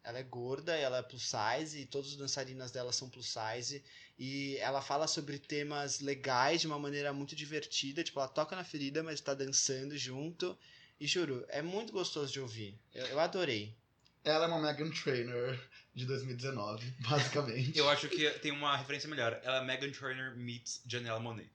Ela 0.04 0.20
é 0.20 0.24
gorda, 0.24 0.76
ela 0.76 0.98
é 0.98 1.02
plus 1.02 1.30
size 1.30 1.80
e 1.80 1.86
todos 1.86 2.12
os 2.12 2.18
dançarinas 2.18 2.72
dela 2.72 2.92
são 2.92 3.10
plus 3.10 3.34
size. 3.34 3.84
E 4.20 4.58
ela 4.58 4.82
fala 4.82 5.08
sobre 5.08 5.40
temas 5.40 6.00
legais 6.02 6.62
de 6.62 6.68
uma 6.68 6.78
maneira 6.78 7.14
muito 7.14 7.36
divertida. 7.36 8.04
Tipo, 8.04 8.20
ela 8.20 8.28
toca 8.28 8.56
na 8.56 8.64
ferida, 8.64 9.02
mas 9.02 9.22
tá 9.22 9.34
dançando 9.34 9.98
junto. 9.98 10.58
E 11.00 11.08
juro, 11.08 11.46
é 11.50 11.62
muito 11.62 11.94
gostoso 11.94 12.32
de 12.32 12.40
ouvir. 12.40 12.78
Eu, 12.94 13.06
eu 13.08 13.20
adorei. 13.20 13.76
Ela 14.24 14.46
é 14.46 14.48
uma 14.48 14.62
Megan 14.62 14.90
Trainor 14.90 15.60
de 15.94 16.06
2019, 16.06 16.94
basicamente. 17.08 17.78
Eu 17.78 17.90
acho 17.90 18.08
que 18.08 18.30
tem 18.40 18.52
uma 18.52 18.76
referência 18.76 19.10
melhor. 19.10 19.40
Ela 19.44 19.58
é 19.58 19.66
Megan 19.66 19.92
Trainor 19.92 20.36
meets 20.36 20.82
Janelle 20.86 21.22
Monet. 21.22 21.50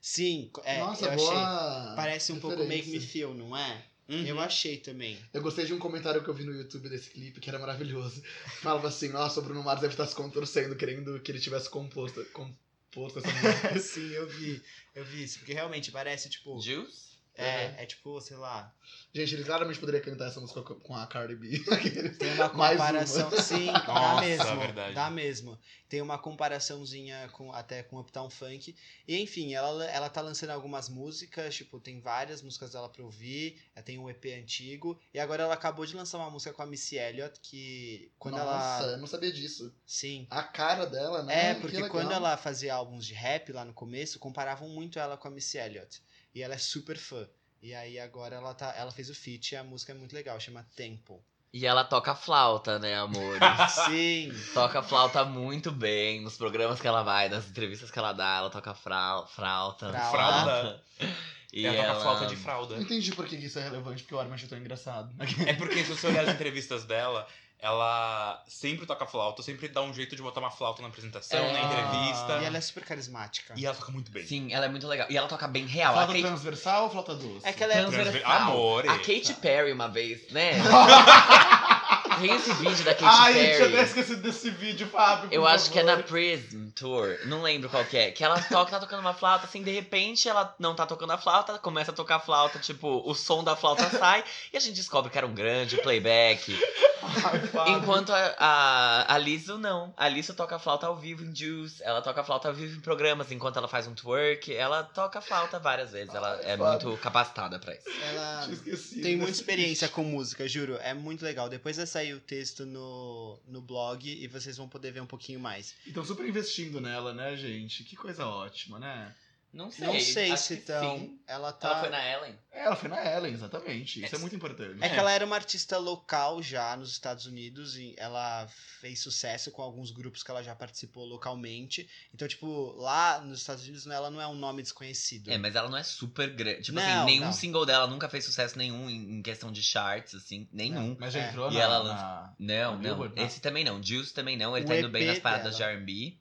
Sim, 0.00 0.50
é, 0.64 0.78
Nossa, 0.80 1.06
eu 1.06 1.10
achei. 1.12 1.26
boa. 1.26 1.92
Parece 1.96 2.32
um 2.32 2.40
pouco 2.40 2.58
Make 2.58 2.76
referência. 2.76 3.00
Me 3.00 3.06
Feel, 3.06 3.34
não 3.34 3.56
é? 3.56 3.84
Uhum. 4.10 4.26
Eu 4.26 4.40
achei 4.40 4.76
também. 4.78 5.16
Eu 5.32 5.40
gostei 5.40 5.64
de 5.64 5.72
um 5.72 5.78
comentário 5.78 6.22
que 6.22 6.28
eu 6.28 6.34
vi 6.34 6.42
no 6.42 6.52
YouTube 6.52 6.88
desse 6.88 7.10
clipe, 7.10 7.38
que 7.38 7.48
era 7.48 7.60
maravilhoso. 7.60 8.20
Falava 8.60 8.88
assim, 8.88 9.08
nossa, 9.08 9.38
o 9.38 9.42
Bruno 9.42 9.62
Mars 9.62 9.80
deve 9.80 9.94
estar 9.94 10.06
se 10.06 10.16
contorcendo, 10.16 10.74
querendo 10.74 11.20
que 11.20 11.30
ele 11.30 11.38
tivesse 11.38 11.70
composto, 11.70 12.24
composto 12.32 13.20
essa 13.20 13.30
música. 13.30 13.78
Sim, 13.78 14.10
eu 14.10 14.26
vi. 14.28 14.60
Eu 14.96 15.04
vi 15.04 15.22
isso. 15.22 15.38
Porque 15.38 15.52
realmente 15.52 15.92
parece, 15.92 16.28
tipo. 16.28 16.60
Juice? 16.60 17.09
É, 17.34 17.82
é 17.82 17.86
tipo, 17.86 18.20
sei 18.20 18.36
lá. 18.36 18.74
Gente, 19.14 19.34
ele 19.34 19.44
claramente 19.44 19.78
poderia 19.78 20.00
cantar 20.00 20.26
essa 20.26 20.40
música 20.40 20.62
com 20.62 20.94
a 20.94 21.06
Cardi 21.06 21.36
B. 21.36 21.58
Tem 22.18 22.34
uma 22.34 22.52
Mais 22.52 22.72
comparação. 22.76 23.28
uma. 23.28 23.40
Sim, 23.42 23.66
dá 23.66 23.86
Nossa, 23.86 24.20
mesmo. 24.26 24.56
verdade. 24.58 24.94
Dá 24.94 25.10
mesmo. 25.10 25.58
Tem 25.88 26.02
uma 26.02 26.18
comparaçãozinha 26.18 27.28
com, 27.32 27.52
até 27.52 27.82
com 27.82 27.98
Uptown 27.98 28.28
Funk. 28.28 28.76
E 29.08 29.18
enfim, 29.20 29.54
ela, 29.54 29.84
ela 29.86 30.08
tá 30.10 30.20
lançando 30.20 30.50
algumas 30.50 30.88
músicas, 30.88 31.54
tipo, 31.54 31.80
tem 31.80 32.00
várias 32.00 32.42
músicas 32.42 32.72
dela 32.72 32.88
pra 32.88 33.02
ouvir. 33.02 33.62
Ela 33.74 33.84
tem 33.84 33.98
um 33.98 34.10
EP 34.10 34.24
antigo. 34.38 35.00
E 35.14 35.18
agora 35.18 35.44
ela 35.44 35.54
acabou 35.54 35.86
de 35.86 35.96
lançar 35.96 36.18
uma 36.18 36.30
música 36.30 36.52
com 36.52 36.62
a 36.62 36.66
Missy 36.66 36.96
Elliott, 36.96 37.40
que 37.40 38.12
quando 38.18 38.36
nossa, 38.36 38.82
ela. 38.82 38.92
eu 38.92 38.98
não 38.98 39.06
sabia 39.06 39.32
disso. 39.32 39.74
Sim. 39.86 40.26
A 40.30 40.42
cara 40.42 40.84
dela, 40.84 41.22
né? 41.22 41.50
É, 41.50 41.54
Que 41.54 41.60
porque 41.62 41.88
quando 41.88 42.12
ela 42.12 42.36
fazia 42.36 42.74
álbuns 42.74 43.06
de 43.06 43.14
rap 43.14 43.52
lá 43.52 43.64
no 43.64 43.72
começo, 43.72 44.18
comparavam 44.18 44.68
muito 44.68 44.98
ela 44.98 45.16
com 45.16 45.28
a 45.28 45.30
Missy 45.30 45.56
Elliott. 45.58 46.02
E 46.34 46.42
ela 46.42 46.54
é 46.54 46.58
super 46.58 46.96
fã. 46.96 47.28
E 47.62 47.74
aí 47.74 47.98
agora 47.98 48.36
ela, 48.36 48.54
tá, 48.54 48.74
ela 48.76 48.90
fez 48.90 49.10
o 49.10 49.14
feat 49.14 49.52
e 49.52 49.56
a 49.56 49.64
música 49.64 49.92
é 49.92 49.94
muito 49.94 50.14
legal, 50.14 50.38
chama 50.40 50.66
Tempo. 50.74 51.22
E 51.52 51.66
ela 51.66 51.82
toca 51.82 52.14
flauta, 52.14 52.78
né, 52.78 52.94
amor? 52.94 53.38
Sim! 53.86 54.32
toca 54.54 54.82
flauta 54.82 55.24
muito 55.24 55.72
bem 55.72 56.20
nos 56.20 56.36
programas 56.36 56.80
que 56.80 56.86
ela 56.86 57.02
vai, 57.02 57.28
nas 57.28 57.48
entrevistas 57.48 57.90
que 57.90 57.98
ela 57.98 58.12
dá, 58.12 58.36
ela 58.36 58.50
toca 58.50 58.72
frau, 58.72 59.26
flauta. 59.26 59.90
Frauda. 59.90 60.10
Fralda. 60.10 60.84
E 61.52 61.66
ela 61.66 61.76
toca 61.78 61.88
ela... 61.88 62.00
flauta 62.00 62.26
de 62.26 62.36
fralda. 62.36 62.76
Não 62.76 62.82
entendi 62.82 63.12
por 63.12 63.26
que 63.26 63.34
isso 63.34 63.58
é 63.58 63.64
relevante, 63.64 64.04
porque 64.04 64.14
o 64.14 64.20
Armin 64.20 64.34
achou 64.34 64.48
tão 64.48 64.56
engraçado. 64.56 65.12
É 65.44 65.52
porque 65.54 65.82
se 65.82 65.90
você 65.90 66.06
olhar 66.06 66.22
as 66.24 66.32
entrevistas 66.32 66.84
dela, 66.84 67.26
ela 67.62 68.42
sempre 68.48 68.86
toca 68.86 69.06
flauta, 69.06 69.42
sempre 69.42 69.68
dá 69.68 69.82
um 69.82 69.92
jeito 69.92 70.16
de 70.16 70.22
botar 70.22 70.40
uma 70.40 70.50
flauta 70.50 70.80
na 70.82 70.88
apresentação, 70.88 71.38
É. 71.38 71.52
na 71.52 71.60
entrevista. 71.62 72.38
E 72.40 72.44
ela 72.44 72.56
é 72.56 72.60
super 72.60 72.84
carismática. 72.84 73.54
E 73.56 73.66
ela 73.66 73.74
toca 73.74 73.92
muito 73.92 74.10
bem. 74.10 74.26
Sim, 74.26 74.52
ela 74.52 74.64
é 74.66 74.68
muito 74.68 74.86
legal. 74.86 75.06
E 75.10 75.16
ela 75.16 75.28
toca 75.28 75.46
bem 75.46 75.66
real. 75.66 75.92
A 75.92 75.96
Flauta 75.96 76.12
Kate... 76.12 76.24
transversal 76.24 76.84
ou 76.84 76.90
flauta 76.90 77.14
doce? 77.14 77.46
É 77.46 77.52
que 77.52 77.62
ela 77.62 77.72
é. 77.72 77.76
Transver- 77.82 78.02
transversal. 78.02 78.32
Amore. 78.42 78.88
A 78.88 78.98
Katy 78.98 79.34
Perry 79.40 79.72
uma 79.72 79.88
vez, 79.88 80.30
né? 80.30 80.52
Tem 82.20 82.34
esse 82.34 82.52
vídeo 82.54 82.84
da 82.84 82.94
Katy 82.94 83.04
Ai, 83.04 83.32
gente, 83.32 83.52
eu 83.52 83.58
Perry. 83.58 83.74
até 83.74 83.82
esqueci 83.84 84.16
desse 84.16 84.50
vídeo, 84.50 84.86
Fábio. 84.88 85.28
Eu 85.32 85.46
acho 85.46 85.70
que 85.70 85.78
é 85.78 85.82
na 85.82 85.92
favor. 85.92 86.04
Prism 86.08 86.70
Tour, 86.70 87.18
não 87.26 87.42
lembro 87.42 87.68
qual 87.68 87.84
que 87.84 87.96
é. 87.96 88.10
Que 88.10 88.24
ela 88.24 88.40
toca, 88.42 88.70
tá 88.72 88.80
tocando 88.80 89.00
uma 89.00 89.14
flauta, 89.14 89.46
assim, 89.46 89.62
de 89.62 89.70
repente 89.70 90.28
ela 90.28 90.54
não 90.58 90.74
tá 90.74 90.86
tocando 90.86 91.12
a 91.12 91.18
flauta, 91.18 91.58
começa 91.58 91.90
a 91.90 91.94
tocar 91.94 92.16
a 92.16 92.20
flauta, 92.20 92.58
tipo, 92.58 93.02
o 93.08 93.14
som 93.14 93.42
da 93.42 93.56
flauta 93.56 93.88
sai 93.90 94.24
e 94.52 94.56
a 94.56 94.60
gente 94.60 94.76
descobre 94.76 95.10
que 95.10 95.18
era 95.18 95.26
um 95.26 95.34
grande 95.34 95.76
playback. 95.78 96.56
Ai. 97.02 97.70
Enquanto 97.72 98.12
a, 98.12 98.34
a, 98.38 99.14
a 99.14 99.18
Lizzo 99.18 99.58
não. 99.58 99.92
A 99.96 100.06
Lizzo 100.08 100.34
toca 100.34 100.56
a 100.56 100.58
flauta 100.58 100.86
ao 100.86 100.96
vivo 100.96 101.24
em 101.24 101.34
Juice, 101.34 101.82
ela 101.82 102.02
toca 102.02 102.20
a 102.20 102.24
flauta 102.24 102.48
ao 102.48 102.54
vivo 102.54 102.76
em 102.76 102.80
programas, 102.80 103.32
enquanto 103.32 103.56
ela 103.56 103.66
faz 103.68 103.86
um 103.86 103.94
twerk, 103.94 104.54
ela 104.54 104.82
toca 104.82 105.18
a 105.18 105.22
flauta 105.22 105.58
várias 105.58 105.92
vezes, 105.92 106.14
ela 106.14 106.38
Ai, 106.44 106.52
é 106.52 106.56
Fábio. 106.58 106.88
muito 106.88 107.02
capacitada 107.02 107.58
pra 107.58 107.74
isso. 107.74 107.88
Ela 108.02 108.42
Tinha 108.42 108.54
esquecido 108.54 109.02
tem 109.02 109.16
muita 109.16 109.32
experiência 109.32 109.88
com 109.88 110.04
música, 110.04 110.46
juro. 110.46 110.78
É 110.82 110.92
muito 110.94 111.24
legal. 111.24 111.48
Depois 111.48 111.76
vai 111.76 111.86
o 112.14 112.20
texto 112.20 112.64
no, 112.66 113.38
no 113.46 113.60
blog 113.60 114.08
e 114.08 114.26
vocês 114.26 114.56
vão 114.56 114.68
poder 114.68 114.92
ver 114.92 115.00
um 115.00 115.06
pouquinho 115.06 115.40
mais. 115.40 115.74
E 115.84 115.88
estão 115.88 116.04
super 116.04 116.26
investindo 116.26 116.80
nela, 116.80 117.12
né, 117.12 117.36
gente? 117.36 117.84
Que 117.84 117.96
coisa 117.96 118.26
ótima, 118.26 118.78
né? 118.78 119.14
Não 119.52 119.64
Não 119.64 120.00
sei 120.00 120.36
se 120.36 120.54
estão. 120.54 121.18
Ela 121.26 121.52
tá. 121.52 121.68
Ela 121.70 121.80
foi 121.80 121.88
na 121.90 122.08
Ellen? 122.12 122.38
É, 122.52 122.64
Ela 122.66 122.76
foi 122.76 122.88
na 122.88 123.04
Ellen, 123.04 123.32
exatamente. 123.34 124.04
Isso 124.04 124.14
é, 124.14 124.18
É- 124.18 124.20
muito 124.20 124.36
importante. 124.36 124.78
É 124.80 124.88
que 124.88 124.94
ela 124.96 125.10
era 125.10 125.26
uma 125.26 125.34
artista 125.34 125.76
local 125.76 126.40
já 126.40 126.76
nos 126.76 126.92
Estados 126.92 127.26
Unidos 127.26 127.76
e 127.76 127.94
ela 127.98 128.46
fez 128.80 129.00
sucesso 129.00 129.50
com 129.50 129.60
alguns 129.60 129.90
grupos 129.90 130.22
que 130.22 130.30
ela 130.30 130.40
já 130.42 130.54
participou 130.54 131.04
localmente. 131.04 131.88
Então, 132.14 132.28
tipo, 132.28 132.72
lá 132.76 133.20
nos 133.20 133.40
Estados 133.40 133.64
Unidos 133.64 133.84
ela 133.88 134.08
não 134.08 134.20
é 134.20 134.26
um 134.28 134.36
nome 134.36 134.62
desconhecido. 134.62 135.30
É, 135.32 135.36
mas 135.38 135.56
ela 135.56 135.68
não 135.68 135.78
é 135.78 135.82
super 135.82 136.30
grande. 136.30 136.62
Tipo 136.62 136.76
Não, 136.78 136.82
assim, 136.82 137.04
nenhum 137.06 137.24
não. 137.26 137.32
single 137.32 137.66
dela 137.66 137.88
nunca 137.88 138.08
fez 138.08 138.24
sucesso 138.24 138.56
nenhum 138.56 138.88
em, 138.88 139.20
questão 139.20 139.50
de 139.50 139.62
charts, 139.64 140.14
assim. 140.14 140.48
Nenhum. 140.52 140.96
Mas 140.98 141.12
já 141.12 141.20
É. 141.24 141.28
entrou 141.28 141.50
E 141.50 141.54
na... 141.54 141.60
ela 141.60 141.82
na- 141.84 142.34
Não, 142.38 142.56
Na 142.56 142.70
não. 142.72 142.78
Billboard, 142.78 143.16
não. 143.16 143.26
Esse 143.26 143.40
também 143.40 143.64
não. 143.64 143.82
Juice 143.82 144.14
também 144.14 144.36
não. 144.36 144.56
Ele 144.56 144.64
O 144.64 144.68
tá 144.68 144.76
indo 144.76 144.88
bem 144.88 145.02
EP 145.02 145.08
nas 145.08 145.18
paradas 145.18 145.58
dela. 145.58 145.72
de 145.72 145.76
R&B. 145.78 146.16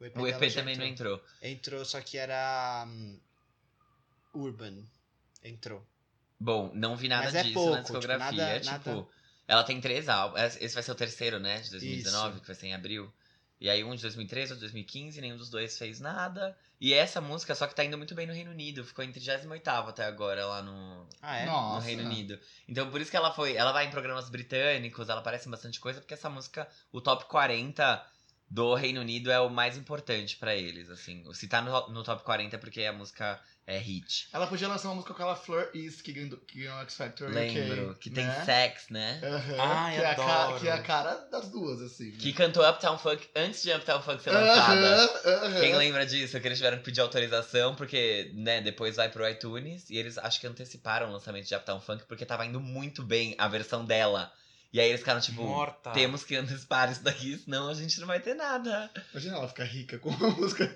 O 0.00 0.04
EP, 0.06 0.16
O 0.16 0.26
EP 0.26 0.54
também 0.54 0.76
não 0.76 0.84
entrou. 0.86 1.22
Entrou, 1.42 1.84
só 1.84 2.00
que 2.00 2.16
era 2.16 2.84
hum, 2.88 3.18
Urban. 4.34 4.84
Entrou. 5.42 5.86
Bom, 6.38 6.70
não 6.74 6.96
vi 6.96 7.08
nada 7.08 7.24
Mas 7.26 7.34
é 7.34 7.42
disso 7.42 7.54
pouco, 7.54 7.70
na 7.72 7.82
tipo, 7.82 7.98
discografia. 7.98 8.44
nada- 8.44 8.60
tipo, 8.60 8.90
nada- 8.90 9.06
ela 9.46 9.64
tem 9.64 9.80
três 9.80 10.08
álbuns. 10.08 10.56
Esse 10.60 10.74
vai 10.74 10.82
ser 10.82 10.92
o 10.92 10.94
terceiro, 10.94 11.38
né? 11.38 11.60
De 11.60 11.70
2019, 11.70 12.30
Isso. 12.32 12.40
que 12.40 12.46
vai 12.46 12.56
ser 12.56 12.66
em 12.68 12.74
abril. 12.74 13.12
E 13.60 13.68
aí 13.68 13.84
um 13.84 13.94
de 13.94 14.00
2013, 14.00 14.52
outro 14.52 14.66
de 14.66 14.72
2015, 14.72 15.20
nenhum 15.20 15.36
dos 15.36 15.50
dois 15.50 15.76
fez 15.76 16.00
nada. 16.00 16.56
E 16.80 16.94
essa 16.94 17.20
música, 17.20 17.54
só 17.54 17.66
que 17.66 17.74
tá 17.74 17.84
indo 17.84 17.98
muito 17.98 18.14
bem 18.14 18.26
no 18.26 18.32
Reino 18.32 18.52
Unido. 18.52 18.82
Ficou 18.84 19.04
em 19.04 19.12
38 19.12 19.68
até 19.90 20.04
agora 20.04 20.46
lá 20.46 20.62
no, 20.62 21.06
Ah, 21.20 21.36
é? 21.36 21.44
Nossa. 21.44 21.74
no 21.80 21.80
Reino 21.84 22.04
Unido. 22.04 22.40
Então 22.66 22.90
por 22.90 23.02
isso 23.02 23.10
que 23.10 23.16
ela 23.18 23.34
foi. 23.34 23.54
Ela 23.54 23.72
vai 23.72 23.84
em 23.86 23.90
programas 23.90 24.30
britânicos, 24.30 25.10
ela 25.10 25.20
aparece 25.20 25.46
em 25.46 25.50
bastante 25.50 25.78
coisa, 25.78 26.00
porque 26.00 26.14
essa 26.14 26.30
música, 26.30 26.66
o 26.90 27.02
top 27.02 27.26
40 27.26 28.02
do 28.50 28.74
Reino 28.74 29.00
Unido 29.00 29.30
é 29.30 29.38
o 29.38 29.48
mais 29.48 29.76
importante 29.76 30.36
pra 30.36 30.56
eles, 30.56 30.90
assim. 30.90 31.22
Se 31.32 31.46
tá 31.46 31.62
no, 31.62 31.88
no 31.90 32.02
top 32.02 32.24
40 32.24 32.56
é 32.56 32.58
porque 32.58 32.82
a 32.82 32.92
música 32.92 33.40
é 33.64 33.78
hit. 33.78 34.28
Ela 34.32 34.48
podia 34.48 34.66
lançar 34.66 34.88
uma 34.88 34.96
música 34.96 35.14
com 35.14 35.22
aquela 35.22 35.36
Fleur 35.36 35.70
Is 35.72 36.02
que 36.02 36.12
ganhou, 36.12 36.36
que 36.38 36.64
ganhou 36.64 36.80
X 36.80 36.96
Factor 36.96 37.30
Lembro, 37.30 37.92
UK, 37.92 38.00
que 38.00 38.10
tem 38.10 38.26
né? 38.26 38.44
sex, 38.44 38.88
né? 38.90 39.20
Aham, 39.22 39.56
Ai, 39.60 39.94
que, 39.94 40.00
é 40.00 40.04
a 40.06 40.10
adoro. 40.10 40.28
cara, 40.28 40.58
que 40.60 40.68
é 40.68 40.72
a 40.72 40.82
cara 40.82 41.14
das 41.30 41.48
duas, 41.48 41.80
assim. 41.80 42.10
Que 42.10 42.32
cantou 42.32 42.68
Uptown 42.68 42.98
Funk 42.98 43.28
antes 43.36 43.62
de 43.62 43.72
Uptown 43.72 44.02
Funk 44.02 44.20
ser 44.20 44.32
lançada. 44.32 44.96
Aham, 44.96 45.46
aham. 45.46 45.60
Quem 45.60 45.76
lembra 45.76 46.04
disso? 46.04 46.40
Que 46.40 46.48
eles 46.48 46.58
tiveram 46.58 46.78
que 46.78 46.84
pedir 46.84 47.00
autorização, 47.00 47.76
porque, 47.76 48.32
né, 48.34 48.60
depois 48.60 48.96
vai 48.96 49.08
pro 49.08 49.28
iTunes 49.28 49.88
e 49.88 49.96
eles 49.96 50.18
acho 50.18 50.40
que 50.40 50.46
anteciparam 50.48 51.08
o 51.08 51.12
lançamento 51.12 51.46
de 51.46 51.54
Uptown 51.54 51.80
Funk 51.80 52.04
porque 52.08 52.26
tava 52.26 52.44
indo 52.44 52.58
muito 52.58 53.04
bem 53.04 53.36
a 53.38 53.46
versão 53.46 53.84
dela. 53.84 54.32
E 54.72 54.78
aí 54.78 54.88
eles 54.88 55.00
ficaram 55.00 55.20
tipo, 55.20 55.42
Morta. 55.42 55.90
temos 55.90 56.22
que 56.22 56.36
antecipar 56.36 56.90
isso 56.92 57.02
daqui, 57.02 57.36
senão 57.38 57.68
a 57.68 57.74
gente 57.74 57.98
não 57.98 58.06
vai 58.06 58.20
ter 58.20 58.34
nada. 58.34 58.88
Imagina 59.10 59.36
ela 59.36 59.48
ficar 59.48 59.64
rica 59.64 59.98
com 59.98 60.10
uma 60.10 60.30
música 60.30 60.66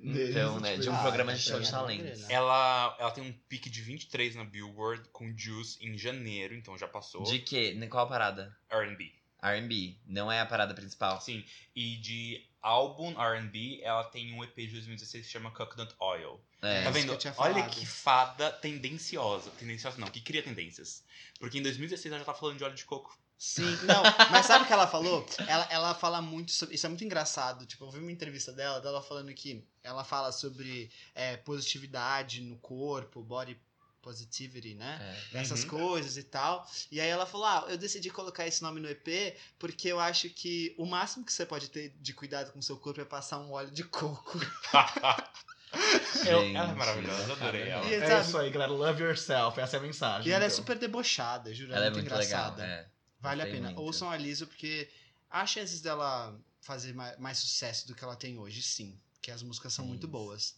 deles. 0.00 0.30
Então, 0.30 0.58
né, 0.58 0.72
tipo, 0.72 0.82
de 0.82 0.90
um 0.90 0.94
ah, 0.94 1.02
programa 1.02 1.32
de 1.32 1.38
é, 1.38 1.42
show 1.42 1.60
de 1.60 1.68
é, 1.68 1.70
talentos. 1.70 2.28
é. 2.28 2.32
Ela, 2.32 2.96
ela 2.98 3.10
tem 3.12 3.22
um 3.22 3.32
pique 3.48 3.70
de 3.70 3.80
23 3.80 4.34
na 4.34 4.44
Billboard 4.44 5.08
com 5.12 5.32
Juice 5.36 5.78
em 5.80 5.96
janeiro, 5.96 6.54
então 6.54 6.76
já 6.76 6.88
passou. 6.88 7.22
De 7.22 7.38
quê? 7.38 7.78
Qual 7.88 8.08
parada? 8.08 8.56
R&B. 8.68 9.12
R&B, 9.40 9.98
não 10.06 10.32
é 10.32 10.40
a 10.40 10.46
parada 10.46 10.74
principal. 10.74 11.20
Sim. 11.20 11.44
E 11.76 11.96
de 11.98 12.44
álbum 12.60 13.14
R&B, 13.20 13.80
ela 13.82 14.02
tem 14.04 14.32
um 14.32 14.42
EP 14.42 14.56
de 14.56 14.72
2016 14.72 15.22
que 15.22 15.26
se 15.26 15.32
chama 15.32 15.50
Coconut 15.50 15.94
Oil. 16.00 16.40
É. 16.62 16.82
Tá 16.82 16.90
vendo? 16.90 17.04
que 17.06 17.12
eu 17.12 17.18
tinha 17.18 17.34
Olha 17.36 17.68
que 17.68 17.84
fada 17.84 18.50
tendenciosa. 18.50 19.50
Tendenciosa 19.50 19.98
não, 19.98 20.08
que 20.08 20.20
cria 20.20 20.42
tendências. 20.42 21.04
Porque 21.38 21.58
em 21.58 21.62
2016 21.62 22.10
ela 22.10 22.18
já 22.20 22.24
tá 22.24 22.34
falando 22.34 22.56
de 22.56 22.64
óleo 22.64 22.74
de 22.74 22.84
coco. 22.84 23.16
Sim, 23.46 23.76
não, 23.84 24.02
mas 24.30 24.46
sabe 24.46 24.64
o 24.64 24.66
que 24.66 24.72
ela 24.72 24.86
falou? 24.86 25.26
Ela, 25.46 25.66
ela 25.70 25.94
fala 25.94 26.22
muito 26.22 26.50
sobre. 26.50 26.74
Isso 26.74 26.86
é 26.86 26.88
muito 26.88 27.04
engraçado. 27.04 27.66
Tipo, 27.66 27.84
eu 27.84 27.90
vi 27.90 27.98
uma 27.98 28.10
entrevista 28.10 28.50
dela, 28.52 28.80
dela 28.80 29.02
falando 29.02 29.32
que 29.34 29.62
ela 29.82 30.02
fala 30.02 30.32
sobre 30.32 30.90
é, 31.14 31.36
positividade 31.36 32.40
no 32.40 32.56
corpo, 32.56 33.22
body 33.22 33.60
positivity, 34.00 34.74
né? 34.74 34.98
É. 35.34 35.40
Essas 35.40 35.62
Uhum. 35.64 35.68
coisas 35.68 36.16
e 36.16 36.22
tal. 36.22 36.66
E 36.90 36.98
aí 37.02 37.08
ela 37.08 37.26
falou: 37.26 37.46
Ah, 37.46 37.66
eu 37.68 37.76
decidi 37.76 38.08
colocar 38.08 38.46
esse 38.46 38.62
nome 38.62 38.80
no 38.80 38.88
EP 38.88 39.36
porque 39.58 39.88
eu 39.88 40.00
acho 40.00 40.30
que 40.30 40.74
o 40.78 40.86
máximo 40.86 41.22
que 41.22 41.32
você 41.32 41.44
pode 41.44 41.68
ter 41.68 41.94
de 42.00 42.14
cuidado 42.14 42.50
com 42.50 42.58
o 42.60 42.62
seu 42.62 42.78
corpo 42.78 43.02
é 43.02 43.04
passar 43.04 43.38
um 43.40 43.52
óleo 43.52 43.70
de 43.70 43.84
coco. 43.84 44.38
Eu- 46.26 46.40
Gente, 46.40 46.56
ela 46.56 46.70
é 46.70 46.74
maravilhosa, 46.74 47.32
adorei 47.32 47.68
ela. 47.68 47.84
É 47.86 48.08
sabe? 48.08 48.26
isso 48.28 48.38
aí, 48.38 48.48
galera. 48.50 48.72
Love 48.72 49.02
yourself. 49.02 49.60
Essa 49.60 49.76
é 49.76 49.78
a 49.80 49.82
mensagem. 49.82 50.30
E 50.30 50.32
ela 50.32 50.44
é 50.44 50.46
então. 50.46 50.56
super 50.56 50.78
debochada, 50.78 51.52
juro. 51.52 51.74
Ela 51.74 51.86
é 51.86 51.90
muito, 51.90 52.04
muito 52.04 52.14
legal. 52.18 52.52
engraçada. 52.52 52.64
É. 52.64 52.93
Vale 53.24 53.42
a 53.42 53.46
pena. 53.46 53.66
muito. 53.68 53.80
Ouçam 53.80 54.10
a 54.10 54.16
Liso, 54.16 54.46
porque 54.46 54.88
há 55.30 55.44
chances 55.46 55.80
dela 55.80 56.38
fazer 56.60 56.92
mais, 56.94 57.18
mais 57.18 57.38
sucesso 57.38 57.86
do 57.86 57.94
que 57.94 58.04
ela 58.04 58.16
tem 58.16 58.38
hoje, 58.38 58.62
sim. 58.62 58.98
Que 59.20 59.30
as 59.30 59.42
músicas 59.42 59.72
são 59.72 59.84
muito 59.86 60.04
Isso. 60.04 60.12
boas. 60.12 60.54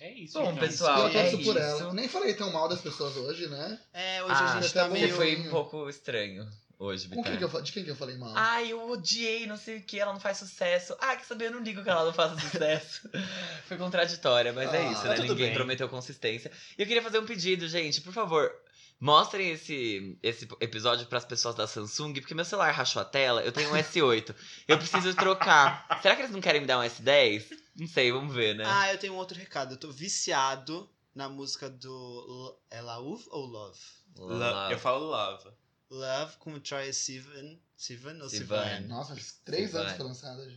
É 0.00 0.12
isso, 0.12 0.34
Bom, 0.38 0.52
então. 0.52 0.58
pessoal, 0.58 1.08
Eu 1.08 1.18
é 1.20 1.22
torço 1.30 1.44
por 1.44 1.56
isso. 1.56 1.58
ela. 1.58 1.92
Nem 1.92 2.08
falei 2.08 2.32
tão 2.34 2.52
mal 2.52 2.68
das 2.68 2.80
pessoas 2.80 3.16
hoje, 3.16 3.48
né? 3.48 3.80
É, 3.92 4.22
hoje 4.22 4.32
Ah, 4.36 4.54
a 4.54 4.60
gente 4.60 4.72
tá 4.72 4.88
meio. 4.88 5.12
foi 5.16 5.36
um 5.40 5.50
pouco 5.50 5.88
estranho 5.90 6.48
hoje, 6.78 7.08
Com 7.08 7.20
quem 7.24 7.36
que 7.36 7.42
eu, 7.42 7.62
de 7.62 7.72
quem 7.72 7.82
que 7.84 7.90
eu 7.90 7.96
falei 7.96 8.16
mal? 8.16 8.32
Ai, 8.36 8.70
eu 8.70 8.88
odiei, 8.90 9.44
não 9.48 9.56
sei 9.56 9.78
o 9.78 9.82
que, 9.82 9.98
ela 9.98 10.12
não 10.12 10.20
faz 10.20 10.38
sucesso. 10.38 10.96
Ah, 11.00 11.16
quer 11.16 11.24
saber? 11.24 11.46
Eu 11.46 11.50
não 11.50 11.60
ligo 11.64 11.82
que 11.82 11.90
ela 11.90 12.04
não 12.04 12.12
faça 12.12 12.38
sucesso. 12.38 13.10
Foi 13.66 13.76
contraditória, 13.76 14.52
mas 14.52 14.72
é 14.72 14.86
Ah, 14.86 14.92
isso, 14.92 15.02
tá 15.02 15.08
né? 15.08 15.14
tudo 15.16 15.28
Ninguém 15.30 15.46
bem. 15.46 15.54
prometeu 15.54 15.88
consistência. 15.88 16.52
E 16.78 16.82
eu 16.82 16.86
queria 16.86 17.02
fazer 17.02 17.18
um 17.18 17.26
pedido, 17.26 17.66
gente, 17.68 18.00
por 18.00 18.12
favor. 18.12 18.52
Mostrem 19.00 19.50
esse, 19.50 20.18
esse 20.22 20.48
episódio 20.60 21.06
pras 21.06 21.24
pessoas 21.24 21.54
da 21.54 21.68
Samsung, 21.68 22.14
porque 22.14 22.34
meu 22.34 22.44
celular 22.44 22.72
rachou 22.72 23.00
a 23.00 23.04
tela, 23.04 23.42
eu 23.42 23.52
tenho 23.52 23.70
um 23.70 23.74
S8. 23.74 24.34
Eu 24.66 24.76
preciso 24.76 25.14
trocar. 25.14 25.86
Será 26.02 26.16
que 26.16 26.22
eles 26.22 26.32
não 26.32 26.40
querem 26.40 26.60
me 26.60 26.66
dar 26.66 26.78
um 26.80 26.82
S10? 26.82 27.44
Não 27.76 27.86
sei, 27.86 28.10
vamos 28.10 28.34
ver, 28.34 28.56
né? 28.56 28.64
Ah, 28.66 28.92
eu 28.92 28.98
tenho 28.98 29.12
um 29.14 29.16
outro 29.16 29.38
recado. 29.38 29.74
Eu 29.74 29.78
tô 29.78 29.92
viciado 29.92 30.90
na 31.14 31.28
música 31.28 31.70
do. 31.70 32.58
É 32.70 32.80
Lauf 32.80 33.24
ou 33.30 33.46
Love? 33.46 33.78
Lo- 34.16 34.70
Eu 34.72 34.78
falo 34.80 35.04
love. 35.06 35.48
Love 35.90 36.36
com 36.38 36.54
o 36.54 36.60
Troy 36.60 36.92
Sivan. 36.92 37.56
Sivan 37.76 38.18
ou 38.20 38.28
Sivan. 38.28 38.64
Sivan? 38.64 38.80
Nossa, 38.88 39.16
três 39.44 39.70
Sim, 39.70 39.76
anos 39.78 39.92
foi 39.92 40.06
lançada 40.06 40.50
já. 40.50 40.56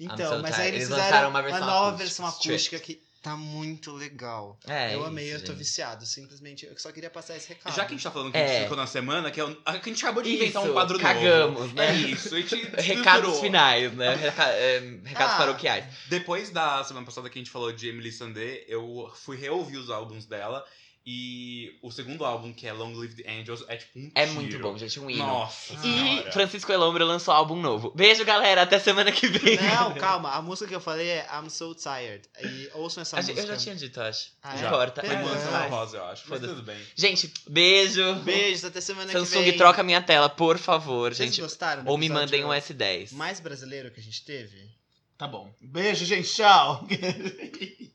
Então, 0.00 0.36
so 0.36 0.42
mas 0.42 0.58
aí 0.58 0.68
eles, 0.68 0.80
Eles 0.80 0.88
fizeram 0.88 1.04
lançaram 1.04 1.28
uma, 1.28 1.38
uma 1.38 1.42
versão 1.42 1.60
nova 1.66 1.88
acústica, 1.88 2.04
versão 2.04 2.26
acústica 2.26 2.78
que 2.80 3.02
tá 3.24 3.34
muito 3.36 3.90
legal. 3.90 4.58
É, 4.68 4.94
eu 4.94 5.02
amei, 5.04 5.24
isso, 5.24 5.36
eu 5.36 5.40
tô 5.40 5.46
gente. 5.52 5.56
viciado. 5.58 6.04
Simplesmente, 6.04 6.66
eu 6.66 6.78
só 6.78 6.92
queria 6.92 7.08
passar 7.08 7.34
esse 7.36 7.48
recado. 7.48 7.74
Já 7.74 7.84
que 7.86 7.94
a 7.94 7.96
gente 7.96 8.02
tá 8.04 8.10
falando 8.10 8.30
que 8.30 8.36
É. 8.36 8.44
a 8.44 8.48
gente 8.48 8.62
ficou 8.64 8.76
na 8.76 8.86
semana, 8.86 9.30
que, 9.30 9.40
é 9.40 9.44
um- 9.46 9.56
a 9.64 9.78
que 9.78 9.88
a 9.88 9.92
gente 9.92 10.04
acabou 10.04 10.22
de 10.22 10.34
inventar 10.34 10.62
Isso, 10.62 10.70
um 10.70 10.74
quadro 10.74 10.98
cagamos, 10.98 11.60
novo. 11.60 11.74
né? 11.74 11.86
É 11.88 11.94
isso, 11.94 12.34
a 12.34 12.40
gente 12.40 12.54
Recados 12.78 13.40
finais, 13.40 13.92
né? 13.94 14.14
Reca- 14.14 14.48
é, 14.50 14.78
recados 15.04 15.34
Ah. 15.34 15.38
paroquiais. 15.38 15.86
Depois 16.08 16.50
da 16.50 16.84
semana 16.84 17.06
passada 17.06 17.30
que 17.30 17.38
a 17.38 17.40
gente 17.40 17.50
falou 17.50 17.72
de 17.72 17.88
Emily 17.88 18.12
Sandé, 18.12 18.62
eu 18.68 19.10
fui 19.16 19.38
reouvir 19.38 19.78
os 19.78 19.88
álbuns 19.90 20.26
dela. 20.26 20.62
E 21.06 21.78
o 21.82 21.90
segundo 21.90 22.24
álbum, 22.24 22.50
que 22.50 22.66
é 22.66 22.72
Long 22.72 22.94
Live 22.94 23.22
the 23.22 23.30
Angels, 23.30 23.62
é 23.68 23.76
tipo 23.76 23.98
um 23.98 24.10
É 24.14 24.22
tiro. 24.22 24.34
muito 24.36 24.58
bom, 24.58 24.78
gente, 24.78 24.98
um 24.98 25.10
hino. 25.10 25.18
Nossa 25.26 25.74
E 25.74 25.76
E 25.76 25.78
senhora. 25.80 26.32
Francisco 26.32 26.72
Elombro 26.72 27.04
lançou 27.04 27.34
álbum 27.34 27.56
novo. 27.60 27.90
Beijo, 27.94 28.24
galera. 28.24 28.62
Até 28.62 28.78
semana 28.78 29.12
que 29.12 29.26
vem. 29.26 29.58
Não, 29.58 29.92
calma. 30.00 30.30
A 30.32 30.40
música 30.40 30.66
que 30.66 30.74
eu 30.74 30.80
falei 30.80 31.06
é 31.08 31.26
I'm 31.30 31.50
So 31.50 31.74
Tired. 31.74 32.26
E 32.42 32.70
ouçam 32.72 33.02
essa 33.02 33.16
A 33.16 33.20
música. 33.20 33.38
eu 33.38 33.46
já 33.46 33.56
tinha 33.58 33.76
dito, 33.76 34.00
acho. 34.00 34.30
Ah, 34.42 34.54
não 34.54 34.62
é? 34.62 34.66
importa. 34.66 35.02
Mansão 35.02 35.50
Vai. 35.52 35.68
Rosa, 35.68 35.96
eu 35.98 36.04
acho. 36.06 36.22
Mas 36.26 36.40
Foda-se. 36.40 36.54
tudo 36.54 36.62
bem. 36.64 36.80
Gente, 36.96 37.30
beijo. 37.50 38.14
Beijos, 38.22 38.64
até 38.64 38.80
semana 38.80 39.12
que 39.12 39.18
Samsung, 39.18 39.42
vem. 39.44 39.56
troca 39.58 39.82
minha 39.82 40.00
tela, 40.00 40.30
por 40.30 40.56
favor, 40.56 41.14
Vocês 41.14 41.28
gente. 41.28 41.42
gostaram 41.42 41.82
Ou 41.84 41.98
me 41.98 42.08
mandem 42.08 42.44
um 42.46 42.48
S10. 42.48 43.12
mais 43.12 43.40
brasileiro 43.40 43.90
que 43.90 44.00
a 44.00 44.02
gente 44.02 44.24
teve? 44.24 44.56
Tá 45.18 45.28
bom. 45.28 45.54
Beijo, 45.60 46.04
gente. 46.06 46.32
Tchau. 46.32 46.88